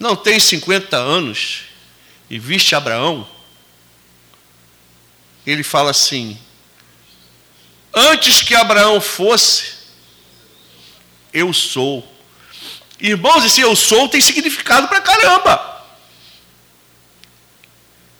Não 0.00 0.16
tem 0.16 0.40
50 0.40 0.96
anos 0.96 1.64
e 2.30 2.38
viste 2.38 2.74
Abraão? 2.74 3.28
Ele 5.46 5.62
fala 5.62 5.90
assim: 5.90 6.40
Antes 7.92 8.40
que 8.40 8.54
Abraão 8.54 8.98
fosse, 8.98 9.74
eu 11.34 11.52
sou. 11.52 12.10
Irmãos, 12.98 13.44
esse 13.44 13.60
eu 13.60 13.76
sou 13.76 14.08
tem 14.08 14.22
significado 14.22 14.88
para 14.88 15.02
caramba. 15.02 15.84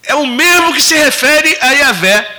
É 0.03 0.15
o 0.15 0.27
mesmo 0.27 0.75
que 0.75 0.83
se 0.83 0.95
refere 0.95 1.57
a 1.63 1.71
Yahvé. 1.73 2.37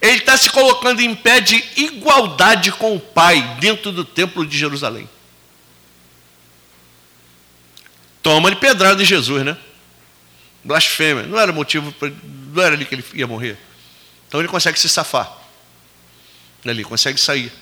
Ele 0.00 0.18
está 0.18 0.36
se 0.36 0.48
colocando 0.50 1.00
em 1.00 1.12
pé 1.12 1.40
de 1.40 1.56
igualdade 1.76 2.70
com 2.70 2.94
o 2.94 3.00
Pai 3.00 3.56
dentro 3.58 3.90
do 3.90 4.04
templo 4.04 4.46
de 4.46 4.56
Jerusalém. 4.56 5.08
Toma-lhe 8.26 8.56
pedrada 8.56 8.96
de 8.96 9.04
Jesus, 9.04 9.44
né? 9.44 9.56
Blasfêmia. 10.64 11.22
Não 11.22 11.38
era 11.38 11.52
motivo, 11.52 11.92
pra, 11.92 12.10
não 12.52 12.60
era 12.60 12.74
ali 12.74 12.84
que 12.84 12.96
ele 12.96 13.04
ia 13.14 13.24
morrer. 13.24 13.56
Então 14.26 14.40
ele 14.40 14.48
consegue 14.48 14.76
se 14.80 14.88
safar. 14.88 15.32
Ali, 16.64 16.82
consegue 16.82 17.20
sair. 17.20 17.52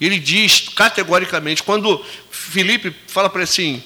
Ele 0.00 0.18
diz 0.18 0.70
categoricamente, 0.70 1.62
quando 1.62 2.02
Felipe 2.30 2.96
fala 3.08 3.28
para 3.28 3.40
ele 3.40 3.50
assim, 3.50 3.82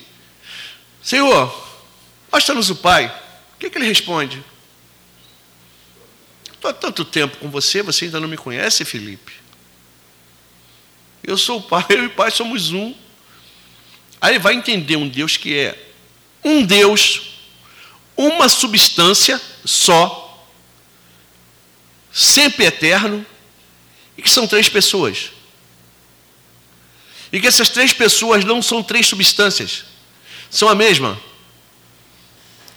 Senhor, 1.02 1.52
mostra-nos 2.30 2.70
o 2.70 2.76
Pai. 2.76 3.08
O 3.56 3.58
que, 3.58 3.70
que 3.70 3.78
ele 3.78 3.88
responde? 3.88 4.40
Estou 6.52 6.70
há 6.70 6.74
tanto 6.74 7.04
tempo 7.04 7.38
com 7.38 7.50
você, 7.50 7.82
você 7.82 8.04
ainda 8.04 8.20
não 8.20 8.28
me 8.28 8.36
conhece, 8.36 8.84
Felipe? 8.84 9.32
Eu 11.24 11.36
sou 11.36 11.58
o 11.58 11.62
Pai, 11.62 11.86
eu 11.88 12.04
e 12.04 12.06
o 12.06 12.10
Pai 12.10 12.30
somos 12.30 12.70
um. 12.70 13.01
Aí 14.22 14.38
vai 14.38 14.54
entender 14.54 14.94
um 14.94 15.08
Deus 15.08 15.36
que 15.36 15.52
é 15.58 15.76
um 16.44 16.64
Deus, 16.64 17.40
uma 18.16 18.48
substância 18.48 19.40
só, 19.64 20.46
sempre 22.12 22.64
eterno, 22.64 23.26
e 24.16 24.22
que 24.22 24.30
são 24.30 24.46
três 24.46 24.68
pessoas. 24.68 25.32
E 27.32 27.40
que 27.40 27.48
essas 27.48 27.68
três 27.68 27.92
pessoas 27.92 28.44
não 28.44 28.62
são 28.62 28.80
três 28.80 29.08
substâncias, 29.08 29.84
são 30.48 30.68
a 30.68 30.74
mesma. 30.76 31.20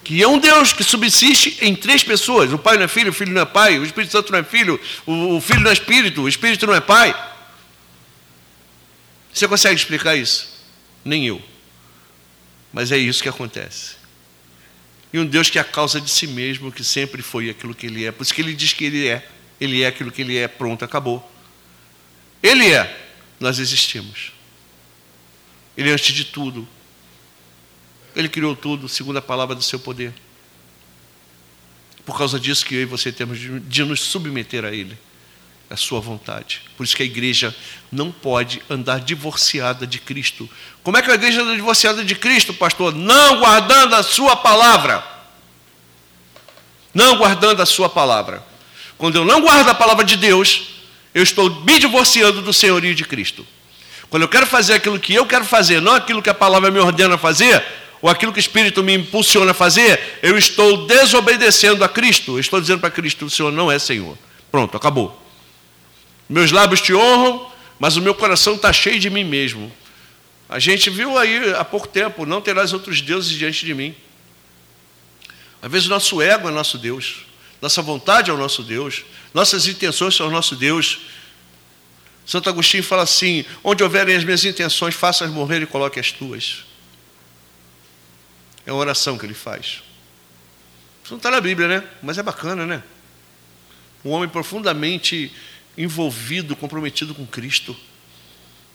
Que 0.04 0.24
é 0.24 0.28
um 0.28 0.40
Deus 0.40 0.74
que 0.74 0.84
subsiste 0.84 1.60
em 1.62 1.76
três 1.76 2.04
pessoas: 2.04 2.52
o 2.54 2.58
Pai 2.58 2.78
não 2.78 2.86
é 2.86 2.88
filho, 2.88 3.12
o 3.12 3.14
Filho 3.14 3.34
não 3.34 3.42
é 3.44 3.46
pai, 3.46 3.78
o 3.78 3.86
Espírito 3.86 4.12
Santo 4.12 4.32
não 4.32 4.40
é 4.40 4.44
filho, 4.44 4.82
o 5.06 5.40
Filho 5.40 5.60
não 5.60 5.70
é 5.70 5.74
Espírito, 5.74 6.24
o 6.24 6.30
Espírito 6.30 6.66
não 6.66 6.74
é 6.74 6.82
pai. 6.82 7.16
Você 9.32 9.48
consegue 9.48 9.76
explicar 9.76 10.16
isso? 10.16 10.55
Nem 11.06 11.28
eu. 11.28 11.40
Mas 12.74 12.92
é 12.92 12.98
isso 12.98 13.22
que 13.22 13.30
acontece. 13.30 13.96
E 15.14 15.20
um 15.20 15.26
Deus 15.26 15.50
que 15.50 15.60
é 15.60 15.62
a 15.62 15.64
causa 15.64 16.02
de 16.02 16.10
si 16.10 16.26
mesmo, 16.28 16.72
que 16.72 16.84
sempre 16.84 17.22
foi 17.22 17.50
aquilo 17.50 17.76
que 17.76 17.86
ele 17.86 18.04
é. 18.04 18.12
Por 18.12 18.24
isso 18.24 18.34
que 18.34 18.42
ele 18.42 18.54
diz 18.54 18.74
que 18.74 18.84
ele 18.84 19.08
é. 19.08 19.30
Ele 19.62 19.84
é 19.84 19.88
aquilo 19.88 20.12
que 20.12 20.24
ele 20.24 20.36
é, 20.36 20.48
pronto, 20.48 20.84
acabou. 20.84 21.32
Ele 22.44 22.74
é, 22.74 23.08
nós 23.40 23.60
existimos. 23.60 24.34
Ele 25.78 25.90
é 25.90 25.94
antes 25.94 26.14
de 26.14 26.26
tudo. 26.26 26.68
Ele 28.16 28.28
criou 28.28 28.56
tudo 28.56 28.90
segundo 28.90 29.18
a 29.18 29.22
palavra 29.22 29.56
do 29.56 29.62
seu 29.62 29.80
poder. 29.80 30.14
Por 32.06 32.18
causa 32.18 32.40
disso 32.40 32.66
que 32.66 32.76
eu 32.76 32.82
e 32.82 32.86
você 32.86 33.12
temos 33.12 33.40
de 33.40 33.84
nos 33.84 34.02
submeter 34.02 34.66
a 34.66 34.72
Ele 34.72 34.98
a 35.70 35.76
sua 35.76 36.00
vontade. 36.00 36.62
Por 36.78 36.84
isso 36.84 36.96
que 36.96 37.04
a 37.04 37.06
igreja 37.06 37.56
não 37.92 38.12
pode 38.12 38.62
andar 38.70 39.00
divorciada 39.00 39.88
de 39.88 40.00
Cristo. 40.00 40.50
Como 40.84 40.98
é 40.98 41.02
que 41.02 41.10
a 41.10 41.16
igreja 41.16 41.42
anda 41.42 41.56
divorciada 41.56 42.04
de 42.04 42.16
Cristo, 42.16 42.54
pastor? 42.54 42.94
Não 42.94 43.40
guardando 43.40 43.96
a 43.96 44.04
sua 44.04 44.36
palavra. 44.36 45.04
Não 46.94 47.18
guardando 47.18 47.62
a 47.62 47.66
sua 47.66 47.90
palavra. 47.90 48.44
Quando 48.98 49.18
eu 49.18 49.26
não 49.26 49.42
guardo 49.42 49.70
a 49.70 49.76
palavra 49.76 50.06
de 50.06 50.16
Deus, 50.16 50.76
eu 51.14 51.24
estou 51.24 51.50
me 51.62 51.80
divorciando 51.80 52.42
do 52.42 52.54
senhorio 52.54 52.94
de 52.94 53.04
Cristo. 53.04 53.46
Quando 54.10 54.24
eu 54.24 54.30
quero 54.30 54.46
fazer 54.46 54.76
aquilo 54.76 55.00
que 55.00 55.14
eu 55.14 55.26
quero 55.26 55.44
fazer, 55.44 55.82
não 55.82 55.94
aquilo 55.94 56.22
que 56.22 56.30
a 56.30 56.34
palavra 56.34 56.72
me 56.72 56.80
ordena 56.80 57.18
fazer, 57.18 57.64
ou 58.02 58.10
aquilo 58.10 58.32
que 58.32 58.40
o 58.40 58.40
Espírito 58.40 58.84
me 58.84 58.94
impulsiona 58.94 59.52
a 59.52 59.54
fazer, 59.54 60.20
eu 60.22 60.38
estou 60.38 60.86
desobedecendo 60.86 61.84
a 61.84 61.90
Cristo. 61.90 62.34
Eu 62.34 62.40
estou 62.40 62.62
dizendo 62.62 62.80
para 62.80 62.92
Cristo: 62.92 63.26
o 63.26 63.30
Senhor 63.30 63.52
não 63.52 63.72
é 63.72 63.80
Senhor. 63.80 64.18
Pronto, 64.52 64.78
acabou. 64.78 65.25
Meus 66.28 66.52
lábios 66.52 66.82
te 66.82 66.94
honram, 66.94 67.52
mas 67.80 67.98
o 67.98 68.02
meu 68.02 68.16
coração 68.16 68.56
está 68.56 68.74
cheio 68.74 69.00
de 69.00 69.10
mim 69.10 69.24
mesmo. 69.24 69.72
A 70.48 70.60
gente 70.60 70.90
viu 70.90 71.18
aí 71.18 71.54
há 71.54 71.64
pouco 71.64 71.88
tempo: 71.88 72.26
não 72.26 72.42
terás 72.42 72.74
outros 72.74 73.02
deuses 73.02 73.32
diante 73.32 73.66
de 73.66 73.74
mim. 73.74 73.96
Às 75.62 75.72
vezes, 75.72 75.88
nosso 75.88 76.22
ego 76.22 76.48
é 76.48 76.52
nosso 76.52 76.78
Deus, 76.78 77.26
nossa 77.62 77.82
vontade 77.82 78.30
é 78.30 78.34
o 78.34 78.38
nosso 78.38 78.62
Deus, 78.62 79.04
nossas 79.34 79.68
intenções 79.68 80.16
são 80.16 80.28
o 80.28 80.32
nosso 80.32 80.56
Deus. 80.56 81.00
Santo 82.26 82.50
Agostinho 82.50 82.84
fala 82.84 83.04
assim: 83.04 83.46
onde 83.64 83.84
houverem 83.84 84.16
as 84.16 84.24
minhas 84.24 84.46
intenções, 84.46 84.96
faça-as 84.96 85.32
morrer 85.32 85.62
e 85.62 85.66
coloque 85.66 86.00
as 86.00 86.12
tuas. 86.12 86.66
É 88.66 88.72
uma 88.72 88.80
oração 88.80 89.18
que 89.18 89.26
ele 89.26 89.34
faz. 89.34 89.84
Isso 91.04 91.12
não 91.12 91.18
está 91.18 91.30
na 91.30 91.40
Bíblia, 91.40 91.68
né? 91.68 91.84
Mas 92.02 92.18
é 92.18 92.24
bacana, 92.24 92.66
né? 92.66 92.82
Um 94.04 94.10
homem 94.10 94.28
profundamente 94.28 95.32
envolvido, 95.78 96.56
comprometido 96.56 97.14
com 97.14 97.26
Cristo, 97.26 97.76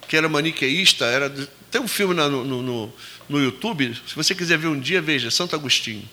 que 0.08 0.16
era 0.16 0.28
maniqueísta, 0.28 1.04
era. 1.04 1.30
Tem 1.70 1.80
um 1.80 1.88
filme 1.88 2.14
no, 2.14 2.44
no, 2.44 2.92
no, 3.28 3.40
YouTube, 3.40 3.94
se 4.06 4.14
você 4.14 4.34
quiser 4.34 4.58
ver 4.58 4.66
um 4.66 4.78
dia, 4.78 5.00
veja, 5.00 5.30
Santo 5.30 5.54
Agostinho. 5.54 6.08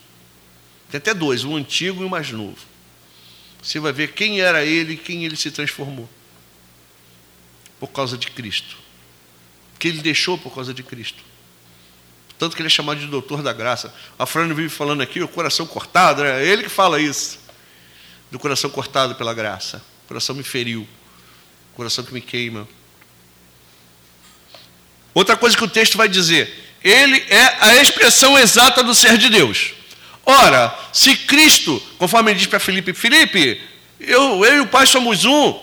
Tem 0.90 0.98
até 0.98 1.12
dois, 1.12 1.44
um 1.44 1.56
antigo 1.56 2.02
e 2.02 2.06
um 2.06 2.08
mais 2.08 2.30
novo. 2.30 2.56
Você 3.62 3.80
vai 3.80 3.92
ver 3.92 4.12
quem 4.12 4.40
era 4.40 4.64
ele 4.64 4.94
e 4.94 4.96
quem 4.96 5.24
ele 5.24 5.36
se 5.36 5.50
transformou. 5.50 6.08
Por 7.80 7.88
causa 7.88 8.16
de 8.16 8.28
Cristo. 8.30 8.76
Que 9.78 9.88
ele 9.88 10.00
deixou 10.00 10.38
por 10.38 10.54
causa 10.54 10.72
de 10.72 10.82
Cristo. 10.82 11.22
Tanto 12.38 12.54
que 12.54 12.62
ele 12.62 12.68
é 12.68 12.70
chamado 12.70 13.00
de 13.00 13.06
doutor 13.06 13.42
da 13.42 13.52
graça. 13.52 13.92
A 14.16 14.24
Fran 14.24 14.54
vive 14.54 14.68
falando 14.68 15.02
aqui, 15.02 15.20
o 15.20 15.28
coração 15.28 15.66
cortado, 15.66 16.24
é 16.24 16.46
ele 16.46 16.62
que 16.62 16.68
fala 16.68 17.00
isso. 17.00 17.40
Do 18.30 18.38
coração 18.38 18.70
cortado 18.70 19.16
pela 19.16 19.34
graça. 19.34 19.82
Coração 20.08 20.34
me 20.34 20.42
feriu. 20.42 20.88
Coração 21.74 22.02
que 22.02 22.12
me 22.12 22.20
queima. 22.20 22.66
Outra 25.14 25.36
coisa 25.36 25.56
que 25.56 25.62
o 25.62 25.68
texto 25.68 25.96
vai 25.96 26.08
dizer: 26.08 26.52
ele 26.82 27.24
é 27.28 27.56
a 27.60 27.76
expressão 27.76 28.36
exata 28.36 28.82
do 28.82 28.94
ser 28.94 29.16
de 29.18 29.28
Deus. 29.28 29.72
Ora, 30.24 30.76
se 30.92 31.14
Cristo, 31.14 31.80
conforme 31.98 32.32
ele 32.32 32.38
diz 32.38 32.48
para 32.48 32.58
Felipe, 32.58 32.92
Felipe, 32.92 33.60
eu, 34.00 34.44
eu 34.44 34.56
e 34.56 34.60
o 34.60 34.66
Pai 34.66 34.86
somos 34.86 35.24
um, 35.24 35.60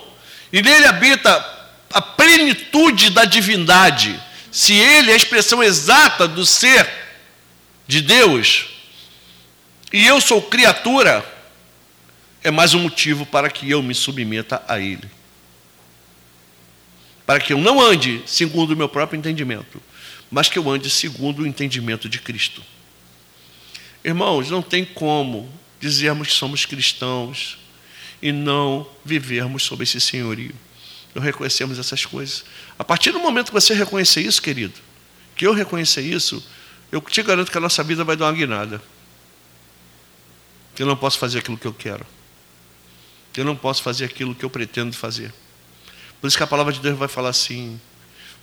e 0.54 0.62
nele 0.62 0.86
habita 0.86 1.54
a 1.92 2.02
plenitude 2.02 3.10
da 3.10 3.26
divindade 3.26 4.20
se 4.56 4.74
ele 4.74 5.12
é 5.12 5.14
a 5.14 5.18
expressão 5.18 5.62
exata 5.62 6.30
do 6.30 6.46
ser 6.46 6.90
de 7.86 8.02
Deus, 8.02 8.68
e 9.92 10.08
eu 10.08 10.22
sou 10.22 10.42
criatura, 10.42 11.26
é 12.46 12.52
mais 12.52 12.74
um 12.74 12.80
motivo 12.80 13.26
para 13.26 13.50
que 13.50 13.70
eu 13.70 13.82
me 13.82 13.94
submeta 13.94 14.64
a 14.68 14.80
ele. 14.80 15.10
Para 17.26 17.40
que 17.40 17.52
eu 17.52 17.58
não 17.58 17.82
ande 17.82 18.22
segundo 18.26 18.72
o 18.72 18.78
meu 18.78 18.88
próprio 18.88 19.18
entendimento, 19.18 19.82
mas 20.30 20.48
que 20.48 20.58
eu 20.58 20.70
ande 20.70 20.90
segundo 20.90 21.42
o 21.42 21.48
entendimento 21.48 22.08
de 22.08 22.20
Cristo. 22.20 22.62
Irmãos, 24.04 24.50
não 24.50 24.62
tem 24.62 24.86
como 24.86 25.52
dizermos 25.80 26.28
que 26.28 26.34
somos 26.36 26.66
cristãos 26.66 27.58
e 28.22 28.32
não 28.32 28.88
vivermos 29.04 29.64
sob 29.64 29.84
esse 29.84 30.00
senhorio 30.00 30.56
não 31.16 31.24
reconhecemos 31.24 31.80
essas 31.80 32.06
coisas. 32.06 32.44
A 32.78 32.84
partir 32.84 33.12
do 33.12 33.20
momento 33.20 33.48
que 33.48 33.54
você 33.54 33.74
reconhecer 33.74 34.20
isso, 34.20 34.42
querido, 34.42 34.74
que 35.38 35.48
eu 35.48 35.54
reconhecer 35.54 36.02
isso, 36.02 36.46
eu 36.92 37.00
te 37.00 37.24
garanto 37.24 37.50
que 37.50 37.58
a 37.58 37.62
nossa 37.62 37.82
vida 37.82 38.04
vai 38.04 38.18
dar 38.18 38.26
uma 38.26 38.34
guinada. 38.34 38.82
Que 40.76 40.84
eu 40.84 40.86
não 40.86 40.98
posso 40.98 41.18
fazer 41.18 41.40
aquilo 41.40 41.58
que 41.58 41.66
eu 41.66 41.74
quero. 41.74 42.06
Eu 43.38 43.46
não 43.46 43.56
posso 43.56 43.84
fazer 43.84 44.06
aquilo 44.06 44.36
que 44.36 44.46
eu 44.46 44.50
pretendo 44.50 44.96
fazer. 44.96 45.34
Por 46.22 46.28
isso 46.28 46.38
que 46.38 46.44
a 46.44 46.48
palavra 46.48 46.72
de 46.72 46.80
Deus 46.80 46.98
vai 46.98 47.08
falar 47.08 47.30
assim: 47.30 47.80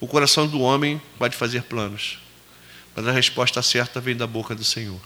o 0.00 0.06
coração 0.06 0.46
do 0.46 0.60
homem 0.60 1.00
pode 1.18 1.36
fazer 1.36 1.62
planos, 1.62 2.18
mas 2.94 3.06
a 3.06 3.12
resposta 3.12 3.62
certa 3.62 4.00
vem 4.00 4.16
da 4.16 4.26
boca 4.26 4.54
do 4.54 4.64
Senhor. 4.64 5.00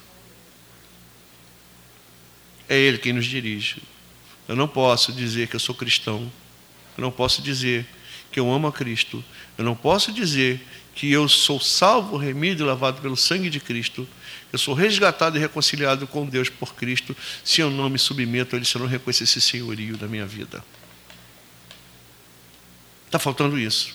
É 2.68 2.76
Ele 2.76 2.98
quem 2.98 3.12
nos 3.12 3.26
dirige. 3.26 3.82
Eu 4.48 4.56
não 4.56 4.66
posso 4.68 5.12
dizer 5.12 5.48
que 5.48 5.56
eu 5.56 5.60
sou 5.60 5.74
cristão 5.74 6.30
eu 6.96 7.02
não 7.02 7.10
posso 7.10 7.42
dizer 7.42 7.86
que 8.32 8.40
eu 8.40 8.50
amo 8.50 8.66
a 8.66 8.72
Cristo. 8.72 9.22
Eu 9.56 9.64
não 9.64 9.76
posso 9.76 10.10
dizer 10.10 10.60
que 10.94 11.12
eu 11.12 11.28
sou 11.28 11.60
salvo, 11.60 12.16
remido 12.16 12.62
e 12.62 12.66
lavado 12.66 13.02
pelo 13.02 13.16
sangue 13.16 13.50
de 13.50 13.60
Cristo. 13.60 14.08
Eu 14.56 14.58
sou 14.58 14.72
resgatado 14.72 15.36
e 15.36 15.38
reconciliado 15.38 16.06
com 16.06 16.24
Deus 16.24 16.48
por 16.48 16.74
Cristo, 16.74 17.14
se 17.44 17.60
eu 17.60 17.68
não 17.68 17.90
me 17.90 17.98
submeto 17.98 18.56
a 18.56 18.58
Ele, 18.58 18.64
se 18.64 18.74
eu 18.74 18.80
não 18.80 18.88
reconhecer 18.88 19.24
esse 19.24 19.38
senhorio 19.38 19.98
da 19.98 20.08
minha 20.08 20.24
vida. 20.24 20.64
Está 23.04 23.18
faltando 23.18 23.58
isso. 23.58 23.94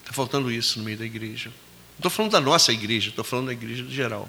Está 0.00 0.12
faltando 0.12 0.50
isso 0.50 0.80
no 0.80 0.84
meio 0.84 0.98
da 0.98 1.04
igreja. 1.04 1.50
Não 1.50 1.98
estou 1.98 2.10
falando 2.10 2.32
da 2.32 2.40
nossa 2.40 2.72
igreja, 2.72 3.10
estou 3.10 3.22
falando 3.22 3.46
da 3.46 3.52
igreja 3.52 3.88
geral. 3.88 4.28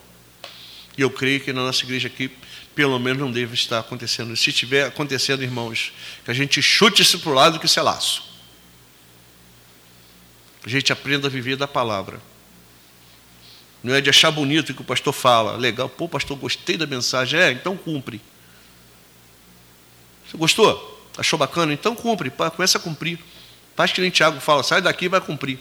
E 0.95 1.01
eu 1.01 1.09
creio 1.09 1.41
que 1.41 1.51
na 1.51 1.63
nossa 1.63 1.83
igreja 1.83 2.07
aqui 2.07 2.29
pelo 2.75 2.99
menos 2.99 3.19
não 3.19 3.31
deve 3.31 3.55
estar 3.55 3.79
acontecendo. 3.79 4.37
Se 4.37 4.51
estiver 4.51 4.85
acontecendo, 4.85 5.41
irmãos, 5.41 5.93
que 6.23 6.29
a 6.29 6.33
gente 6.35 6.61
chute 6.61 7.01
isso 7.01 7.17
para 7.21 7.31
o 7.31 7.33
lado 7.33 7.59
que 7.59 7.65
isso 7.65 7.79
é 7.79 7.81
laço. 7.81 8.23
A 10.63 10.69
gente 10.69 10.93
aprenda 10.93 11.25
a 11.25 11.31
viver 11.31 11.55
da 11.55 11.67
palavra. 11.67 12.21
Não 13.83 13.93
é 13.95 14.01
de 14.01 14.09
achar 14.09 14.31
bonito 14.31 14.69
o 14.69 14.73
que 14.73 14.81
o 14.81 14.85
pastor 14.85 15.13
fala. 15.13 15.57
Legal, 15.57 15.89
pô, 15.89 16.07
pastor, 16.07 16.37
gostei 16.37 16.77
da 16.77 16.85
mensagem. 16.85 17.39
É, 17.39 17.51
então 17.51 17.75
cumpre. 17.75 18.21
Você 20.29 20.37
gostou? 20.37 21.09
Achou 21.17 21.37
bacana? 21.37 21.73
Então 21.73 21.95
cumpre, 21.95 22.31
começa 22.55 22.77
a 22.77 22.81
cumprir. 22.81 23.19
Faz 23.75 23.91
que 23.91 24.01
nem 24.01 24.09
Tiago 24.09 24.39
fala, 24.39 24.63
sai 24.63 24.81
daqui 24.81 25.05
e 25.05 25.09
vai 25.09 25.19
cumprir. 25.19 25.59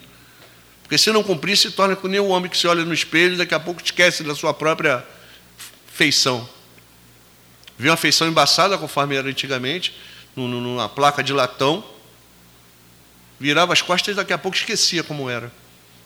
Porque 0.82 0.98
se 0.98 1.10
não 1.12 1.22
cumprir, 1.22 1.56
se 1.56 1.70
torna 1.70 1.96
nem 2.04 2.20
o 2.20 2.28
homem 2.28 2.50
que 2.50 2.58
se 2.58 2.66
olha 2.66 2.84
no 2.84 2.92
espelho 2.92 3.34
e 3.34 3.36
daqui 3.36 3.54
a 3.54 3.60
pouco 3.60 3.80
esquece 3.82 4.22
da 4.22 4.34
sua 4.34 4.52
própria 4.52 5.04
feição. 5.92 6.48
Viu 7.78 7.90
uma 7.90 7.96
feição 7.96 8.28
embaçada, 8.28 8.76
conforme 8.76 9.16
era 9.16 9.28
antigamente, 9.28 9.94
numa 10.36 10.88
placa 10.88 11.22
de 11.22 11.32
latão, 11.32 11.84
virava 13.38 13.72
as 13.72 13.80
costas 13.80 14.12
e 14.12 14.16
daqui 14.16 14.32
a 14.32 14.38
pouco 14.38 14.56
esquecia 14.56 15.02
como 15.02 15.30
era. 15.30 15.50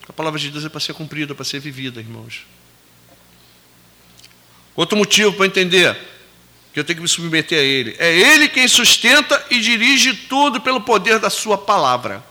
A 0.08 0.12
palavra 0.12 0.38
de 0.38 0.50
Deus 0.50 0.64
é 0.64 0.68
para 0.68 0.80
ser 0.80 0.94
cumprida, 0.94 1.34
para 1.34 1.44
ser 1.44 1.60
vivida, 1.60 2.00
irmãos. 2.00 2.46
Outro 4.76 4.96
motivo 4.96 5.32
para 5.32 5.46
entender 5.46 5.96
que 6.72 6.80
eu 6.80 6.84
tenho 6.84 6.96
que 6.96 7.02
me 7.02 7.08
submeter 7.08 7.58
a 7.58 7.62
Ele. 7.62 7.96
É 7.98 8.12
Ele 8.12 8.48
quem 8.48 8.66
sustenta 8.66 9.44
e 9.50 9.60
dirige 9.60 10.12
tudo 10.14 10.60
pelo 10.60 10.80
poder 10.80 11.18
da 11.18 11.30
Sua 11.30 11.56
palavra. 11.56 12.22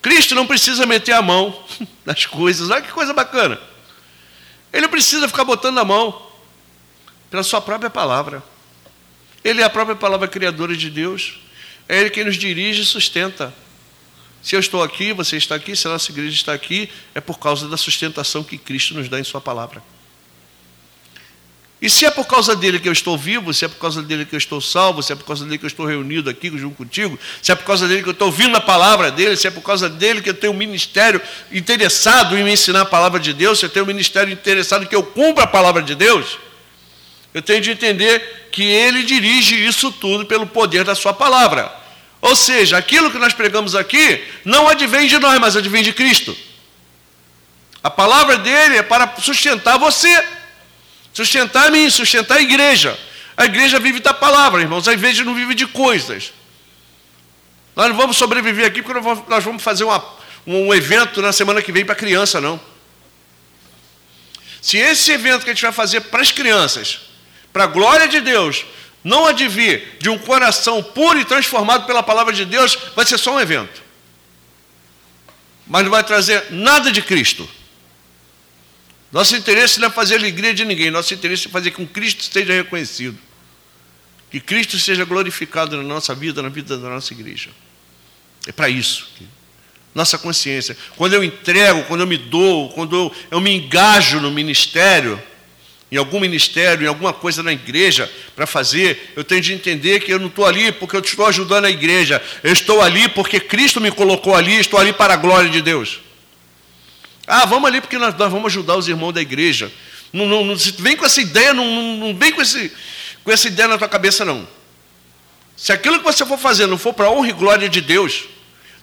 Cristo 0.00 0.34
não 0.34 0.46
precisa 0.46 0.86
meter 0.86 1.12
a 1.12 1.20
mão 1.20 1.64
nas 2.06 2.24
coisas. 2.24 2.70
Olha 2.70 2.82
que 2.82 2.90
coisa 2.90 3.12
bacana. 3.12 3.60
Ele 4.72 4.82
não 4.82 4.88
precisa 4.88 5.28
ficar 5.28 5.44
botando 5.44 5.78
a 5.78 5.84
mão 5.84 6.30
pela 7.30 7.42
sua 7.42 7.60
própria 7.60 7.90
palavra. 7.90 8.42
Ele 9.42 9.60
é 9.60 9.64
a 9.64 9.70
própria 9.70 9.96
palavra 9.96 10.28
criadora 10.28 10.76
de 10.76 10.88
Deus. 10.88 11.40
É 11.88 12.00
Ele 12.00 12.10
quem 12.10 12.24
nos 12.24 12.36
dirige 12.36 12.82
e 12.82 12.84
sustenta. 12.84 13.52
Se 14.42 14.56
eu 14.56 14.60
estou 14.60 14.82
aqui, 14.82 15.12
você 15.12 15.36
está 15.36 15.54
aqui, 15.54 15.76
se 15.76 15.86
a 15.86 15.90
nossa 15.90 16.10
igreja 16.10 16.34
está 16.34 16.52
aqui, 16.52 16.88
é 17.14 17.20
por 17.20 17.38
causa 17.38 17.68
da 17.68 17.76
sustentação 17.76 18.42
que 18.42 18.56
Cristo 18.56 18.94
nos 18.94 19.08
dá 19.08 19.20
em 19.20 19.24
Sua 19.24 19.40
palavra. 19.40 19.82
E 21.82 21.88
se 21.88 22.04
é 22.04 22.10
por 22.10 22.26
causa 22.26 22.54
dele 22.54 22.78
que 22.78 22.86
eu 22.86 22.92
estou 22.92 23.16
vivo, 23.16 23.54
se 23.54 23.64
é 23.64 23.68
por 23.68 23.78
causa 23.78 24.02
dele 24.02 24.26
que 24.26 24.34
eu 24.34 24.38
estou 24.38 24.60
salvo, 24.60 25.02
se 25.02 25.14
é 25.14 25.16
por 25.16 25.24
causa 25.24 25.44
dele 25.46 25.56
que 25.56 25.64
eu 25.64 25.68
estou 25.68 25.86
reunido 25.86 26.28
aqui 26.28 26.50
junto 26.58 26.76
contigo, 26.76 27.18
se 27.40 27.50
é 27.50 27.54
por 27.54 27.64
causa 27.64 27.88
dele 27.88 28.02
que 28.02 28.08
eu 28.08 28.12
estou 28.12 28.28
ouvindo 28.28 28.54
a 28.54 28.60
palavra 28.60 29.10
dele, 29.10 29.34
se 29.34 29.46
é 29.46 29.50
por 29.50 29.62
causa 29.62 29.88
dele 29.88 30.20
que 30.20 30.28
eu 30.28 30.34
tenho 30.34 30.52
um 30.52 30.56
ministério 30.56 31.22
interessado 31.50 32.36
em 32.36 32.44
me 32.44 32.52
ensinar 32.52 32.82
a 32.82 32.84
palavra 32.84 33.18
de 33.18 33.32
Deus, 33.32 33.58
se 33.58 33.64
eu 33.64 33.70
tenho 33.70 33.86
um 33.86 33.88
ministério 33.88 34.30
interessado 34.30 34.84
em 34.84 34.86
que 34.86 34.94
eu 34.94 35.02
cumpra 35.02 35.44
a 35.44 35.46
palavra 35.46 35.80
de 35.80 35.94
Deus, 35.94 36.38
eu 37.32 37.40
tenho 37.40 37.62
de 37.62 37.70
entender 37.70 38.48
que 38.52 38.62
ele 38.62 39.02
dirige 39.02 39.54
isso 39.54 39.90
tudo 39.90 40.26
pelo 40.26 40.46
poder 40.46 40.84
da 40.84 40.94
sua 40.94 41.14
palavra. 41.14 41.72
Ou 42.20 42.36
seja, 42.36 42.76
aquilo 42.76 43.10
que 43.10 43.18
nós 43.18 43.32
pregamos 43.32 43.74
aqui 43.74 44.22
não 44.44 44.68
advém 44.68 45.06
de 45.08 45.18
nós, 45.18 45.38
mas 45.40 45.56
advém 45.56 45.82
de 45.82 45.92
Cristo. 45.92 46.36
A 47.82 47.90
palavra 47.90 48.36
dele 48.36 48.76
é 48.76 48.82
para 48.82 49.14
sustentar 49.20 49.78
você, 49.78 50.22
sustentar 51.12 51.70
mim, 51.70 51.88
sustentar 51.88 52.36
a 52.36 52.42
igreja. 52.42 52.98
A 53.36 53.46
igreja 53.46 53.80
vive 53.80 54.00
da 54.00 54.12
palavra, 54.12 54.60
irmãos, 54.60 54.86
a 54.86 54.92
igreja 54.92 55.24
não 55.24 55.34
vive 55.34 55.54
de 55.54 55.66
coisas. 55.66 56.32
Nós 57.74 57.88
não 57.88 57.96
vamos 57.96 58.18
sobreviver 58.18 58.66
aqui 58.66 58.82
porque 58.82 59.00
nós 59.28 59.42
vamos 59.42 59.62
fazer 59.62 59.84
uma, 59.84 60.04
um 60.46 60.74
evento 60.74 61.22
na 61.22 61.32
semana 61.32 61.62
que 61.62 61.72
vem 61.72 61.84
para 61.84 61.94
criança, 61.94 62.40
não. 62.40 62.60
Se 64.60 64.76
esse 64.76 65.10
evento 65.10 65.44
que 65.44 65.50
a 65.50 65.54
gente 65.54 65.62
vai 65.62 65.72
fazer 65.72 66.02
para 66.02 66.20
as 66.20 66.30
crianças 66.30 67.10
para 67.52 67.64
a 67.64 67.66
glória 67.66 68.06
de 68.08 68.20
Deus, 68.20 68.64
não 69.02 69.26
advir 69.26 69.96
de 69.98 70.08
um 70.08 70.18
coração 70.18 70.82
puro 70.82 71.18
e 71.18 71.24
transformado 71.24 71.86
pela 71.86 72.02
palavra 72.02 72.32
de 72.32 72.44
Deus, 72.44 72.76
vai 72.94 73.06
ser 73.06 73.18
só 73.18 73.34
um 73.34 73.40
evento. 73.40 73.82
Mas 75.66 75.84
não 75.84 75.90
vai 75.90 76.04
trazer 76.04 76.50
nada 76.50 76.92
de 76.92 77.00
Cristo. 77.00 77.48
Nosso 79.10 79.34
interesse 79.34 79.80
não 79.80 79.88
é 79.88 79.90
fazer 79.90 80.16
alegria 80.16 80.54
de 80.54 80.64
ninguém, 80.64 80.90
nosso 80.90 81.12
interesse 81.14 81.48
é 81.48 81.50
fazer 81.50 81.72
com 81.72 81.86
que 81.86 81.92
Cristo 81.92 82.20
esteja 82.20 82.52
reconhecido. 82.52 83.18
Que 84.30 84.38
Cristo 84.38 84.78
seja 84.78 85.04
glorificado 85.04 85.76
na 85.76 85.82
nossa 85.82 86.14
vida, 86.14 86.40
na 86.40 86.48
vida 86.48 86.78
da 86.78 86.88
nossa 86.88 87.12
igreja. 87.12 87.50
É 88.46 88.52
para 88.52 88.68
isso. 88.68 89.08
Nossa 89.92 90.16
consciência. 90.16 90.76
Quando 90.96 91.14
eu 91.14 91.24
entrego, 91.24 91.82
quando 91.84 92.02
eu 92.02 92.06
me 92.06 92.16
dou, 92.16 92.70
quando 92.70 92.94
eu, 92.94 93.14
eu 93.30 93.40
me 93.40 93.50
engajo 93.50 94.20
no 94.20 94.30
ministério, 94.30 95.20
em 95.90 95.96
algum 95.96 96.20
ministério, 96.20 96.84
em 96.84 96.88
alguma 96.88 97.12
coisa 97.12 97.42
na 97.42 97.52
igreja 97.52 98.10
para 98.36 98.46
fazer, 98.46 99.12
eu 99.16 99.24
tenho 99.24 99.40
de 99.40 99.52
entender 99.52 100.00
que 100.00 100.12
eu 100.12 100.20
não 100.20 100.28
estou 100.28 100.46
ali 100.46 100.70
porque 100.70 100.94
eu 100.94 101.00
estou 101.00 101.26
ajudando 101.26 101.64
a 101.64 101.70
igreja. 101.70 102.22
Eu 102.44 102.52
estou 102.52 102.80
ali 102.80 103.08
porque 103.08 103.40
Cristo 103.40 103.80
me 103.80 103.90
colocou 103.90 104.34
ali, 104.34 104.54
estou 104.60 104.78
ali 104.78 104.92
para 104.92 105.14
a 105.14 105.16
glória 105.16 105.50
de 105.50 105.60
Deus. 105.60 106.00
Ah, 107.26 107.44
vamos 107.44 107.68
ali 107.68 107.80
porque 107.80 107.98
nós, 107.98 108.14
nós 108.16 108.30
vamos 108.30 108.46
ajudar 108.46 108.76
os 108.76 108.86
irmãos 108.86 109.12
da 109.12 109.20
igreja. 109.20 109.70
Não, 110.12 110.26
não, 110.26 110.44
não 110.44 110.56
vem 110.56 110.96
com 110.96 111.04
essa 111.04 111.20
ideia, 111.20 111.52
não, 111.52 111.64
não, 111.64 111.96
não 111.96 112.16
vem 112.16 112.32
com, 112.32 112.40
esse, 112.40 112.72
com 113.24 113.32
essa 113.32 113.48
ideia 113.48 113.68
na 113.68 113.78
tua 113.78 113.88
cabeça, 113.88 114.24
não. 114.24 114.46
Se 115.56 115.72
aquilo 115.72 115.98
que 115.98 116.04
você 116.04 116.24
for 116.24 116.38
fazer 116.38 116.66
não 116.66 116.78
for 116.78 116.94
para 116.94 117.10
honra 117.10 117.28
e 117.28 117.32
glória 117.32 117.68
de 117.68 117.80
Deus, 117.80 118.24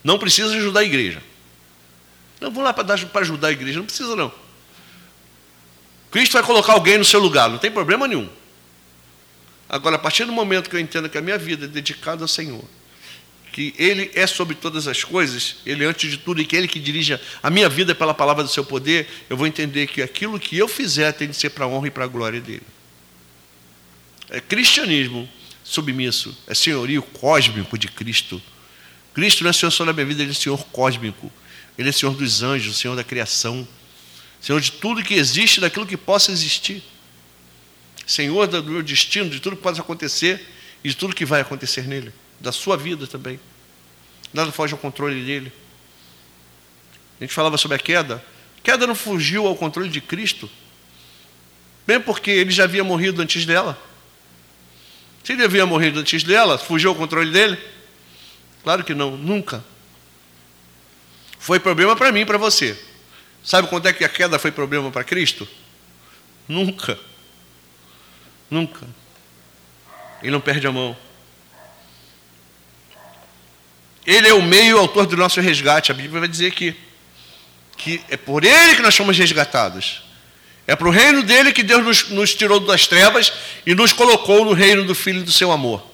não 0.04 0.20
precisa 0.20 0.54
ajudar 0.56 0.82
a 0.82 0.84
igreja. 0.84 1.22
Não 2.40 2.52
vou 2.52 2.64
lá 2.64 2.74
para 2.74 2.94
ajudar 2.94 3.48
a 3.48 3.52
igreja, 3.52 3.80
não 3.80 3.86
precisa 3.86 4.16
não. 4.16 4.32
Cristo 6.12 6.34
vai 6.34 6.44
colocar 6.44 6.74
alguém 6.74 6.98
no 6.98 7.06
seu 7.06 7.20
lugar, 7.20 7.50
não 7.50 7.58
tem 7.58 7.72
problema 7.72 8.08
nenhum. 8.08 8.30
Agora, 9.70 9.98
a 9.98 10.00
partir 10.00 10.26
do 10.26 10.32
momento 10.32 10.70
que 10.70 10.76
eu 10.76 10.80
entendo 10.80 11.10
que 11.10 11.18
a 11.18 11.22
minha 11.22 11.38
vida 11.38 11.66
é 11.66 11.68
dedicada 11.68 12.24
ao 12.24 12.28
Senhor, 12.28 12.64
que 13.52 13.74
Ele 13.78 14.12
é 14.14 14.26
sobre 14.26 14.56
todas 14.56 14.88
as 14.88 15.04
coisas, 15.04 15.58
Ele 15.66 15.84
é 15.84 15.88
antes 15.88 16.10
de 16.10 16.18
tudo, 16.18 16.42
e 16.42 16.46
que 16.46 16.56
Ele 16.56 16.68
que 16.68 16.80
dirige 16.80 17.20
a 17.44 17.50
minha 17.50 17.68
vida 17.68 17.94
pela 17.94 18.14
palavra 18.14 18.44
do 18.44 18.50
seu 18.50 18.64
poder, 18.64 19.08
eu 19.30 19.36
vou 19.36 19.46
entender 19.46 19.88
que 19.88 20.02
aquilo 20.02 20.40
que 20.40 20.58
eu 20.58 20.68
fizer 20.68 21.12
tem 21.12 21.28
de 21.28 21.36
ser 21.36 21.50
para 21.50 21.66
a 21.66 21.68
honra 21.68 21.88
e 21.88 21.92
para 21.92 22.06
a 22.06 22.08
glória 22.08 22.40
dele. 22.40 22.64
É 24.30 24.40
cristianismo 24.40 25.28
submisso, 25.64 26.38
é 26.48 26.54
senhorio 26.54 27.02
cósmico 27.02 27.78
de 27.78 27.88
Cristo. 27.88 28.42
Cristo 29.14 29.44
não 29.44 29.50
é 29.50 29.54
Senhor 29.54 29.72
só 29.72 29.84
da 29.84 29.92
minha 29.92 30.06
vida, 30.06 30.22
Ele 30.22 30.32
é 30.32 30.36
Senhor 30.36 30.64
cósmico. 30.66 31.32
Ele 31.78 31.90
é 31.90 31.92
Senhor 31.92 32.16
dos 32.16 32.42
anjos, 32.42 32.78
Senhor 32.78 32.96
da 32.96 33.04
criação, 33.04 33.68
Senhor 34.42 34.62
de 34.62 34.72
tudo 34.72 35.04
que 35.04 35.14
existe, 35.14 35.60
daquilo 35.60 35.86
que 35.86 35.98
possa 35.98 36.32
existir. 36.32 36.84
Senhor 38.06 38.48
do 38.48 38.64
meu 38.64 38.82
destino, 38.82 39.30
de 39.30 39.40
tudo 39.40 39.56
que 39.56 39.62
pode 39.62 39.80
acontecer 39.80 40.46
e 40.84 40.90
de 40.90 40.96
tudo 40.96 41.16
que 41.16 41.26
vai 41.26 41.42
acontecer 41.42 41.88
nele 41.88 42.14
da 42.40 42.52
sua 42.52 42.78
vida 42.78 43.08
também. 43.08 43.40
Nada 44.34 44.52
foge 44.52 44.74
ao 44.74 44.80
controle 44.80 45.24
dele. 45.24 45.52
A 47.20 47.24
gente 47.24 47.34
falava 47.34 47.58
sobre 47.58 47.76
a 47.76 47.80
queda. 47.80 48.24
A 48.60 48.62
queda 48.62 48.86
não 48.86 48.96
fugiu 48.96 49.48
ao 49.48 49.56
controle 49.56 49.90
de 49.90 50.02
Cristo, 50.02 50.50
bem 51.86 52.00
porque 52.00 52.30
ele 52.30 52.52
já 52.52 52.66
havia 52.66 52.84
morrido 52.84 53.22
antes 53.22 53.46
dela. 53.46 53.82
Se 55.24 55.34
ele 55.34 55.44
havia 55.44 55.66
morrido 55.66 56.00
antes 56.00 56.24
dela, 56.24 56.58
fugiu 56.58 56.92
ao 56.92 56.96
controle 56.96 57.32
dele? 57.32 57.58
Claro 58.64 58.84
que 58.84 58.94
não, 58.94 59.18
nunca. 59.18 59.64
Foi 61.40 61.60
problema 61.60 61.96
para 61.96 62.12
mim 62.12 62.22
e 62.22 62.26
para 62.26 62.38
você. 62.38 62.78
Sabe 63.48 63.70
quando 63.70 63.88
é 63.88 63.94
que 63.94 64.04
a 64.04 64.10
queda 64.10 64.38
foi 64.38 64.52
problema 64.52 64.92
para 64.92 65.06
Cristo? 65.06 65.48
Nunca. 66.50 67.00
Nunca. 68.52 68.86
Ele 70.22 70.34
não 70.34 70.42
perde 70.42 70.68
a 70.68 70.72
mão. 70.74 70.98
Ele 74.06 74.28
é 74.28 74.34
o 74.34 74.42
meio 74.42 74.78
autor 74.78 75.06
do 75.06 75.16
nosso 75.16 75.40
resgate. 75.40 75.94
A 75.94 75.96
Bíblia 75.96 76.20
vai 76.20 76.28
dizer 76.28 76.52
que, 76.52 76.76
que 77.78 78.02
é 78.10 78.18
por 78.18 78.44
ele 78.44 78.76
que 78.76 78.82
nós 78.82 78.94
somos 78.94 79.18
resgatados. 79.18 80.04
É 80.68 80.76
para 80.76 80.90
o 80.90 80.92
reino 80.92 81.24
dele 81.24 81.54
que 81.54 81.64
Deus 81.64 81.86
nos, 81.86 82.10
nos 82.10 82.36
tirou 82.36 82.60
das 82.60 82.86
trevas 82.86 83.32
e 83.66 83.74
nos 83.74 83.94
colocou 83.94 84.44
no 84.44 84.52
reino 84.52 84.84
do 84.84 84.94
Filho 84.94 85.24
do 85.24 85.32
seu 85.32 85.54
amor. 85.54 85.90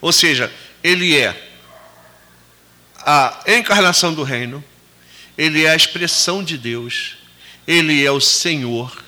Ou 0.00 0.12
seja, 0.12 0.52
ele 0.80 1.18
é 1.18 1.34
a 2.98 3.42
encarnação 3.48 4.14
do 4.14 4.22
reino, 4.22 4.62
ele 5.38 5.64
é 5.64 5.70
a 5.70 5.76
expressão 5.76 6.44
de 6.44 6.58
Deus, 6.58 7.16
ele 7.66 8.04
é 8.04 8.10
o 8.10 8.20
Senhor, 8.20 9.04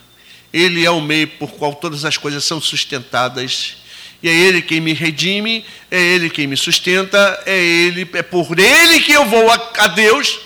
ele 0.52 0.86
é 0.86 0.90
o 0.90 1.00
meio 1.00 1.26
por 1.26 1.50
qual 1.50 1.74
todas 1.74 2.04
as 2.04 2.16
coisas 2.16 2.44
são 2.44 2.60
sustentadas 2.60 3.76
e 4.22 4.28
é 4.28 4.32
Ele 4.32 4.60
quem 4.60 4.80
me 4.80 4.92
redime, 4.92 5.64
é 5.90 6.00
Ele 6.00 6.28
quem 6.28 6.46
me 6.46 6.56
sustenta, 6.56 7.42
é 7.46 7.56
Ele, 7.56 8.08
é 8.12 8.22
por 8.22 8.58
Ele 8.58 9.00
que 9.00 9.12
eu 9.12 9.24
vou 9.26 9.50
a, 9.50 9.70
a 9.78 9.86
Deus 9.88 10.38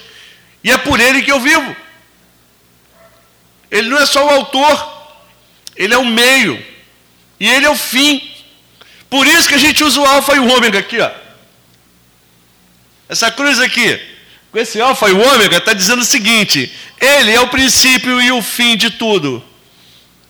e 0.62 0.70
é 0.70 0.78
por 0.78 1.00
Ele 1.00 1.22
que 1.22 1.32
eu 1.32 1.40
vivo. 1.40 1.76
Ele 3.70 3.88
não 3.88 3.98
é 3.98 4.06
só 4.06 4.24
o 4.24 4.30
autor, 4.30 5.18
Ele 5.74 5.92
é 5.92 5.98
o 5.98 6.04
meio 6.04 6.64
e 7.40 7.48
Ele 7.48 7.66
é 7.66 7.70
o 7.70 7.76
fim. 7.76 8.30
Por 9.10 9.26
isso 9.26 9.48
que 9.48 9.54
a 9.54 9.58
gente 9.58 9.82
usa 9.82 10.00
o 10.00 10.06
alfa 10.06 10.34
e 10.34 10.38
o 10.38 10.48
ômega 10.48 10.78
aqui, 10.78 11.00
ó. 11.00 11.10
Essa 13.08 13.30
cruz 13.30 13.60
aqui, 13.60 14.00
com 14.54 14.60
esse 14.60 14.80
alfa 14.80 15.08
e 15.08 15.12
o 15.12 15.20
ômega, 15.20 15.56
está 15.56 15.72
dizendo 15.72 16.02
o 16.02 16.04
seguinte: 16.04 16.72
Ele 17.00 17.32
é 17.32 17.40
o 17.40 17.48
princípio 17.48 18.22
e 18.22 18.30
o 18.30 18.40
fim 18.40 18.76
de 18.76 18.88
tudo. 18.88 19.42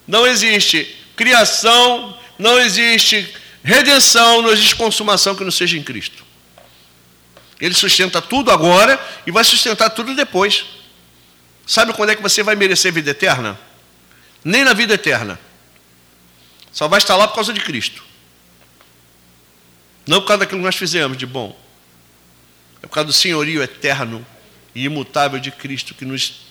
Não 0.08 0.26
existe 0.26 0.96
criação, 1.14 2.18
não 2.38 2.58
existe 2.58 3.30
redenção, 3.62 4.40
não 4.40 4.50
existe 4.50 4.76
consumação 4.76 5.34
que 5.34 5.44
não 5.44 5.50
seja 5.50 5.76
em 5.76 5.82
Cristo. 5.82 6.24
Ele 7.60 7.74
sustenta 7.74 8.22
tudo 8.22 8.50
agora 8.50 8.98
e 9.26 9.30
vai 9.30 9.44
sustentar 9.44 9.90
tudo 9.90 10.14
depois. 10.14 10.64
Sabe 11.66 11.92
quando 11.92 12.08
é 12.08 12.16
que 12.16 12.22
você 12.22 12.42
vai 12.42 12.56
merecer 12.56 12.94
vida 12.94 13.10
eterna? 13.10 13.60
Nem 14.42 14.64
na 14.64 14.72
vida 14.72 14.94
eterna. 14.94 15.38
Só 16.72 16.88
vai 16.88 16.98
estar 16.98 17.14
lá 17.16 17.28
por 17.28 17.34
causa 17.34 17.52
de 17.52 17.60
Cristo. 17.60 18.02
Não 20.06 20.22
por 20.22 20.28
causa 20.28 20.40
daquilo 20.40 20.60
que 20.60 20.64
nós 20.64 20.76
fizemos 20.76 21.18
de 21.18 21.26
bom. 21.26 21.63
É 22.84 22.86
por 22.86 22.92
causa 22.92 23.06
do 23.06 23.12
senhorio 23.14 23.62
eterno 23.62 24.24
e 24.74 24.84
imutável 24.84 25.40
de 25.40 25.50
Cristo 25.50 25.94
que 25.94 26.04
nos 26.04 26.44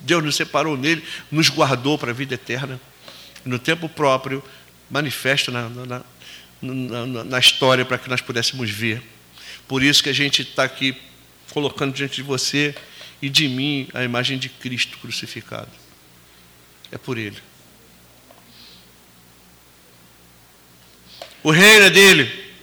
Deus 0.00 0.24
nos 0.24 0.34
separou 0.34 0.78
nele, 0.78 1.04
nos 1.30 1.50
guardou 1.50 1.98
para 1.98 2.10
a 2.10 2.14
vida 2.14 2.36
eterna. 2.36 2.80
No 3.44 3.58
tempo 3.58 3.86
próprio, 3.86 4.42
manifesto 4.88 5.52
na, 5.52 5.68
na, 5.68 6.02
na, 6.62 7.24
na 7.24 7.38
história 7.38 7.84
para 7.84 7.98
que 7.98 8.08
nós 8.08 8.22
pudéssemos 8.22 8.70
ver. 8.70 9.02
Por 9.66 9.82
isso 9.82 10.02
que 10.02 10.08
a 10.08 10.14
gente 10.14 10.40
está 10.40 10.64
aqui 10.64 10.96
colocando 11.52 11.92
diante 11.92 12.16
de 12.16 12.22
você 12.22 12.74
e 13.20 13.28
de 13.28 13.46
mim 13.46 13.88
a 13.92 14.02
imagem 14.02 14.38
de 14.38 14.48
Cristo 14.48 14.96
crucificado. 14.96 15.68
É 16.90 16.96
por 16.96 17.18
Ele. 17.18 17.36
O 21.42 21.50
reino 21.50 21.84
é 21.84 21.90
dele. 21.90 22.54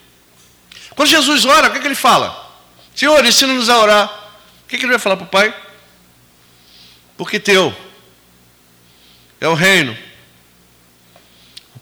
Quando 0.96 1.10
Jesus 1.10 1.46
ora, 1.46 1.68
o 1.68 1.72
que, 1.72 1.78
é 1.78 1.82
que 1.82 1.88
ele 1.88 1.94
fala? 1.94 2.45
Senhor, 2.96 3.24
ensina-nos 3.26 3.70
a 3.70 3.78
orar. 3.78 4.32
O 4.64 4.68
que, 4.68 4.78
ele 4.78 4.88
vai 4.88 5.00
falar 5.00 5.18
para 5.18 5.26
o 5.26 5.30
Pai? 5.30 5.56
Porque 7.18 7.40
teu 7.40 7.76
é 9.40 9.48
o 9.48 9.54
reino, 9.54 9.96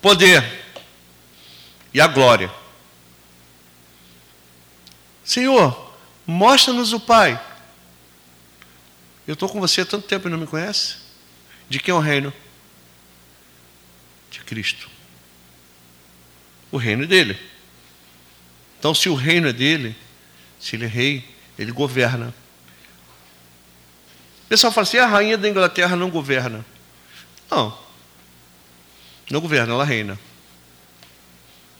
poder 0.01 0.43
e 1.93 2.01
a 2.01 2.07
glória. 2.07 2.51
Senhor, 5.23 5.93
mostra-nos 6.27 6.91
o 6.91 6.99
Pai. 6.99 7.39
Eu 9.25 9.33
estou 9.33 9.47
com 9.47 9.61
você 9.61 9.81
há 9.81 9.85
tanto 9.85 10.07
tempo 10.07 10.27
e 10.27 10.31
não 10.31 10.37
me 10.37 10.47
conhece? 10.47 10.97
De 11.69 11.79
quem 11.79 11.93
é 11.93 11.95
o 11.95 12.01
reino? 12.01 12.33
De 14.29 14.41
Cristo. 14.41 14.89
O 16.69 16.77
reino 16.77 17.03
é 17.03 17.07
dele. 17.07 17.39
Então, 18.77 18.93
se 18.93 19.07
o 19.07 19.15
reino 19.15 19.47
é 19.47 19.53
dele, 19.53 19.95
se 20.63 20.77
ele 20.77 20.85
é 20.85 20.87
rei, 20.87 21.29
ele 21.59 21.73
governa. 21.73 22.33
O 24.45 24.47
pessoal 24.47 24.71
fala 24.71 24.87
assim: 24.87 24.97
a 24.97 25.05
rainha 25.05 25.37
da 25.37 25.49
Inglaterra 25.49 25.97
não 25.97 26.09
governa. 26.09 26.65
Não. 27.51 27.77
Não 29.29 29.41
governa, 29.41 29.73
ela 29.73 29.83
reina. 29.83 30.17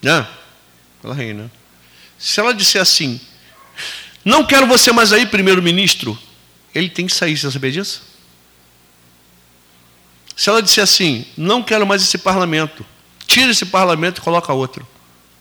Né? 0.01 0.27
Ela 1.01 1.13
reina. 1.13 1.49
Se 2.19 2.41
ela 2.41 2.53
disser 2.53 2.81
assim, 2.81 3.21
não 4.25 4.45
quero 4.45 4.67
você 4.67 4.91
mais 4.91 5.13
aí, 5.13 5.25
primeiro-ministro, 5.25 6.19
ele 6.75 6.89
tem 6.89 7.07
que 7.07 7.15
sair, 7.15 7.37
você 7.37 7.49
sabia 7.49 7.71
disso? 7.71 8.03
Se 10.35 10.49
ela 10.49 10.61
disser 10.61 10.83
assim, 10.83 11.25
não 11.37 11.63
quero 11.63 11.87
mais 11.87 12.01
esse 12.01 12.17
parlamento, 12.17 12.85
tira 13.25 13.49
esse 13.49 13.65
parlamento 13.65 14.17
e 14.17 14.21
coloca 14.21 14.51
outro. 14.51 14.85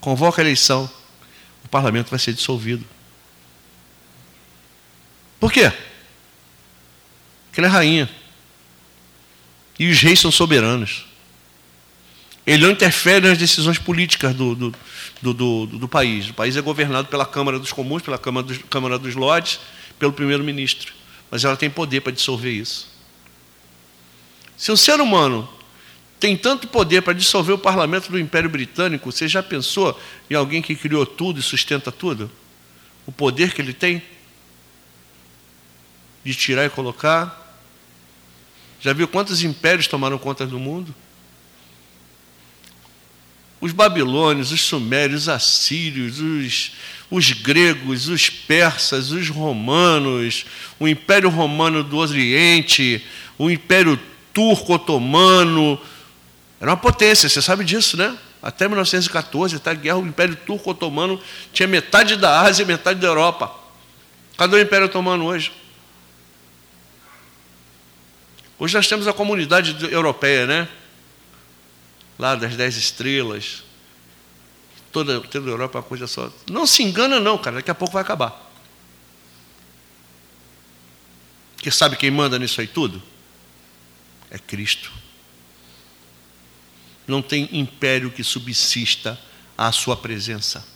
Convoca 0.00 0.40
a 0.40 0.44
eleição. 0.44 0.88
O 1.64 1.68
parlamento 1.68 2.10
vai 2.10 2.20
ser 2.20 2.34
dissolvido. 2.34 2.91
Por 5.42 5.52
quê? 5.52 5.72
Porque 7.46 7.58
ela 7.58 7.66
é 7.66 7.70
rainha. 7.70 8.08
E 9.76 9.90
os 9.90 10.00
reis 10.00 10.20
são 10.20 10.30
soberanos. 10.30 11.04
Ele 12.46 12.62
não 12.62 12.70
interfere 12.70 13.26
nas 13.26 13.36
decisões 13.36 13.76
políticas 13.76 14.36
do, 14.36 14.54
do, 14.54 14.74
do, 15.20 15.34
do, 15.34 15.66
do 15.66 15.88
país. 15.88 16.30
O 16.30 16.34
país 16.34 16.56
é 16.56 16.60
governado 16.60 17.08
pela 17.08 17.26
Câmara 17.26 17.58
dos 17.58 17.72
Comuns, 17.72 18.02
pela 18.02 18.18
Câmara 18.18 18.46
dos, 18.46 18.58
Câmara 18.70 18.96
dos 19.00 19.16
Lordes, 19.16 19.58
pelo 19.98 20.12
primeiro-ministro. 20.12 20.92
Mas 21.28 21.44
ela 21.44 21.56
tem 21.56 21.68
poder 21.68 22.02
para 22.02 22.12
dissolver 22.12 22.52
isso. 22.52 22.86
Se 24.56 24.70
um 24.70 24.76
ser 24.76 25.00
humano 25.00 25.48
tem 26.20 26.36
tanto 26.36 26.68
poder 26.68 27.02
para 27.02 27.14
dissolver 27.14 27.52
o 27.52 27.58
parlamento 27.58 28.12
do 28.12 28.16
Império 28.16 28.48
Britânico. 28.48 29.10
Você 29.10 29.26
já 29.26 29.42
pensou 29.42 30.00
em 30.30 30.36
alguém 30.36 30.62
que 30.62 30.76
criou 30.76 31.04
tudo 31.04 31.40
e 31.40 31.42
sustenta 31.42 31.90
tudo? 31.90 32.30
O 33.04 33.10
poder 33.10 33.52
que 33.52 33.60
ele 33.60 33.72
tem 33.72 34.00
de 36.24 36.34
tirar 36.34 36.64
e 36.66 36.70
colocar. 36.70 37.38
Já 38.80 38.92
viu 38.92 39.06
quantos 39.06 39.42
impérios 39.42 39.86
tomaram 39.86 40.18
conta 40.18 40.46
do 40.46 40.58
mundo? 40.58 40.94
Os 43.60 43.70
babilônios, 43.70 44.50
os 44.50 44.60
sumérios, 44.60 45.22
os 45.22 45.28
assírios, 45.28 46.18
os, 46.18 46.72
os 47.08 47.30
gregos, 47.30 48.08
os 48.08 48.28
persas, 48.28 49.12
os 49.12 49.28
romanos, 49.28 50.44
o 50.80 50.88
Império 50.88 51.28
Romano 51.28 51.84
do 51.84 51.98
Oriente, 51.98 53.04
o 53.38 53.48
Império 53.48 53.98
Turco 54.34 54.74
Otomano, 54.74 55.80
era 56.60 56.70
uma 56.70 56.76
potência, 56.76 57.28
você 57.28 57.42
sabe 57.42 57.64
disso, 57.64 57.96
né? 57.96 58.16
Até 58.42 58.66
1914, 58.66 59.56
até 59.56 59.70
a 59.70 59.74
guerra, 59.74 59.98
o 59.98 60.06
Império 60.06 60.34
Turco 60.34 60.70
Otomano 60.70 61.20
tinha 61.52 61.68
metade 61.68 62.16
da 62.16 62.40
Ásia 62.40 62.64
e 62.64 62.66
metade 62.66 62.98
da 62.98 63.06
Europa. 63.06 63.52
Cadê 64.36 64.56
o 64.56 64.60
Império 64.60 64.86
Otomano 64.86 65.26
hoje? 65.26 65.52
Hoje 68.62 68.74
nós 68.74 68.86
temos 68.86 69.08
a 69.08 69.12
comunidade 69.12 69.76
europeia, 69.92 70.46
né? 70.46 70.68
Lá 72.16 72.36
das 72.36 72.54
dez 72.54 72.76
estrelas. 72.76 73.64
Toda, 74.92 75.20
toda 75.20 75.48
a 75.48 75.52
Europa 75.52 75.78
é 75.78 75.80
uma 75.80 75.88
coisa 75.88 76.06
só. 76.06 76.32
Não 76.48 76.66
se 76.66 76.84
engana, 76.84 77.18
não, 77.18 77.36
cara, 77.36 77.56
daqui 77.56 77.70
a 77.72 77.74
pouco 77.74 77.94
vai 77.94 78.02
acabar. 78.02 78.50
Porque 81.56 81.72
sabe 81.72 81.96
quem 81.96 82.10
manda 82.10 82.38
nisso 82.38 82.60
aí 82.60 82.68
tudo? 82.68 83.02
É 84.30 84.38
Cristo 84.38 84.92
não 87.06 87.20
tem 87.20 87.48
império 87.52 88.10
que 88.10 88.22
subsista 88.22 89.18
à 89.56 89.72
sua 89.72 89.96
presença. 89.96 90.66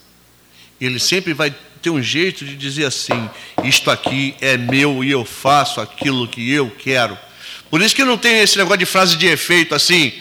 Ele 0.81 0.99
sempre 0.99 1.33
vai 1.33 1.55
ter 1.81 1.91
um 1.91 2.03
jeito 2.03 2.45
de 2.45 2.57
dizer 2.57 2.85
assim: 2.85 3.31
isto 3.65 3.91
aqui 3.91 4.35
é 4.41 4.57
meu 4.57 5.03
e 5.03 5.11
eu 5.11 5.25
faço 5.25 5.81
aquilo 5.81 6.29
que 6.29 6.51
eu 6.51 6.71
quero. 6.71 7.19
Por 7.71 7.83
isso 7.83 7.95
que 7.95 8.05
não 8.05 8.17
tem 8.17 8.41
esse 8.41 8.57
negócio 8.57 8.79
de 8.79 8.87
frase 8.87 9.17
de 9.17 9.27
efeito 9.27 9.75
assim: 9.75 10.13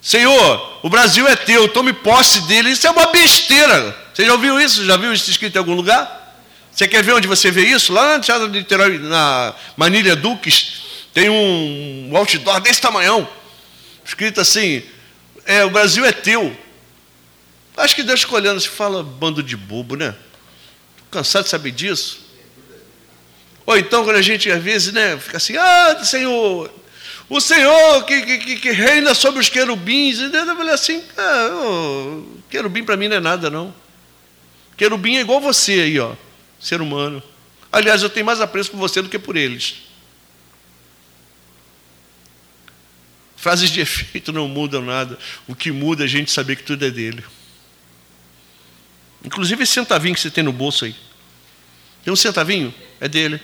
Senhor, 0.00 0.80
o 0.82 0.88
Brasil 0.88 1.26
é 1.26 1.34
teu, 1.34 1.68
tome 1.68 1.92
posse 1.92 2.42
dele. 2.42 2.70
Isso 2.70 2.86
é 2.86 2.90
uma 2.90 3.06
besteira. 3.06 3.96
Você 4.12 4.24
já 4.24 4.32
ouviu 4.32 4.60
isso? 4.60 4.84
Já 4.84 4.96
viu 4.96 5.12
isso 5.12 5.30
escrito 5.30 5.56
em 5.56 5.58
algum 5.58 5.74
lugar? 5.74 6.22
Você 6.70 6.88
quer 6.88 7.02
ver 7.02 7.14
onde 7.14 7.28
você 7.28 7.50
vê 7.50 7.66
isso? 7.66 7.92
Lá 7.92 8.18
no 8.18 8.22
Teatro 8.22 8.48
de 8.48 8.58
Niterói, 8.58 8.98
na 8.98 9.54
Manilha 9.76 10.16
Duques, 10.16 10.82
tem 11.12 11.30
um 11.30 12.16
outdoor 12.16 12.60
desse 12.60 12.80
tamanhão, 12.80 13.28
escrito 14.04 14.40
assim: 14.40 14.82
é, 15.46 15.64
o 15.64 15.70
Brasil 15.70 16.04
é 16.04 16.12
teu. 16.12 16.54
Acho 17.76 17.94
que 17.94 18.02
Deus 18.02 18.20
escolhendo 18.20 18.60
se 18.60 18.68
fala 18.68 19.02
bando 19.02 19.42
de 19.42 19.56
bobo, 19.56 19.96
né? 19.96 20.14
Estou 20.96 21.08
cansado 21.10 21.44
de 21.44 21.50
saber 21.50 21.70
disso. 21.70 22.23
Ou 23.66 23.78
então, 23.78 24.04
quando 24.04 24.16
a 24.16 24.22
gente 24.22 24.50
às 24.50 24.62
vezes 24.62 24.92
né, 24.92 25.18
fica 25.18 25.38
assim, 25.38 25.56
ah, 25.56 26.04
Senhor, 26.04 26.70
o 27.28 27.40
Senhor 27.40 28.04
que, 28.04 28.38
que, 28.38 28.56
que 28.56 28.70
reina 28.70 29.14
sobre 29.14 29.40
os 29.40 29.48
querubins. 29.48 30.18
E 30.18 30.28
Deus 30.28 30.46
vai 30.46 30.68
assim, 30.70 31.02
ah, 31.16 31.50
oh, 31.52 32.22
querubim 32.50 32.84
para 32.84 32.96
mim 32.96 33.08
não 33.08 33.16
é 33.16 33.20
nada, 33.20 33.48
não. 33.48 33.74
Querubim 34.76 35.16
é 35.16 35.20
igual 35.20 35.40
você 35.40 35.72
aí, 35.72 35.98
ó, 35.98 36.14
ser 36.60 36.80
humano. 36.80 37.22
Aliás, 37.72 38.02
eu 38.02 38.10
tenho 38.10 38.26
mais 38.26 38.40
apreço 38.40 38.70
por 38.70 38.76
você 38.76 39.00
do 39.00 39.08
que 39.08 39.18
por 39.18 39.36
eles. 39.36 39.82
Frases 43.36 43.70
de 43.70 43.80
efeito 43.82 44.32
não 44.32 44.46
mudam 44.48 44.82
nada. 44.82 45.18
O 45.48 45.54
que 45.54 45.70
muda 45.70 46.04
é 46.04 46.06
a 46.06 46.08
gente 46.08 46.30
saber 46.30 46.56
que 46.56 46.62
tudo 46.62 46.84
é 46.84 46.90
dele. 46.90 47.24
Inclusive 49.24 49.62
esse 49.62 49.72
centavinho 49.72 50.14
que 50.14 50.20
você 50.20 50.30
tem 50.30 50.44
no 50.44 50.52
bolso 50.52 50.84
aí. 50.84 50.94
Tem 52.04 52.12
um 52.12 52.16
centavinho? 52.16 52.74
É 53.00 53.08
dele. 53.08 53.40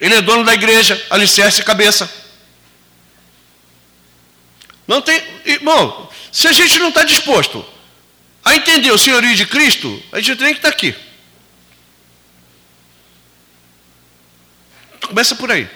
Ele 0.00 0.14
é 0.14 0.20
dono 0.20 0.44
da 0.44 0.54
igreja, 0.54 1.04
alicerce 1.10 1.60
e 1.60 1.64
cabeça. 1.64 2.10
Não 4.86 5.02
tem. 5.02 5.22
Irmão, 5.44 6.08
se 6.32 6.46
a 6.48 6.52
gente 6.52 6.78
não 6.78 6.88
está 6.88 7.04
disposto 7.04 7.64
a 8.44 8.54
entender 8.54 8.90
o 8.90 8.98
senhorio 8.98 9.34
de 9.34 9.46
Cristo, 9.46 10.02
a 10.12 10.20
gente 10.20 10.38
tem 10.38 10.48
que 10.48 10.58
estar 10.58 10.70
tá 10.70 10.74
aqui. 10.74 10.94
Começa 15.06 15.34
por 15.34 15.50
aí. 15.50 15.68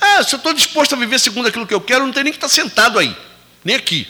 Ah, 0.00 0.22
se 0.22 0.34
eu 0.34 0.36
estou 0.36 0.52
disposto 0.52 0.94
a 0.94 0.98
viver 0.98 1.18
segundo 1.18 1.46
aquilo 1.48 1.66
que 1.66 1.74
eu 1.74 1.80
quero, 1.80 2.04
não 2.04 2.12
tem 2.12 2.24
nem 2.24 2.32
que 2.32 2.36
estar 2.36 2.48
sentado 2.48 2.98
aí, 2.98 3.16
nem 3.64 3.76
aqui. 3.76 4.06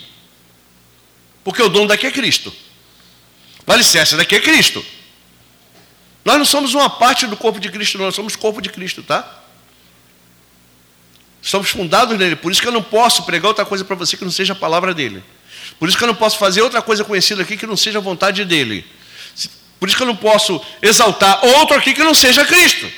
Porque 1.44 1.62
o 1.62 1.68
dono 1.68 1.88
daqui 1.88 2.06
é 2.06 2.10
Cristo. 2.10 2.52
O 3.66 3.72
alicerce 3.72 4.16
daqui 4.16 4.36
é 4.36 4.40
Cristo. 4.40 4.84
Nós 6.24 6.38
não 6.38 6.44
somos 6.44 6.74
uma 6.74 6.88
parte 6.88 7.26
do 7.26 7.36
corpo 7.36 7.58
de 7.58 7.70
Cristo, 7.70 7.98
nós 7.98 8.14
somos 8.14 8.36
corpo 8.36 8.60
de 8.60 8.68
Cristo, 8.68 9.02
tá? 9.02 9.40
Somos 11.40 11.70
fundados 11.70 12.16
nele, 12.16 12.36
por 12.36 12.52
isso 12.52 12.60
que 12.60 12.68
eu 12.68 12.72
não 12.72 12.82
posso 12.82 13.24
pregar 13.24 13.48
outra 13.48 13.64
coisa 13.64 13.84
para 13.84 13.96
você 13.96 14.16
que 14.16 14.24
não 14.24 14.30
seja 14.30 14.52
a 14.52 14.56
palavra 14.56 14.94
dele. 14.94 15.22
Por 15.78 15.88
isso 15.88 15.98
que 15.98 16.04
eu 16.04 16.08
não 16.08 16.14
posso 16.14 16.38
fazer 16.38 16.62
outra 16.62 16.80
coisa 16.80 17.04
conhecida 17.04 17.42
aqui 17.42 17.56
que 17.56 17.66
não 17.66 17.76
seja 17.76 17.98
a 17.98 18.00
vontade 18.00 18.44
dele. 18.44 18.86
Por 19.80 19.88
isso 19.88 19.96
que 19.96 20.02
eu 20.04 20.06
não 20.06 20.14
posso 20.14 20.64
exaltar 20.80 21.44
outro 21.44 21.76
aqui 21.76 21.92
que 21.92 22.04
não 22.04 22.14
seja 22.14 22.44
Cristo. 22.44 22.88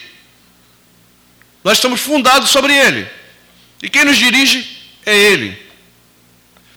Nós 1.63 1.79
estamos 1.79 2.03
fundados 2.03 2.51
sobre 2.51 2.75
Ele. 2.75 3.09
E 3.83 3.89
quem 3.89 4.05
nos 4.05 4.19
dirige 4.19 4.69
é 5.07 5.17
Ele. 5.17 5.59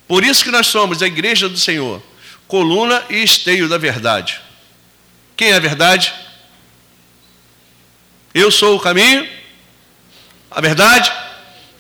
Por 0.08 0.24
isso 0.24 0.46
que 0.46 0.52
nós 0.52 0.68
somos 0.68 1.02
a 1.02 1.08
igreja 1.08 1.50
do 1.50 1.58
Senhor, 1.58 2.02
coluna 2.48 3.04
e 3.10 3.22
esteio 3.22 3.68
da 3.68 3.78
verdade. 3.78 4.40
Quem 5.36 5.50
é 5.50 5.56
a 5.56 5.60
verdade? 5.60 6.14
Eu 8.38 8.52
sou 8.52 8.76
o 8.76 8.80
caminho, 8.80 9.28
a 10.52 10.62
verdade 10.62 11.12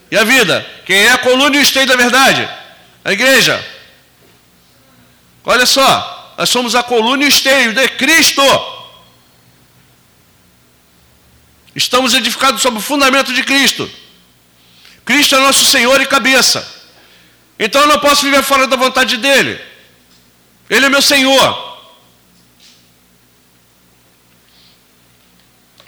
e 0.09 0.17
a 0.17 0.23
vida. 0.23 0.65
Quem 0.87 0.97
é 0.97 1.11
a 1.11 1.17
coluna 1.19 1.55
e 1.55 1.59
o 1.59 1.61
esteio 1.61 1.85
da 1.85 1.95
verdade? 1.95 2.49
A 3.05 3.13
igreja. 3.13 3.63
Olha 5.45 5.67
só, 5.67 6.33
nós 6.35 6.49
somos 6.49 6.73
a 6.73 6.81
coluna 6.81 7.23
e 7.23 7.27
o 7.27 7.29
esteio 7.29 7.73
de 7.73 7.87
Cristo. 7.89 8.41
Estamos 11.75 12.15
edificados 12.15 12.59
sobre 12.59 12.79
o 12.79 12.81
fundamento 12.81 13.31
de 13.31 13.43
Cristo. 13.43 13.87
Cristo 15.05 15.35
é 15.35 15.39
nosso 15.39 15.63
Senhor 15.63 16.01
e 16.01 16.07
cabeça. 16.07 16.67
Então 17.59 17.81
eu 17.81 17.87
não 17.87 17.99
posso 17.99 18.23
viver 18.23 18.41
fora 18.41 18.65
da 18.65 18.75
vontade 18.75 19.17
dele. 19.17 19.61
Ele 20.67 20.87
é 20.87 20.89
meu 20.89 21.03
Senhor. 21.03 21.66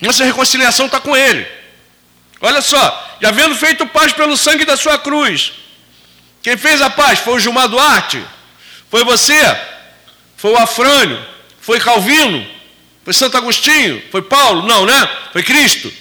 Nossa 0.01 0.23
reconciliação 0.23 0.85
está 0.85 0.99
com 0.99 1.15
Ele. 1.15 1.45
Olha 2.41 2.61
só, 2.61 3.17
e 3.21 3.25
havendo 3.25 3.55
feito 3.55 3.85
paz 3.87 4.13
pelo 4.13 4.37
sangue 4.37 4.63
da 4.63 4.77
sua 4.77 4.97
cruz, 4.97 5.51
quem 6.41 6.55
fez 6.55 6.81
a 6.81 6.89
paz 6.89 7.19
foi 7.19 7.33
o 7.33 7.39
Gilmar 7.39 7.67
Duarte, 7.67 8.23
foi 8.89 9.03
você, 9.03 9.59
foi 10.37 10.51
o 10.51 10.57
Afrânio, 10.57 11.23
foi 11.59 11.79
Calvino, 11.79 12.47
foi 13.03 13.13
Santo 13.13 13.37
Agostinho? 13.37 14.03
Foi 14.11 14.21
Paulo? 14.21 14.67
Não, 14.67 14.85
né? 14.85 15.09
Foi 15.33 15.41
Cristo. 15.41 15.91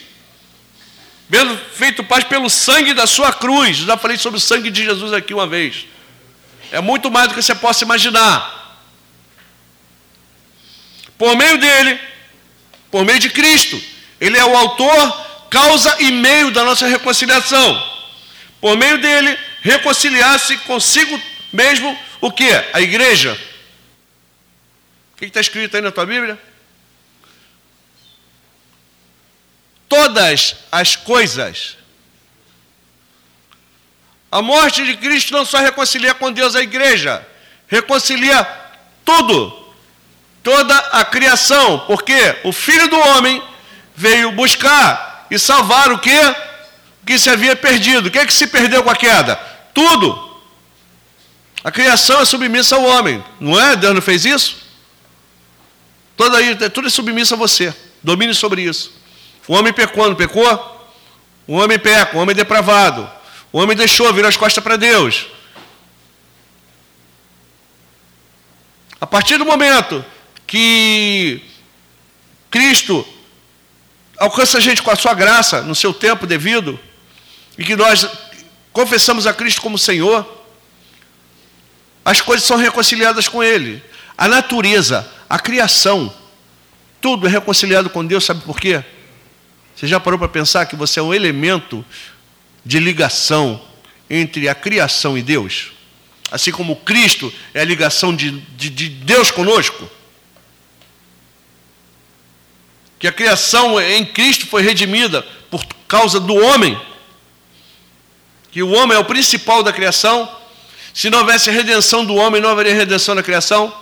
Vendo 1.29 1.59
feito 1.73 2.05
paz 2.05 2.23
pelo 2.25 2.51
sangue 2.51 2.93
da 2.93 3.07
sua 3.07 3.33
cruz. 3.33 3.79
Já 3.79 3.97
falei 3.97 4.19
sobre 4.19 4.37
o 4.37 4.41
sangue 4.41 4.71
de 4.71 4.85
Jesus 4.85 5.13
aqui 5.13 5.33
uma 5.33 5.47
vez. 5.47 5.87
É 6.71 6.81
muito 6.81 7.11
mais 7.11 7.29
do 7.29 7.35
que 7.35 7.43
você 7.43 7.55
possa 7.55 7.85
imaginar. 7.85 8.79
Por 11.17 11.35
meio 11.35 11.59
dele, 11.59 11.99
por 12.91 13.05
meio 13.05 13.19
de 13.19 13.31
Cristo, 13.31 13.81
ele 14.21 14.39
é 14.39 14.45
o 14.45 14.57
autor, 14.57 15.27
causa 15.51 15.97
e 16.01 16.11
meio 16.11 16.51
da 16.51 16.65
nossa 16.65 16.87
reconciliação. 16.87 17.99
Por 18.61 18.77
meio 18.77 18.99
dele, 18.99 19.39
reconciliar-se 19.63 20.57
consigo 20.59 21.21
mesmo 21.53 21.99
o 22.21 22.31
que? 22.31 22.51
A 22.73 22.81
igreja. 22.81 23.39
O 25.13 25.17
que 25.19 25.27
está 25.27 25.41
escrito 25.41 25.77
aí 25.77 25.83
na 25.83 25.91
tua 25.91 26.07
Bíblia? 26.07 26.39
todas 29.89 30.57
as 30.71 30.95
coisas. 30.95 31.77
A 34.31 34.43
morte 34.43 34.85
de 34.85 34.97
Cristo 34.97 35.33
não 35.33 35.45
só 35.45 35.59
reconcilia 35.59 36.15
com 36.15 36.31
Deus 36.31 36.55
a 36.55 36.61
igreja, 36.61 37.27
reconcilia 37.67 38.45
tudo, 39.05 39.68
toda 40.49 40.75
a 40.75 41.05
criação, 41.05 41.81
porque 41.81 42.39
o 42.43 42.53
Filho 42.55 42.89
do 42.89 42.99
Homem 42.99 43.43
veio 43.95 44.33
buscar 44.33 45.27
e 45.31 45.39
salvar 45.39 45.93
o 45.93 45.99
que? 45.99 46.19
O 47.03 47.07
que 47.07 47.19
se 47.19 47.29
havia 47.29 47.55
perdido. 47.55 48.07
O 48.07 48.11
que 48.11 48.19
é 48.19 48.25
que 48.25 48.33
se 48.33 48.47
perdeu 48.47 48.83
com 48.83 48.89
a 48.89 48.97
queda? 48.97 49.37
Tudo. 49.75 50.41
A 51.63 51.71
criação 51.71 52.23
é 52.23 52.25
submissa 52.25 52.77
ao 52.77 52.83
homem, 52.83 53.23
não 53.39 53.61
é? 53.61 53.77
Deus 53.77 53.95
não 53.95 54.01
fez 54.01 54.25
isso? 54.25 54.57
Toda, 56.17 56.71
tudo 56.71 56.87
é 56.87 56.91
submissa 56.91 57.35
a 57.35 57.39
você. 57.39 57.75
Domine 58.03 58.33
sobre 58.33 58.63
isso. 58.63 58.91
O 59.47 59.53
homem 59.53 59.71
pecou, 59.71 60.09
não 60.09 60.17
pecou? 60.17 60.91
O 61.47 61.57
homem 61.57 61.79
peca, 61.79 62.17
o 62.17 62.21
homem 62.21 62.33
é 62.33 62.37
depravado. 62.37 63.07
O 63.53 63.59
homem 63.59 63.77
deixou, 63.77 64.11
virou 64.15 64.31
as 64.31 64.37
costas 64.39 64.65
para 64.65 64.77
Deus. 64.77 65.27
A 68.99 69.07
partir 69.07 69.37
do 69.37 69.45
momento 69.45 70.03
que 70.49 71.43
Cristo 72.51 73.07
alcança 74.17 74.57
a 74.57 74.61
gente 74.61 74.83
com 74.83 74.91
a 74.91 74.97
sua 74.97 75.13
graça, 75.13 75.61
no 75.61 75.75
seu 75.75 75.93
tempo 75.93 76.27
devido, 76.27 76.81
e 77.57 77.63
que 77.63 77.77
nós 77.77 78.09
confessamos 78.73 79.27
a 79.27 79.35
Cristo 79.35 79.61
como 79.61 79.79
Senhor, 79.79 80.27
as 82.03 82.23
coisas 82.23 82.47
são 82.47 82.57
reconciliadas 82.57 83.29
com 83.29 83.45
Ele. 83.45 83.83
A 84.17 84.27
natureza, 84.27 85.07
a 85.29 85.39
criação, 85.39 86.13
tudo 87.01 87.27
é 87.27 87.31
reconciliado 87.31 87.91
com 87.91 88.05
Deus, 88.05 88.25
sabe 88.25 88.41
por 88.41 88.59
quê? 88.59 88.83
Você 89.77 89.87
já 89.87 90.01
parou 90.01 90.19
para 90.19 90.29
pensar 90.29 90.65
que 90.65 90.75
você 90.75 90.99
é 90.99 91.03
um 91.03 91.13
elemento 91.13 91.85
de 92.65 92.81
ligação 92.81 93.63
entre 94.09 94.49
a 94.49 94.55
criação 94.55 95.17
e 95.17 95.23
Deus? 95.23 95.73
Assim 96.31 96.51
como 96.51 96.75
Cristo 96.75 97.33
é 97.53 97.61
a 97.61 97.65
ligação 97.65 98.17
de, 98.17 98.31
de, 98.31 98.71
de 98.71 98.89
Deus 98.89 99.31
conosco? 99.31 99.98
Que 102.99 103.07
a 103.07 103.13
criação 103.13 103.81
em 103.81 104.05
Cristo 104.05 104.47
foi 104.47 104.63
redimida 104.63 105.23
por 105.51 105.65
causa 105.87 106.19
do 106.19 106.35
homem. 106.35 106.81
Que 108.51 108.63
o 108.63 108.71
homem 108.71 108.97
é 108.97 109.01
o 109.01 109.05
principal 109.05 109.63
da 109.63 109.73
criação. 109.73 110.29
Se 110.93 111.09
não 111.11 111.21
houvesse 111.21 111.51
redenção 111.51 112.05
do 112.05 112.15
homem, 112.15 112.41
não 112.41 112.51
haveria 112.51 112.75
redenção 112.75 113.15
da 113.15 113.23
criação. 113.23 113.73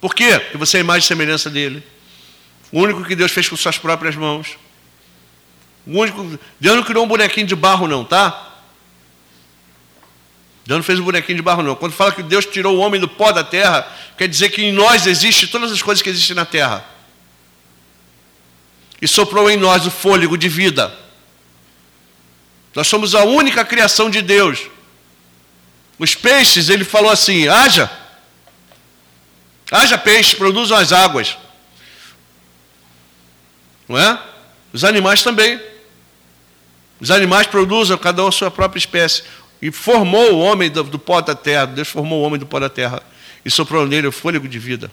Por 0.00 0.14
quê? 0.14 0.38
Porque 0.38 0.56
você 0.56 0.78
é 0.78 0.80
a 0.80 0.84
imagem 0.84 1.04
e 1.04 1.08
semelhança 1.08 1.48
dele. 1.48 1.82
O 2.72 2.80
único 2.80 3.04
que 3.04 3.14
Deus 3.14 3.32
fez 3.32 3.48
com 3.48 3.56
suas 3.56 3.78
próprias 3.78 4.16
mãos. 4.16 4.58
O 5.86 5.98
único, 6.00 6.38
Deus 6.58 6.76
não 6.76 6.82
criou 6.82 7.04
um 7.04 7.08
bonequinho 7.08 7.46
de 7.46 7.54
barro, 7.54 7.86
não, 7.86 8.04
tá? 8.04 8.45
Deus 10.66 10.78
não 10.78 10.82
fez 10.82 10.98
um 10.98 11.04
bonequinho 11.04 11.36
de 11.36 11.42
barro, 11.42 11.62
não. 11.62 11.76
Quando 11.76 11.92
fala 11.92 12.10
que 12.10 12.24
Deus 12.24 12.44
tirou 12.44 12.76
o 12.76 12.80
homem 12.80 13.00
do 13.00 13.06
pó 13.06 13.30
da 13.30 13.44
terra, 13.44 13.86
quer 14.18 14.26
dizer 14.26 14.50
que 14.50 14.64
em 14.64 14.72
nós 14.72 15.06
existem 15.06 15.48
todas 15.48 15.70
as 15.70 15.80
coisas 15.80 16.02
que 16.02 16.10
existem 16.10 16.34
na 16.34 16.44
terra. 16.44 16.84
E 19.00 19.06
soprou 19.06 19.48
em 19.48 19.56
nós 19.56 19.86
o 19.86 19.90
fôlego 19.90 20.36
de 20.36 20.48
vida. 20.48 20.92
Nós 22.74 22.88
somos 22.88 23.14
a 23.14 23.22
única 23.22 23.64
criação 23.64 24.10
de 24.10 24.20
Deus. 24.20 24.68
Os 26.00 26.16
peixes, 26.16 26.68
ele 26.68 26.84
falou 26.84 27.10
assim: 27.12 27.46
haja, 27.46 27.88
haja 29.70 29.96
peixe, 29.96 30.34
produzam 30.34 30.76
as 30.76 30.92
águas. 30.92 31.36
Não 33.88 33.96
é? 33.96 34.20
Os 34.72 34.82
animais 34.82 35.22
também. 35.22 35.60
Os 37.00 37.10
animais 37.10 37.46
produzem 37.46 37.96
cada 37.98 38.24
um 38.24 38.28
a 38.28 38.32
sua 38.32 38.50
própria 38.50 38.78
espécie. 38.78 39.22
E 39.60 39.70
formou 39.70 40.34
o 40.34 40.38
homem 40.40 40.70
do, 40.70 40.82
do 40.84 40.98
pó 40.98 41.20
da 41.20 41.34
terra. 41.34 41.66
Deus 41.66 41.88
formou 41.88 42.20
o 42.20 42.26
homem 42.26 42.38
do 42.38 42.46
pó 42.46 42.60
da 42.60 42.68
terra. 42.68 43.02
E 43.44 43.50
soprou 43.50 43.86
nele 43.86 44.06
o 44.06 44.12
fôlego 44.12 44.46
de 44.48 44.58
vida. 44.58 44.90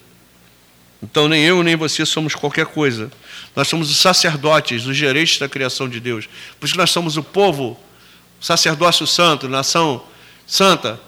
Então, 1.01 1.27
nem 1.27 1.43
eu 1.43 1.61
nem 1.63 1.75
você 1.75 2.05
somos 2.05 2.33
qualquer 2.33 2.65
coisa. 2.65 3.11
Nós 3.53 3.67
somos 3.67 3.91
os 3.91 3.97
sacerdotes, 3.97 4.85
os 4.85 4.95
gerentes 4.95 5.37
da 5.37 5.49
criação 5.49 5.89
de 5.89 5.99
Deus. 5.99 6.29
Por 6.59 6.65
isso 6.65 6.77
nós 6.77 6.91
somos 6.91 7.17
o 7.17 7.23
povo, 7.23 7.77
sacerdócio 8.39 9.05
santo, 9.05 9.49
nação 9.49 10.01
santa, 10.47 10.99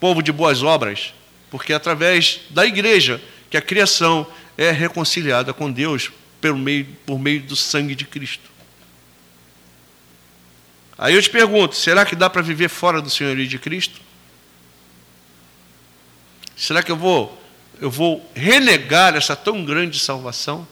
povo 0.00 0.22
de 0.22 0.32
boas 0.32 0.62
obras. 0.62 1.12
Porque 1.50 1.72
é 1.72 1.76
através 1.76 2.40
da 2.48 2.64
igreja 2.64 3.20
que 3.50 3.58
a 3.58 3.62
criação 3.62 4.26
é 4.56 4.70
reconciliada 4.70 5.52
com 5.52 5.70
Deus 5.70 6.10
por 6.40 6.56
meio, 6.56 6.86
por 7.04 7.18
meio 7.18 7.42
do 7.42 7.54
sangue 7.54 7.94
de 7.94 8.04
Cristo. 8.04 8.55
Aí 10.98 11.14
eu 11.14 11.22
te 11.22 11.30
pergunto: 11.30 11.74
será 11.74 12.04
que 12.06 12.16
dá 12.16 12.28
para 12.30 12.42
viver 12.42 12.68
fora 12.68 13.02
do 13.02 13.10
senhorio 13.10 13.46
de 13.46 13.58
Cristo? 13.58 14.00
Será 16.56 16.82
que 16.82 16.90
eu 16.90 16.96
vou, 16.96 17.42
eu 17.80 17.90
vou 17.90 18.30
renegar 18.34 19.14
essa 19.14 19.36
tão 19.36 19.64
grande 19.64 19.98
salvação? 19.98 20.66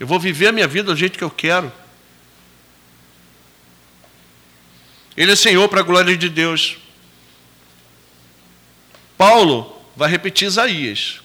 Eu 0.00 0.06
vou 0.06 0.18
viver 0.18 0.48
a 0.48 0.52
minha 0.52 0.66
vida 0.66 0.92
do 0.92 0.96
jeito 0.96 1.18
que 1.18 1.24
eu 1.24 1.30
quero? 1.30 1.70
Ele 5.16 5.32
é 5.32 5.36
Senhor 5.36 5.68
para 5.68 5.80
a 5.80 5.84
glória 5.84 6.16
de 6.16 6.28
Deus. 6.28 6.78
Paulo 9.16 9.80
vai 9.94 10.10
repetir 10.10 10.48
Isaías. 10.48 11.20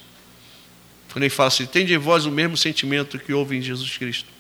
Quando 1.12 1.24
ele 1.24 1.30
fala 1.30 1.48
assim: 1.48 1.66
Tende 1.66 1.94
em 1.94 1.98
vós 1.98 2.26
o 2.26 2.32
mesmo 2.32 2.58
sentimento 2.58 3.18
que 3.18 3.34
houve 3.34 3.56
em 3.56 3.62
Jesus 3.62 3.98
Cristo 3.98 4.39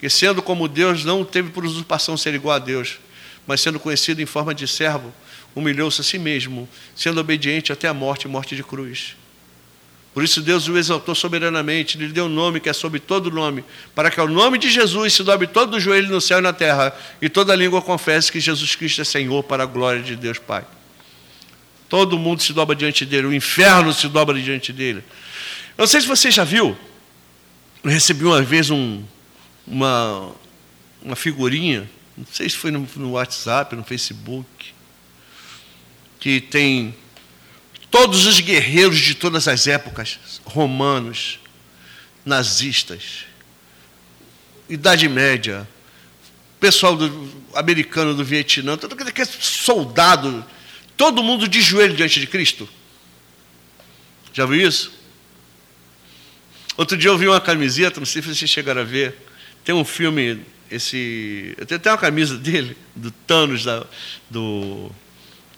que 0.00 0.08
sendo 0.08 0.40
como 0.40 0.66
Deus, 0.66 1.04
não 1.04 1.24
teve 1.24 1.50
por 1.50 1.64
usurpação 1.64 2.16
ser 2.16 2.32
igual 2.32 2.56
a 2.56 2.58
Deus, 2.58 2.98
mas 3.46 3.60
sendo 3.60 3.78
conhecido 3.78 4.22
em 4.22 4.26
forma 4.26 4.54
de 4.54 4.66
servo, 4.66 5.12
humilhou-se 5.54 6.00
a 6.00 6.04
si 6.04 6.18
mesmo, 6.18 6.68
sendo 6.96 7.20
obediente 7.20 7.72
até 7.72 7.86
a 7.86 7.94
morte 7.94 8.26
morte 8.26 8.56
de 8.56 8.64
cruz. 8.64 9.16
Por 10.12 10.24
isso 10.24 10.40
Deus 10.40 10.66
o 10.68 10.76
exaltou 10.76 11.14
soberanamente, 11.14 11.96
lhe 11.98 12.08
deu 12.08 12.24
um 12.24 12.28
nome 12.28 12.60
que 12.60 12.68
é 12.68 12.72
sobre 12.72 12.98
todo 12.98 13.30
nome, 13.30 13.64
para 13.94 14.10
que 14.10 14.18
ao 14.18 14.26
nome 14.26 14.58
de 14.58 14.68
Jesus 14.68 15.12
se 15.12 15.22
dobre 15.22 15.46
todo 15.46 15.74
o 15.74 15.80
joelho 15.80 16.08
no 16.08 16.20
céu 16.20 16.38
e 16.38 16.42
na 16.42 16.52
terra, 16.52 16.96
e 17.20 17.28
toda 17.28 17.54
língua 17.54 17.80
confesse 17.82 18.32
que 18.32 18.40
Jesus 18.40 18.74
Cristo 18.74 19.02
é 19.02 19.04
Senhor 19.04 19.44
para 19.44 19.62
a 19.62 19.66
glória 19.66 20.02
de 20.02 20.16
Deus 20.16 20.38
Pai. 20.38 20.64
Todo 21.88 22.18
mundo 22.18 22.42
se 22.42 22.52
dobra 22.52 22.74
diante 22.74 23.04
dele, 23.04 23.26
o 23.26 23.34
inferno 23.34 23.92
se 23.92 24.08
dobra 24.08 24.40
diante 24.40 24.72
dele. 24.72 25.04
Eu 25.76 25.82
não 25.82 25.86
sei 25.86 26.00
se 26.00 26.06
você 26.06 26.30
já 26.30 26.42
viu, 26.42 26.76
eu 27.84 27.90
recebi 27.90 28.24
uma 28.24 28.42
vez 28.42 28.70
um, 28.70 29.02
uma, 29.70 30.32
uma 31.00 31.14
figurinha, 31.14 31.88
não 32.16 32.26
sei 32.26 32.50
se 32.50 32.56
foi 32.56 32.72
no, 32.72 32.86
no 32.96 33.12
WhatsApp, 33.12 33.76
no 33.76 33.84
Facebook, 33.84 34.74
que 36.18 36.40
tem 36.40 36.94
todos 37.90 38.26
os 38.26 38.40
guerreiros 38.40 38.98
de 38.98 39.14
todas 39.14 39.46
as 39.46 39.66
épocas, 39.68 40.18
romanos, 40.44 41.38
nazistas, 42.26 43.24
Idade 44.68 45.08
Média, 45.08 45.68
pessoal 46.58 46.96
do, 46.96 47.30
americano 47.54 48.14
do 48.14 48.24
Vietnã, 48.24 48.76
todo 48.76 48.92
aquele 48.92 49.26
soldado, 49.26 50.44
todo 50.96 51.22
mundo 51.22 51.48
de 51.48 51.60
joelho 51.60 51.96
diante 51.96 52.20
de 52.20 52.26
Cristo. 52.26 52.68
Já 54.32 54.46
viu 54.46 54.68
isso? 54.68 54.92
Outro 56.76 56.96
dia 56.96 57.10
eu 57.10 57.18
vi 57.18 57.26
uma 57.26 57.40
camiseta, 57.40 57.98
não 57.98 58.06
sei 58.06 58.22
se 58.22 58.28
vocês 58.28 58.50
chegaram 58.50 58.82
a 58.82 58.84
ver, 58.84 59.29
tem 59.64 59.74
um 59.74 59.84
filme, 59.84 60.40
esse. 60.70 61.54
Eu 61.58 61.66
tenho 61.66 61.78
até 61.78 61.90
uma 61.90 61.98
camisa 61.98 62.36
dele, 62.36 62.76
do 62.94 63.10
Thanos, 63.10 63.64
da, 63.64 63.84
do 64.28 64.90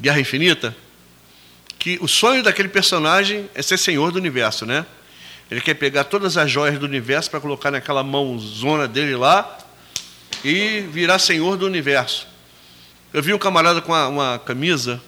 Guerra 0.00 0.20
Infinita, 0.20 0.76
que 1.78 1.98
o 2.00 2.08
sonho 2.08 2.42
daquele 2.42 2.68
personagem 2.68 3.48
é 3.54 3.62
ser 3.62 3.78
senhor 3.78 4.12
do 4.12 4.18
universo, 4.18 4.66
né? 4.66 4.86
Ele 5.50 5.60
quer 5.60 5.74
pegar 5.74 6.04
todas 6.04 6.36
as 6.36 6.50
joias 6.50 6.78
do 6.78 6.86
universo 6.86 7.30
para 7.30 7.40
colocar 7.40 7.70
naquela 7.70 8.02
mãozona 8.02 8.88
dele 8.88 9.14
lá 9.16 9.58
e 10.44 10.80
virar 10.90 11.18
senhor 11.18 11.56
do 11.56 11.66
universo. 11.66 12.26
Eu 13.12 13.22
vi 13.22 13.34
um 13.34 13.38
camarada 13.38 13.80
com 13.82 13.92
uma, 13.92 14.08
uma 14.08 14.38
camisa 14.38 15.00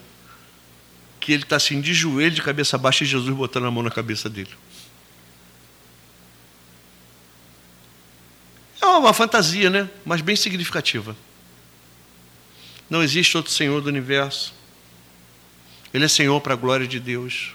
que 1.19 1.33
ele 1.33 1.43
está 1.43 1.57
assim 1.57 1.81
de 1.81 1.95
joelho, 1.95 2.35
de 2.35 2.43
cabeça 2.43 2.77
baixa, 2.77 3.03
e 3.03 3.07
Jesus 3.07 3.35
botando 3.35 3.65
a 3.65 3.71
mão 3.71 3.83
na 3.83 3.91
cabeça 3.91 4.29
dele. 4.29 4.51
É 8.85 8.99
uma 8.99 9.15
fantasia, 9.15 9.71
né? 9.71 9.89
Mas 10.05 10.21
bem 10.21 10.37
significativa. 10.37 11.17
Não 12.89 13.03
existe 13.03 13.35
outro 13.35 13.51
Senhor 13.51 13.81
do 13.81 13.89
universo. 13.89 14.53
Ele 15.93 16.05
é 16.05 16.09
Senhor 16.09 16.39
para 16.43 16.53
a 16.53 16.57
glória 16.57 16.87
de 16.87 17.01
Deus. 17.01 17.55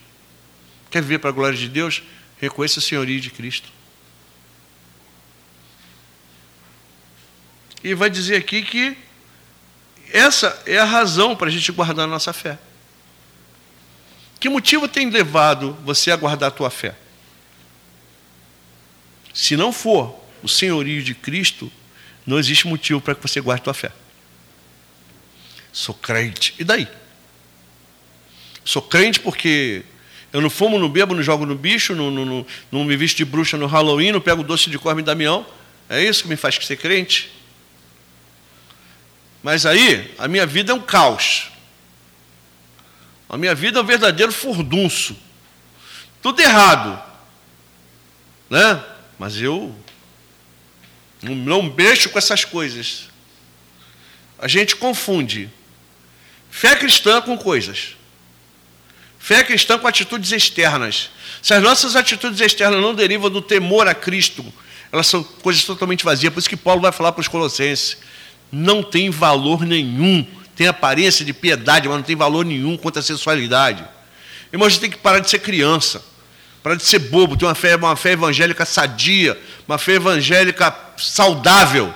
Quer 0.90 1.02
viver 1.04 1.20
para 1.20 1.30
a 1.30 1.34
glória 1.34 1.58
de 1.58 1.70
Deus? 1.70 2.02
Reconheça 2.42 2.80
o 2.80 2.82
senhorio 2.82 3.22
de 3.22 3.30
Cristo. 3.30 3.70
E 7.84 7.94
vai 7.94 8.10
dizer 8.10 8.36
aqui 8.38 8.64
que 8.64 8.98
essa 10.12 10.62
é 10.66 10.80
a 10.80 10.86
razão 10.86 11.36
para 11.36 11.48
a 11.48 11.52
gente 11.52 11.72
guardar 11.72 12.06
a 12.06 12.08
nossa 12.10 12.34
fé. 12.34 12.58
Que 14.40 14.50
motivo 14.50 14.88
tem 14.88 15.10
levado 15.10 15.78
você 15.86 16.10
a 16.10 16.16
guardar 16.16 16.50
a 16.50 16.52
tua 16.52 16.72
fé? 16.72 16.96
Se 19.34 19.56
não 19.56 19.72
for 19.72 20.29
o 20.44 20.48
senhorio 20.48 21.04
de 21.04 21.14
Cristo, 21.14 21.72
não 22.26 22.38
existe 22.38 22.68
motivo 22.68 23.02
para 23.02 23.16
que 23.16 23.22
você 23.22 23.42
guarde 23.42 23.62
a 23.62 23.64
tua 23.66 23.74
fé. 23.74 23.92
Sou 25.72 25.96
crente. 25.96 26.54
E 26.60 26.64
daí? 26.64 26.88
Sou 28.64 28.82
crente 28.82 29.20
porque 29.20 29.84
eu 30.32 30.42
não 30.42 30.50
fumo, 30.50 30.78
não 30.78 30.90
bebo, 30.90 31.16
não 31.16 31.24
jogo 31.24 31.46
no 31.46 31.56
bicho, 31.56 31.96
não, 31.96 32.12
não, 32.12 32.46
não, 32.72 32.84
me 32.84 32.96
visto 32.96 33.18
de 33.18 33.26
bruxa 33.26 33.58
no 33.58 33.66
Halloween, 33.66 34.12
não 34.12 34.22
pego 34.22 34.44
doce 34.44 34.70
de 34.70 34.78
Corme 34.78 35.02
e 35.02 35.06
Damião. 35.06 35.46
É 35.90 36.04
isso 36.04 36.24
que 36.24 36.30
me 36.30 36.36
faz 36.36 36.56
ser 36.56 36.78
crente? 36.78 37.32
Mas 39.42 39.66
aí, 39.66 40.14
a 40.20 40.28
minha 40.28 40.46
vida 40.46 40.72
é 40.72 40.76
um 40.76 40.82
caos. 40.82 41.50
A 43.28 43.38
minha 43.38 43.56
vida 43.56 43.80
é 43.80 43.82
um 43.82 43.86
verdadeiro 43.86 44.32
furdunço. 44.32 45.16
Tudo 46.22 46.42
errado. 46.42 47.02
Né? 48.50 48.84
Mas 49.18 49.40
eu 49.40 49.76
Não 51.22 51.63
mexo 51.63 52.09
com 52.09 52.17
essas 52.17 52.45
coisas. 52.45 53.09
A 54.38 54.47
gente 54.47 54.76
confunde 54.76 55.49
fé 56.49 56.76
cristã 56.76 57.22
com 57.22 57.38
coisas. 57.38 57.95
Fé 59.20 59.43
cristã 59.43 59.78
com 59.78 59.88
atitudes 59.88 60.32
externas. 60.32 61.09
Se 61.41 61.53
as 61.53 61.61
nossas 61.61 61.95
atitudes 61.95 62.39
externas 62.39 62.82
não 62.82 62.95
derivam 62.95 63.30
do 63.30 63.41
temor 63.41 63.88
a 63.88 63.93
Cristo, 63.93 64.45
elas 64.91 65.07
são 65.07 65.22
coisas 65.22 65.63
totalmente 65.65 66.05
vazias. 66.05 66.34
Por 66.34 66.39
isso 66.39 66.49
que 66.49 66.57
Paulo 66.57 66.82
vai 66.82 66.91
falar 66.91 67.11
para 67.11 67.22
os 67.22 67.28
Colossenses: 67.28 67.97
não 68.51 68.82
tem 68.82 69.09
valor 69.09 69.65
nenhum, 69.65 70.26
tem 70.55 70.67
aparência 70.67 71.26
de 71.26 71.34
piedade, 71.34 71.88
mas 71.88 71.97
não 71.97 72.03
tem 72.03 72.15
valor 72.15 72.45
nenhum 72.45 72.78
contra 72.78 73.01
a 73.01 73.03
sensualidade. 73.03 73.84
Irmão, 74.51 74.67
a 74.67 74.70
gente 74.70 74.82
tem 74.82 74.89
que 74.89 74.97
parar 74.97 75.20
de 75.20 75.30
ser 75.30 75.39
criança, 75.39 76.03
parar 76.63 76.76
de 76.76 76.84
ser 76.84 76.99
bobo, 76.99 77.38
ter 77.38 77.45
uma 77.45 77.55
fé, 77.55 77.76
uma 77.76 77.95
fé 77.95 78.13
evangélica 78.13 78.65
sadia, 78.65 79.39
uma 79.67 79.78
fé 79.78 79.93
evangélica 79.93 80.72
saudável. 81.00 81.93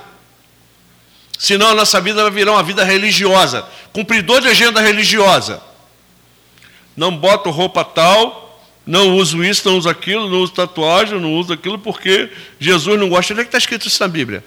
Senão 1.38 1.70
a 1.70 1.76
nossa 1.76 2.00
vida 2.00 2.22
vai 2.22 2.32
virar 2.32 2.54
uma 2.54 2.64
vida 2.64 2.84
religiosa, 2.84 3.66
cumpridor 3.92 4.42
de 4.42 4.48
agenda 4.48 4.80
religiosa. 4.80 5.62
Não 6.96 7.16
boto 7.16 7.50
roupa 7.50 7.84
tal, 7.84 8.44
não 8.86 9.16
uso 9.16 9.44
isso, 9.44 9.68
não 9.68 9.78
uso 9.78 9.90
aquilo, 9.90 10.30
não 10.30 10.40
uso 10.40 10.54
tatuagem, 10.54 11.20
não 11.20 11.34
uso 11.34 11.52
aquilo, 11.54 11.80
porque 11.80 12.30
Jesus 12.60 13.00
não 13.00 13.10
gosta. 13.10 13.34
Onde 13.34 13.42
é 13.42 13.44
que 13.44 13.50
está 13.50 13.58
escrito 13.58 13.88
isso 13.88 14.02
na 14.02 14.08
Bíblia? 14.08 14.44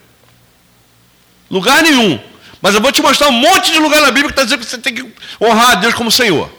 Lugar 1.51 1.83
nenhum. 1.83 2.19
Mas 2.61 2.75
eu 2.75 2.81
vou 2.81 2.91
te 2.91 3.03
mostrar 3.03 3.29
um 3.29 3.33
monte 3.33 3.73
de 3.73 3.79
lugar 3.79 4.01
na 4.01 4.11
Bíblia 4.11 4.27
que 4.27 4.33
está 4.33 4.45
dizendo 4.45 4.61
que 4.61 4.67
você 4.67 4.79
tem 4.79 4.95
que 4.95 5.07
honrar 5.41 5.73
a 5.73 5.75
Deus 5.77 5.95
como 5.95 6.11
Senhor. 6.11 6.51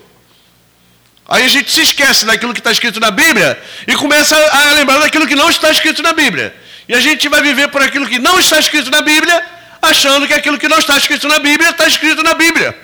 Aí 1.28 1.44
a 1.44 1.50
gente 1.50 1.72
se 1.72 1.82
esquece 1.82 2.26
daquilo 2.26 2.54
que 2.54 2.60
está 2.60 2.72
escrito 2.72 3.00
na 3.00 3.12
Bíblia 3.12 3.62
e 3.86 3.96
começa 3.96 4.36
a 4.36 4.74
lembrar 4.74 5.00
daquilo 5.00 5.28
que 5.28 5.36
não 5.36 5.50
está 5.50 5.70
escrito 5.70 6.02
na 6.02 6.14
Bíblia. 6.14 6.56
E 6.88 6.96
a 6.96 7.00
gente 7.00 7.28
vai 7.28 7.42
viver 7.42 7.68
por 7.68 7.82
aquilo 7.82 8.08
que 8.08 8.20
não 8.20 8.40
está 8.40 8.60
escrito 8.60 8.90
na 8.90 9.02
Bíblia, 9.02 9.46
achando 9.82 10.28
que 10.28 10.34
aquilo 10.34 10.58
que 10.58 10.68
não 10.68 10.80
está 10.80 10.98
escrito 10.98 11.28
na 11.28 11.40
Bíblia 11.40 11.72
está 11.72 11.88
escrito 11.88 12.24
na 12.24 12.34
Bíblia. 12.34 12.78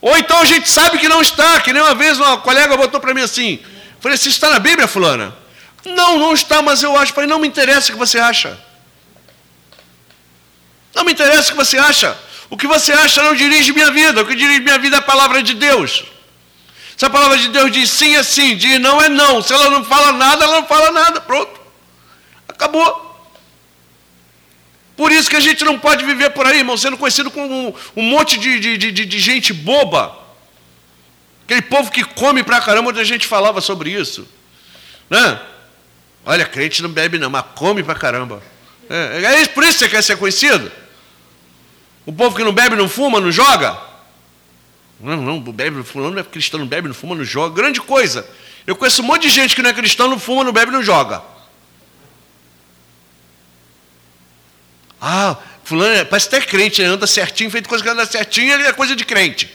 Ou 0.00 0.16
então 0.16 0.38
a 0.38 0.44
gente 0.44 0.68
sabe 0.68 0.98
que 0.98 1.08
não 1.08 1.22
está, 1.22 1.60
que 1.60 1.72
nem 1.72 1.82
uma 1.82 1.94
vez 1.94 2.18
uma 2.18 2.38
colega 2.38 2.76
botou 2.76 3.00
para 3.00 3.14
mim 3.14 3.22
assim: 3.22 3.60
falei, 4.00 4.16
se 4.16 4.28
está 4.28 4.50
na 4.50 4.58
Bíblia, 4.58 4.86
Fulana? 4.86 5.36
Não, 5.84 6.18
não 6.18 6.32
está, 6.34 6.60
mas 6.62 6.82
eu 6.82 6.96
acho. 6.96 7.12
Falei, 7.12 7.28
não 7.28 7.38
me 7.38 7.46
interessa 7.46 7.90
o 7.90 7.92
que 7.92 7.98
você 7.98 8.18
acha. 8.18 8.58
Não 10.94 11.04
me 11.04 11.12
interessa 11.12 11.48
o 11.48 11.50
que 11.52 11.56
você 11.56 11.78
acha. 11.78 12.16
O 12.50 12.56
que 12.56 12.66
você 12.66 12.92
acha 12.92 13.22
não 13.22 13.34
dirige 13.34 13.72
minha 13.72 13.90
vida. 13.90 14.22
O 14.22 14.26
que 14.26 14.34
dirige 14.34 14.60
minha 14.60 14.78
vida 14.78 14.96
é 14.96 14.98
a 14.98 15.02
palavra 15.02 15.42
de 15.42 15.54
Deus. 15.54 16.04
Se 16.96 17.04
a 17.04 17.10
palavra 17.10 17.36
de 17.36 17.48
Deus 17.48 17.70
diz 17.70 17.90
sim, 17.90 18.16
é 18.16 18.22
sim, 18.22 18.56
diz 18.56 18.80
não, 18.80 19.00
é 19.00 19.08
não. 19.08 19.42
Se 19.42 19.52
ela 19.52 19.70
não 19.70 19.84
fala 19.84 20.12
nada, 20.12 20.44
ela 20.44 20.60
não 20.60 20.66
fala 20.66 20.90
nada. 20.90 21.20
Pronto. 21.20 21.65
Acabou. 22.56 23.06
Por 24.96 25.12
isso 25.12 25.28
que 25.28 25.36
a 25.36 25.40
gente 25.40 25.62
não 25.62 25.78
pode 25.78 26.04
viver 26.04 26.30
por 26.30 26.46
aí, 26.46 26.58
irmão, 26.58 26.76
sendo 26.76 26.96
conhecido 26.96 27.30
como 27.30 27.68
um, 27.68 27.74
um 27.94 28.02
monte 28.02 28.38
de, 28.38 28.58
de, 28.58 28.78
de, 28.78 29.04
de, 29.04 29.18
gente 29.18 29.52
boba. 29.52 30.18
Aquele 31.44 31.62
povo 31.62 31.90
que 31.90 32.02
come 32.02 32.42
pra 32.42 32.62
caramba, 32.62 32.88
onde 32.88 33.00
a 33.00 33.04
gente 33.04 33.26
falava 33.26 33.60
sobre 33.60 33.90
isso. 33.90 34.26
Né? 35.08 35.38
Olha, 36.24 36.46
crente 36.46 36.82
não 36.82 36.90
bebe 36.90 37.18
não, 37.18 37.28
mas 37.28 37.44
come 37.54 37.82
pra 37.82 37.94
caramba. 37.94 38.42
É, 38.88 39.42
é 39.42 39.46
por 39.48 39.62
isso 39.62 39.74
que 39.74 39.78
você 39.80 39.88
quer 39.88 40.02
ser 40.02 40.16
conhecido? 40.16 40.72
O 42.06 42.12
povo 42.12 42.34
que 42.34 42.42
não 42.42 42.52
bebe, 42.52 42.74
não 42.74 42.88
fuma, 42.88 43.20
não 43.20 43.30
joga? 43.30 43.78
Não, 44.98 45.16
não, 45.18 45.40
bebe, 45.40 45.82
fulano 45.82 46.12
não 46.12 46.20
é 46.20 46.24
cristão, 46.24 46.58
não 46.58 46.66
bebe, 46.66 46.88
não 46.88 46.94
fuma, 46.94 47.14
não 47.14 47.24
joga. 47.24 47.54
Grande 47.54 47.82
coisa. 47.82 48.26
Eu 48.66 48.74
conheço 48.74 49.02
um 49.02 49.04
monte 49.04 49.22
de 49.22 49.28
gente 49.28 49.54
que 49.54 49.60
não 49.60 49.68
é 49.68 49.74
cristão, 49.74 50.08
não 50.08 50.18
fuma, 50.18 50.42
não 50.42 50.52
bebe, 50.52 50.72
não 50.72 50.82
joga. 50.82 51.22
Ah, 55.08 55.38
fulano 55.62 55.94
é, 55.94 56.04
parece 56.04 56.26
até 56.26 56.40
crente, 56.40 56.82
né? 56.82 56.88
anda 56.88 57.06
certinho, 57.06 57.48
feito 57.48 57.68
coisa 57.68 57.84
que 57.84 57.88
anda 57.88 58.04
certinho, 58.04 58.52
ele 58.52 58.64
é 58.64 58.72
coisa 58.72 58.96
de 58.96 59.04
crente. 59.04 59.48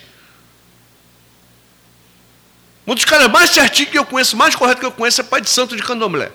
Um 2.87 2.95
dos 2.95 3.03
caras 3.03 3.29
mais 3.29 3.49
certinhos 3.49 3.91
que 3.91 3.99
eu 3.99 4.05
conheço, 4.05 4.37
mais 4.37 4.55
correto 4.55 4.79
que 4.79 4.85
eu 4.85 4.93
conheço, 4.93 5.19
é 5.19 5.25
pai 5.25 5.41
de 5.41 5.49
santo 5.49 5.75
de 5.75 5.83
candomblé. 5.83 6.31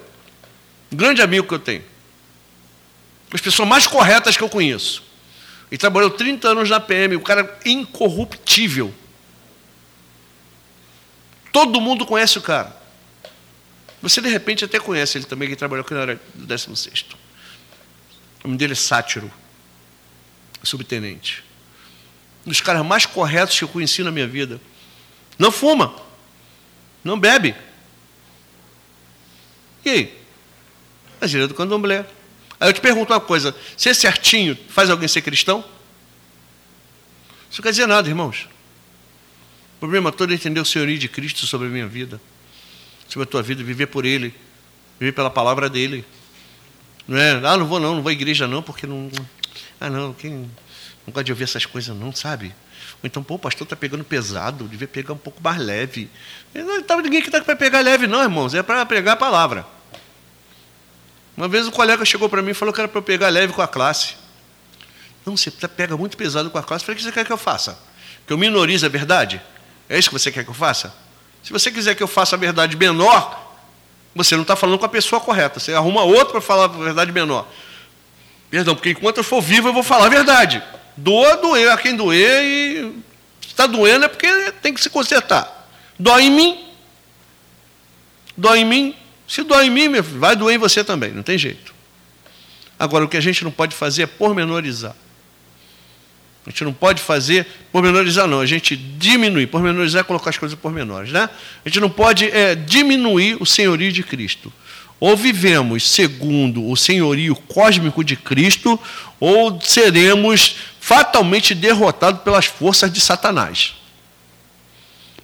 Um 0.93 0.97
grande 0.97 1.23
amigo 1.23 1.49
que 1.49 1.55
eu 1.55 1.59
tenho. 1.59 1.83
As 3.33 3.41
pessoas 3.41 3.67
mais 3.67 3.87
corretas 3.87 4.37
que 4.37 4.43
eu 4.43 4.51
conheço. 4.51 5.03
Ele 5.71 5.79
trabalhou 5.79 6.11
30 6.11 6.49
anos 6.49 6.69
na 6.69 6.79
PM, 6.79 7.17
o 7.17 7.23
cara 7.23 7.59
incorruptível. 7.65 8.95
Todo 11.51 11.81
mundo 11.81 12.05
conhece 12.05 12.37
o 12.37 12.43
cara. 12.43 12.77
Você 14.03 14.21
de 14.21 14.29
repente 14.29 14.63
até 14.63 14.79
conhece 14.79 15.17
ele 15.17 15.25
também, 15.25 15.49
que 15.49 15.57
trabalhou 15.57 15.87
aqui 15.87 15.95
na 15.95 16.03
área 16.03 16.21
do 16.35 16.45
16. 16.45 17.07
O 18.47 18.49
nome 18.49 18.59
dele 18.59 18.75
é 18.75 18.77
Sátiro, 18.77 19.29
subtenente. 20.63 21.43
Um 22.47 22.51
dos 22.51 22.61
caras 22.61 22.87
mais 22.87 23.05
corretos 23.05 23.59
que 23.59 23.65
eu 23.65 23.69
conheci 23.69 24.05
na 24.05 24.13
minha 24.13 24.29
vida. 24.29 24.61
Não 25.37 25.51
fuma, 25.51 25.93
não 27.03 27.19
bebe. 27.19 27.57
E 29.85 29.91
aí? 29.91 30.23
A 31.21 31.27
gira 31.27 31.49
do 31.49 31.55
candomblé. 31.55 32.07
Aí 32.61 32.69
eu 32.69 32.73
te 32.73 32.81
pergunto 32.81 33.13
uma 33.13 33.19
coisa: 33.19 33.53
ser 33.77 33.97
certinho 33.97 34.57
faz 34.69 34.91
alguém 34.91 35.09
ser 35.09 35.23
cristão? 35.23 35.65
Isso 37.51 37.61
não 37.61 37.65
quer 37.65 37.71
dizer 37.71 37.89
nada, 37.89 38.09
irmãos. 38.09 38.49
O 39.75 39.81
problema 39.81 40.13
todo 40.13 40.31
é 40.31 40.37
entender 40.37 40.61
o 40.61 40.65
senhorio 40.65 40.97
de 40.97 41.09
Cristo 41.09 41.49
sobre 41.49 41.67
a 41.67 41.71
minha 41.71 41.89
vida, 41.89 42.21
sobre 43.09 43.25
a 43.25 43.27
tua 43.29 43.43
vida, 43.43 43.65
viver 43.65 43.87
por 43.87 44.07
Ele, 44.07 44.33
viver 45.01 45.11
pela 45.11 45.31
palavra 45.31 45.69
dEle. 45.69 46.05
Não 47.07 47.17
é, 47.19 47.33
ah, 47.33 47.57
não 47.57 47.67
vou 47.67 47.79
não, 47.79 47.95
não 47.95 48.03
vou 48.03 48.11
à 48.11 48.13
igreja 48.13 48.47
não, 48.47 48.63
porque 48.63 48.87
não. 48.87 49.11
Ah, 49.81 49.89
não, 49.89 50.13
quem 50.13 50.33
não 50.33 51.13
gosta 51.13 51.25
de 51.25 51.33
ouvir 51.33 51.45
essas 51.45 51.65
coisas 51.67 51.97
não, 51.97 52.13
sabe? 52.13 52.55
Ou 52.95 53.01
então, 53.05 53.23
pô, 53.23 53.35
o 53.35 53.39
pastor 53.39 53.65
está 53.65 53.77
pegando 53.77 54.03
pesado, 54.03 54.67
devia 54.67 54.89
pegar 54.89 55.13
um 55.13 55.19
pouco 55.19 55.41
mais 55.43 55.59
leve. 55.59 56.11
Não 56.55 56.79
estava 56.79 57.03
ninguém 57.03 57.21
que 57.21 57.29
está 57.29 57.41
para 57.41 57.55
pegar 57.55 57.81
leve, 57.81 58.07
não, 58.07 58.23
irmãos, 58.23 58.55
é 58.55 58.63
para 58.63 58.85
pregar 58.87 59.15
a 59.15 59.17
palavra. 59.17 59.67
Uma 61.37 61.49
vez 61.49 61.69
um 61.69 61.71
colega 61.71 62.05
chegou 62.05 62.29
para 62.29 62.41
mim 62.41 62.51
e 62.53 62.55
falou 62.55 62.73
que 62.73 62.81
era 62.81 62.89
para 62.89 62.99
eu 62.99 63.03
pegar 63.03 63.29
leve 63.29 63.53
com 63.53 63.61
a 63.61 63.69
classe. 63.69 64.15
Não, 65.25 65.37
você 65.37 65.51
pega 65.51 65.97
muito 65.97 66.17
pesado 66.17 66.51
com 66.51 66.57
a 66.57 66.63
classe. 66.63 66.85
Falei, 66.85 66.95
o 66.95 66.99
que 66.99 67.05
você 67.05 67.13
quer 67.13 67.27
que 67.27 67.33
eu 67.33 67.37
faça? 67.37 67.79
Que 68.27 68.33
eu 68.33 68.39
minorize 68.39 68.87
a 68.87 68.89
verdade? 68.89 69.43
É 69.89 69.99
isso 69.99 70.09
que 70.09 70.19
você 70.19 70.33
quer 70.33 70.45
que 70.45 70.51
eu 70.51 70.55
faça? 70.55 70.95
Se 71.43 71.53
você 71.53 71.71
quiser 71.71 71.95
que 71.95 72.03
eu 72.03 72.09
faça 72.09 72.35
a 72.35 72.39
verdade 72.39 72.77
menor, 72.77 73.46
você 74.17 74.35
não 74.35 74.43
está 74.43 74.57
falando 74.57 74.79
com 74.79 74.87
a 74.87 74.89
pessoa 74.89 75.21
correta. 75.21 75.61
Você 75.61 75.73
arruma 75.73 76.03
outro 76.03 76.33
para 76.33 76.41
falar 76.41 76.65
a 76.65 76.69
verdade 76.69 77.13
menor. 77.13 77.47
Perdão, 78.51 78.75
porque 78.75 78.91
enquanto 78.91 79.19
eu 79.19 79.25
for 79.25 79.41
vivo, 79.41 79.69
eu 79.69 79.73
vou 79.73 79.83
falar 79.83 80.07
a 80.07 80.09
verdade. 80.09 80.63
Doa, 80.97 81.37
doer 81.37 81.71
a 81.71 81.77
quem 81.77 81.95
doer 81.95 82.43
e 82.43 83.03
está 83.47 83.67
doendo 83.67 84.07
é 84.07 84.09
porque 84.09 84.27
tem 84.63 84.73
que 84.73 84.81
se 84.81 84.89
consertar. 84.89 85.69
Dói 85.99 86.25
em 86.25 86.31
mim. 86.31 86.67
Dói 88.37 88.61
em 88.61 88.65
mim, 88.65 88.95
se 89.27 89.43
dói 89.43 89.67
em 89.67 89.71
mim, 89.71 90.01
vai 90.01 90.37
doer 90.37 90.57
em 90.57 90.59
você 90.59 90.85
também, 90.85 91.11
não 91.11 91.23
tem 91.23 91.39
jeito. 91.39 91.75
Agora, 92.79 93.05
o 93.05 93.09
que 93.09 93.17
a 93.17 93.21
gente 93.21 93.43
não 93.43 93.51
pode 93.51 93.75
fazer 93.75 94.03
é 94.03 94.07
pormenorizar. 94.07 94.95
A 96.47 96.51
gente 96.51 96.63
não 96.63 96.73
pode 96.73 97.03
fazer 97.03 97.45
pormenorizar, 97.73 98.29
não. 98.29 98.41
A 98.41 98.47
gente 98.47 98.77
diminuir. 98.77 99.49
Pormenorizar 99.49 100.03
é 100.03 100.05
colocar 100.05 100.31
as 100.31 100.39
coisas 100.39 100.57
pormenores. 100.57 101.11
Né? 101.11 101.29
A 101.65 101.69
gente 101.69 101.81
não 101.81 101.91
pode 101.91 102.27
é, 102.31 102.55
diminuir 102.55 103.37
o 103.41 103.45
senhorio 103.45 103.91
de 103.91 104.03
Cristo. 104.05 104.53
Ou 105.01 105.17
vivemos 105.17 105.87
segundo 105.89 106.67
o 106.67 106.77
senhorio 106.77 107.35
cósmico 107.35 108.03
de 108.03 108.17
Cristo, 108.17 108.81
ou 109.21 109.61
seremos 109.61 110.57
fatalmente 110.81 111.55
derrotados 111.55 112.23
pelas 112.23 112.47
forças 112.47 112.91
de 112.93 113.01
Satanás. 113.01 113.75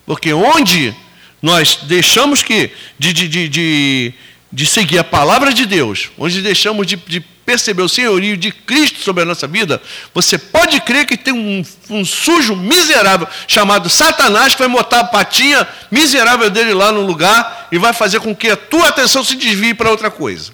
Porque 0.04 0.32
onde 0.32 0.94
nós 1.40 1.78
deixamos 1.84 2.42
que 2.42 2.70
de, 2.98 3.12
de, 3.12 3.28
de, 3.28 3.48
de, 3.48 4.14
de 4.52 4.66
seguir 4.66 4.98
a 4.98 5.04
palavra 5.04 5.52
de 5.52 5.64
Deus, 5.64 6.10
onde 6.18 6.42
deixamos 6.42 6.86
de, 6.86 6.96
de 6.96 7.20
perceber 7.20 7.82
o 7.82 7.88
senhorio 7.88 8.36
de 8.36 8.52
Cristo 8.52 9.00
sobre 9.00 9.22
a 9.22 9.26
nossa 9.26 9.46
vida, 9.46 9.82
você 10.14 10.36
pode 10.38 10.80
crer 10.80 11.06
que 11.06 11.16
tem 11.16 11.32
um, 11.32 11.64
um, 11.90 12.04
sujo 12.04 12.54
miserável 12.54 13.26
chamado 13.48 13.88
Satanás 13.88 14.54
que 14.54 14.60
vai 14.60 14.68
botar 14.68 15.00
a 15.00 15.04
patinha 15.04 15.66
miserável 15.90 16.50
dele 16.50 16.74
lá 16.74 16.92
no 16.92 17.00
lugar 17.00 17.68
e 17.72 17.78
vai 17.78 17.92
fazer 17.92 18.20
com 18.20 18.34
que 18.34 18.50
a 18.50 18.56
tua 18.56 18.88
atenção 18.88 19.24
se 19.24 19.34
desvie 19.34 19.74
para 19.74 19.90
outra 19.90 20.10
coisa. 20.10 20.52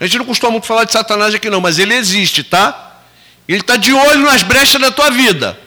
A 0.00 0.04
gente 0.04 0.18
não 0.18 0.26
costuma 0.26 0.52
muito 0.52 0.66
falar 0.66 0.84
de 0.84 0.92
Satanás 0.92 1.34
aqui 1.34 1.48
não, 1.48 1.60
mas 1.60 1.78
ele 1.78 1.94
existe, 1.94 2.42
tá? 2.42 3.00
Ele 3.48 3.60
está 3.60 3.76
de 3.76 3.92
olho 3.92 4.20
nas 4.20 4.42
brechas 4.42 4.80
da 4.80 4.90
tua 4.90 5.10
vida. 5.10 5.58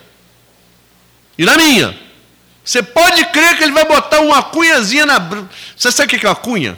E 1.37 1.43
na 1.43 1.57
minha. 1.57 1.97
Você 2.63 2.83
pode 2.83 3.25
crer 3.25 3.57
que 3.57 3.63
ele 3.63 3.71
vai 3.71 3.85
botar 3.85 4.19
uma 4.19 4.43
cunhazinha 4.43 5.05
na. 5.05 5.19
Você 5.75 5.91
sabe 5.91 6.15
o 6.15 6.19
que 6.19 6.25
é 6.25 6.29
uma 6.29 6.35
cunha? 6.35 6.77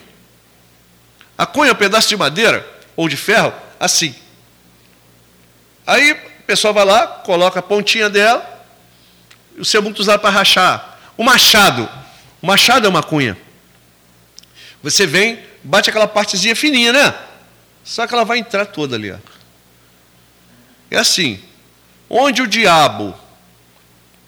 A 1.37 1.45
cunha 1.45 1.69
é 1.69 1.73
um 1.73 1.75
pedaço 1.75 2.07
de 2.07 2.15
madeira 2.15 2.65
ou 2.95 3.09
de 3.09 3.17
ferro, 3.17 3.53
assim. 3.79 4.15
Aí 5.85 6.13
o 6.13 6.43
pessoal 6.45 6.73
vai 6.73 6.85
lá, 6.85 7.05
coloca 7.07 7.59
a 7.59 7.63
pontinha 7.63 8.09
dela, 8.09 8.47
e 9.57 9.65
seu 9.65 9.81
muito 9.81 9.99
usado 9.99 10.21
para 10.21 10.29
rachar. 10.29 10.99
O 11.17 11.23
machado. 11.23 11.89
O 12.41 12.47
machado 12.47 12.85
é 12.85 12.89
uma 12.89 13.03
cunha. 13.03 13.37
Você 14.81 15.05
vem, 15.05 15.39
bate 15.63 15.89
aquela 15.89 16.07
partezinha 16.07 16.55
fininha, 16.55 16.93
né? 16.93 17.13
Só 17.83 18.07
que 18.07 18.13
ela 18.13 18.23
vai 18.25 18.37
entrar 18.37 18.65
toda 18.65 18.95
ali. 18.95 19.11
Ó. 19.11 19.17
É 20.89 20.97
assim, 20.97 21.41
onde 22.09 22.41
o 22.41 22.47
diabo, 22.47 23.15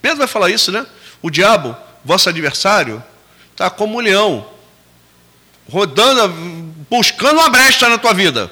Pedro 0.02 0.18
vai 0.18 0.28
falar 0.28 0.50
isso, 0.50 0.72
né? 0.72 0.86
O 1.26 1.32
diabo, 1.32 1.76
vosso 2.04 2.30
adversário, 2.30 3.04
está 3.52 3.68
como 3.68 3.98
um 3.98 4.00
leão, 4.00 4.48
rodando, 5.68 6.28
buscando 6.88 7.40
uma 7.40 7.50
brecha 7.50 7.90
na 7.90 7.98
tua 7.98 8.14
vida. 8.14 8.52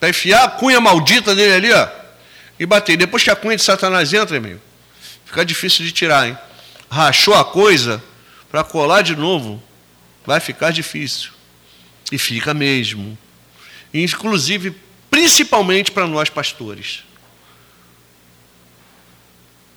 Para 0.00 0.08
enfiar 0.08 0.44
a 0.44 0.48
cunha 0.48 0.80
maldita 0.80 1.34
dele 1.34 1.52
ali, 1.52 1.70
ó, 1.70 1.86
e 2.58 2.64
bater. 2.64 2.96
Depois 2.96 3.22
que 3.22 3.28
a 3.28 3.36
cunha 3.36 3.56
de 3.56 3.62
Satanás 3.62 4.10
entra, 4.14 4.38
amigo, 4.38 4.58
fica 5.26 5.44
difícil 5.44 5.84
de 5.84 5.92
tirar, 5.92 6.26
hein? 6.26 6.38
Rachou 6.90 7.34
a 7.34 7.44
coisa, 7.44 8.02
para 8.50 8.64
colar 8.64 9.02
de 9.02 9.14
novo, 9.14 9.62
vai 10.24 10.40
ficar 10.40 10.70
difícil. 10.70 11.32
E 12.10 12.16
fica 12.16 12.54
mesmo. 12.54 13.18
Inclusive, 13.92 14.74
principalmente 15.10 15.90
para 15.90 16.06
nós 16.06 16.30
pastores. 16.30 17.04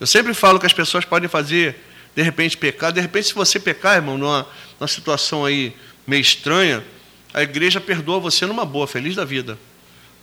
Eu 0.02 0.06
sempre 0.08 0.34
falo 0.34 0.58
que 0.58 0.66
as 0.66 0.72
pessoas 0.72 1.04
podem 1.04 1.28
fazer, 1.28 1.76
de 2.12 2.22
repente, 2.22 2.56
pecar. 2.56 2.90
De 2.92 3.00
repente, 3.00 3.28
se 3.28 3.34
você 3.34 3.60
pecar, 3.60 3.94
irmão, 3.94 4.18
numa, 4.18 4.44
numa 4.80 4.88
situação 4.88 5.44
aí 5.44 5.76
meio 6.04 6.20
estranha, 6.20 6.84
a 7.32 7.40
igreja 7.40 7.80
perdoa 7.80 8.18
você 8.18 8.44
numa 8.44 8.64
boa, 8.64 8.88
feliz 8.88 9.14
da 9.14 9.24
vida. 9.24 9.56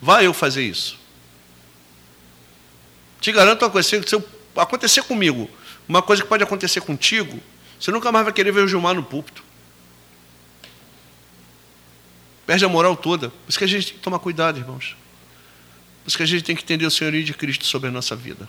Vai 0.01 0.27
eu 0.27 0.33
fazer 0.33 0.63
isso. 0.65 0.99
Te 3.21 3.31
garanto 3.31 3.63
uma 3.63 3.69
coisa, 3.69 3.87
se 3.87 4.23
acontecer 4.53 5.01
comigo, 5.03 5.49
uma 5.87 6.01
coisa 6.01 6.21
que 6.21 6.27
pode 6.27 6.43
acontecer 6.43 6.81
contigo, 6.81 7.39
você 7.79 7.89
nunca 7.89 8.11
mais 8.11 8.25
vai 8.25 8.33
querer 8.33 8.51
ver 8.51 8.65
o 8.65 8.67
Gilmar 8.67 8.93
no 8.93 9.03
púlpito. 9.03 9.41
Perde 12.45 12.65
a 12.65 12.67
moral 12.67 12.97
toda. 12.97 13.29
Por 13.29 13.47
isso 13.47 13.57
que 13.57 13.63
a 13.63 13.67
gente 13.67 13.87
tem 13.87 13.95
que 13.95 14.01
tomar 14.01 14.19
cuidado, 14.19 14.59
irmãos. 14.59 14.97
Por 16.03 16.09
isso 16.09 16.17
que 16.17 16.23
a 16.23 16.25
gente 16.25 16.43
tem 16.43 16.53
que 16.53 16.63
entender 16.63 16.85
o 16.85 16.91
senhorio 16.91 17.23
de 17.23 17.33
Cristo 17.33 17.65
sobre 17.65 17.87
a 17.87 17.91
nossa 17.93 18.13
vida. 18.13 18.45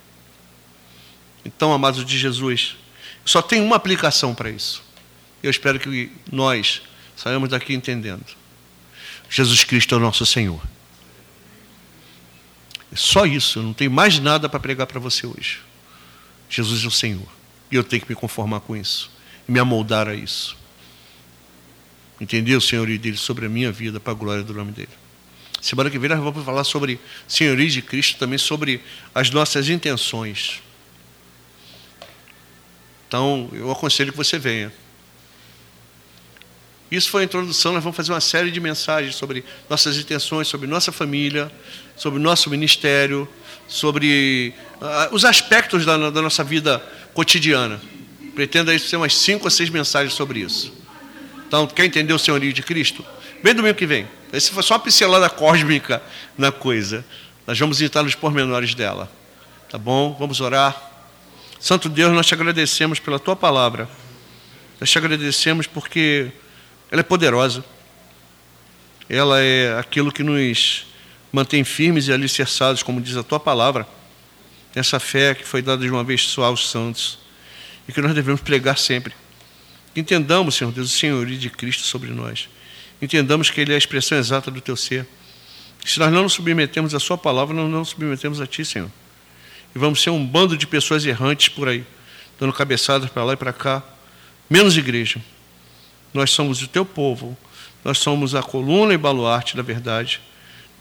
Então, 1.44 1.72
amados 1.72 2.04
de 2.04 2.18
Jesus, 2.18 2.76
só 3.24 3.40
tem 3.40 3.60
uma 3.60 3.76
aplicação 3.76 4.34
para 4.34 4.50
isso. 4.50 4.82
Eu 5.42 5.50
espero 5.50 5.78
que 5.78 6.12
nós 6.30 6.82
saiamos 7.16 7.48
daqui 7.48 7.74
entendendo. 7.74 8.24
Jesus 9.28 9.64
Cristo 9.64 9.94
é 9.94 9.98
o 9.98 10.00
nosso 10.00 10.26
Senhor. 10.26 10.60
É 12.92 12.96
só 12.96 13.24
isso, 13.24 13.60
eu 13.60 13.62
não 13.62 13.72
tenho 13.72 13.90
mais 13.90 14.18
nada 14.18 14.48
para 14.48 14.58
pregar 14.58 14.86
para 14.86 14.98
você 14.98 15.26
hoje. 15.26 15.60
Jesus 16.48 16.82
é 16.82 16.86
o 16.88 16.90
Senhor. 16.90 17.28
E 17.70 17.76
eu 17.76 17.84
tenho 17.84 18.02
que 18.02 18.08
me 18.08 18.16
conformar 18.16 18.60
com 18.60 18.76
isso. 18.76 19.10
E 19.48 19.52
me 19.52 19.60
amoldar 19.60 20.08
a 20.08 20.14
isso. 20.14 20.56
O 22.20 22.60
senhorio 22.60 22.98
dele 22.98 23.16
sobre 23.16 23.46
a 23.46 23.48
minha 23.48 23.72
vida, 23.72 23.98
para 23.98 24.12
a 24.12 24.16
glória 24.16 24.42
do 24.42 24.52
nome 24.52 24.72
dele. 24.72 24.90
Semana 25.60 25.88
que 25.88 25.98
vem 25.98 26.10
nós 26.10 26.18
vamos 26.18 26.44
falar 26.44 26.64
sobre 26.64 26.98
senhorio 27.28 27.68
de 27.70 27.80
Cristo, 27.80 28.18
também 28.18 28.38
sobre 28.38 28.82
as 29.14 29.30
nossas 29.30 29.68
intenções. 29.68 30.60
Então, 33.10 33.50
eu 33.52 33.68
aconselho 33.72 34.12
que 34.12 34.16
você 34.16 34.38
venha. 34.38 34.72
Isso 36.88 37.10
foi 37.10 37.22
a 37.22 37.24
introdução, 37.24 37.72
nós 37.72 37.82
vamos 37.82 37.96
fazer 37.96 38.12
uma 38.12 38.20
série 38.20 38.52
de 38.52 38.60
mensagens 38.60 39.16
sobre 39.16 39.44
nossas 39.68 39.96
intenções, 39.98 40.46
sobre 40.46 40.68
nossa 40.68 40.92
família, 40.92 41.50
sobre 41.96 42.20
nosso 42.20 42.48
ministério, 42.48 43.28
sobre 43.66 44.54
uh, 44.80 45.12
os 45.12 45.24
aspectos 45.24 45.84
da, 45.84 46.08
da, 46.08 46.22
nossa 46.22 46.44
vida 46.44 46.78
cotidiana. 47.12 47.80
Pretendo 48.32 48.70
aí 48.70 48.78
ser 48.78 48.94
umas 48.94 49.16
cinco 49.16 49.46
ou 49.46 49.50
seis 49.50 49.70
mensagens 49.70 50.14
sobre 50.14 50.38
isso. 50.38 50.72
Então, 51.48 51.66
quer 51.66 51.86
entender 51.86 52.12
o 52.12 52.18
senhorio 52.18 52.52
de 52.52 52.62
Cristo? 52.62 53.04
Vem 53.42 53.56
domingo 53.56 53.74
que 53.74 53.86
vem. 53.86 54.06
Esse 54.32 54.52
foi 54.52 54.62
só 54.62 54.74
uma 54.74 54.80
pincelada 54.80 55.28
cósmica 55.28 56.00
na 56.38 56.52
coisa. 56.52 57.04
Nós 57.44 57.58
vamos 57.58 57.82
entrar 57.82 58.04
nos 58.04 58.14
pormenores 58.14 58.72
dela. 58.72 59.10
Tá 59.68 59.76
bom? 59.76 60.14
Vamos 60.16 60.40
orar. 60.40 60.89
Santo 61.60 61.90
Deus, 61.90 62.10
nós 62.14 62.26
te 62.26 62.32
agradecemos 62.32 62.98
pela 62.98 63.18
tua 63.18 63.36
palavra. 63.36 63.86
Nós 64.80 64.90
te 64.90 64.96
agradecemos 64.96 65.66
porque 65.66 66.32
ela 66.90 67.00
é 67.00 67.04
poderosa. 67.04 67.62
Ela 69.10 69.42
é 69.42 69.78
aquilo 69.78 70.10
que 70.10 70.22
nos 70.22 70.86
mantém 71.30 71.62
firmes 71.62 72.08
e 72.08 72.12
alicerçados, 72.12 72.82
como 72.82 72.98
diz 72.98 73.14
a 73.14 73.22
tua 73.22 73.38
palavra, 73.38 73.86
essa 74.74 74.98
fé 74.98 75.34
que 75.34 75.44
foi 75.44 75.60
dada 75.60 75.82
de 75.82 75.90
uma 75.90 76.02
vez 76.02 76.22
só 76.22 76.44
aos 76.44 76.70
santos 76.70 77.18
e 77.86 77.92
que 77.92 78.00
nós 78.00 78.14
devemos 78.14 78.40
pregar 78.40 78.78
sempre. 78.78 79.12
Entendamos, 79.94 80.54
Senhor 80.54 80.72
Deus, 80.72 80.94
o 80.94 80.98
senhorio 80.98 81.36
de 81.36 81.50
Cristo 81.50 81.82
sobre 81.82 82.10
nós. 82.10 82.48
Entendamos 83.02 83.50
que 83.50 83.60
Ele 83.60 83.72
é 83.72 83.74
a 83.74 83.78
expressão 83.78 84.16
exata 84.16 84.50
do 84.50 84.60
teu 84.62 84.76
ser. 84.76 85.06
Se 85.84 85.98
nós 85.98 86.10
não 86.10 86.22
nos 86.22 86.32
submetemos 86.32 86.94
à 86.94 87.00
Sua 87.00 87.18
palavra, 87.18 87.54
nós 87.54 87.70
não 87.70 87.80
nos 87.80 87.90
submetemos 87.90 88.40
a 88.40 88.46
Ti, 88.46 88.64
Senhor. 88.64 88.90
E 89.74 89.78
vamos 89.78 90.02
ser 90.02 90.10
um 90.10 90.24
bando 90.24 90.56
de 90.56 90.66
pessoas 90.66 91.04
errantes 91.04 91.48
por 91.48 91.68
aí, 91.68 91.84
dando 92.38 92.52
cabeçadas 92.52 93.10
para 93.10 93.24
lá 93.24 93.32
e 93.34 93.36
para 93.36 93.52
cá, 93.52 93.82
menos 94.48 94.76
igreja. 94.76 95.20
Nós 96.12 96.30
somos 96.30 96.62
o 96.62 96.68
teu 96.68 96.84
povo, 96.84 97.36
nós 97.84 97.98
somos 97.98 98.34
a 98.34 98.42
coluna 98.42 98.92
e 98.92 98.98
baluarte 98.98 99.56
da 99.56 99.62
verdade, 99.62 100.20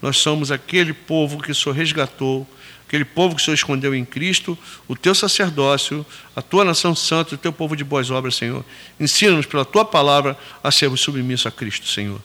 nós 0.02 0.16
somos 0.16 0.50
aquele 0.50 0.92
povo 0.92 1.42
que 1.42 1.52
o 1.52 1.54
Senhor 1.54 1.74
resgatou, 1.74 2.48
aquele 2.86 3.04
povo 3.04 3.36
que 3.36 3.42
o 3.42 3.44
Senhor 3.44 3.54
escondeu 3.54 3.94
em 3.94 4.04
Cristo, 4.04 4.58
o 4.88 4.96
teu 4.96 5.14
sacerdócio, 5.14 6.04
a 6.34 6.42
tua 6.42 6.64
nação 6.64 6.94
santa, 6.94 7.34
o 7.34 7.38
teu 7.38 7.52
povo 7.52 7.76
de 7.76 7.84
boas 7.84 8.10
obras, 8.10 8.34
Senhor. 8.34 8.64
Ensina-nos 8.98 9.46
pela 9.46 9.64
tua 9.64 9.84
palavra 9.84 10.36
a 10.64 10.70
sermos 10.72 11.00
submissos 11.00 11.46
a 11.46 11.50
Cristo, 11.50 11.86
Senhor. 11.86 12.20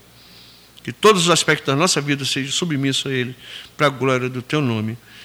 Que 0.83 0.91
todos 0.91 1.23
os 1.23 1.29
aspectos 1.29 1.67
da 1.67 1.75
nossa 1.75 2.01
vida 2.01 2.25
sejam 2.25 2.51
submissos 2.51 3.11
a 3.11 3.13
Ele, 3.13 3.35
para 3.77 3.87
a 3.87 3.89
glória 3.89 4.29
do 4.29 4.41
teu 4.41 4.61
nome. 4.61 4.97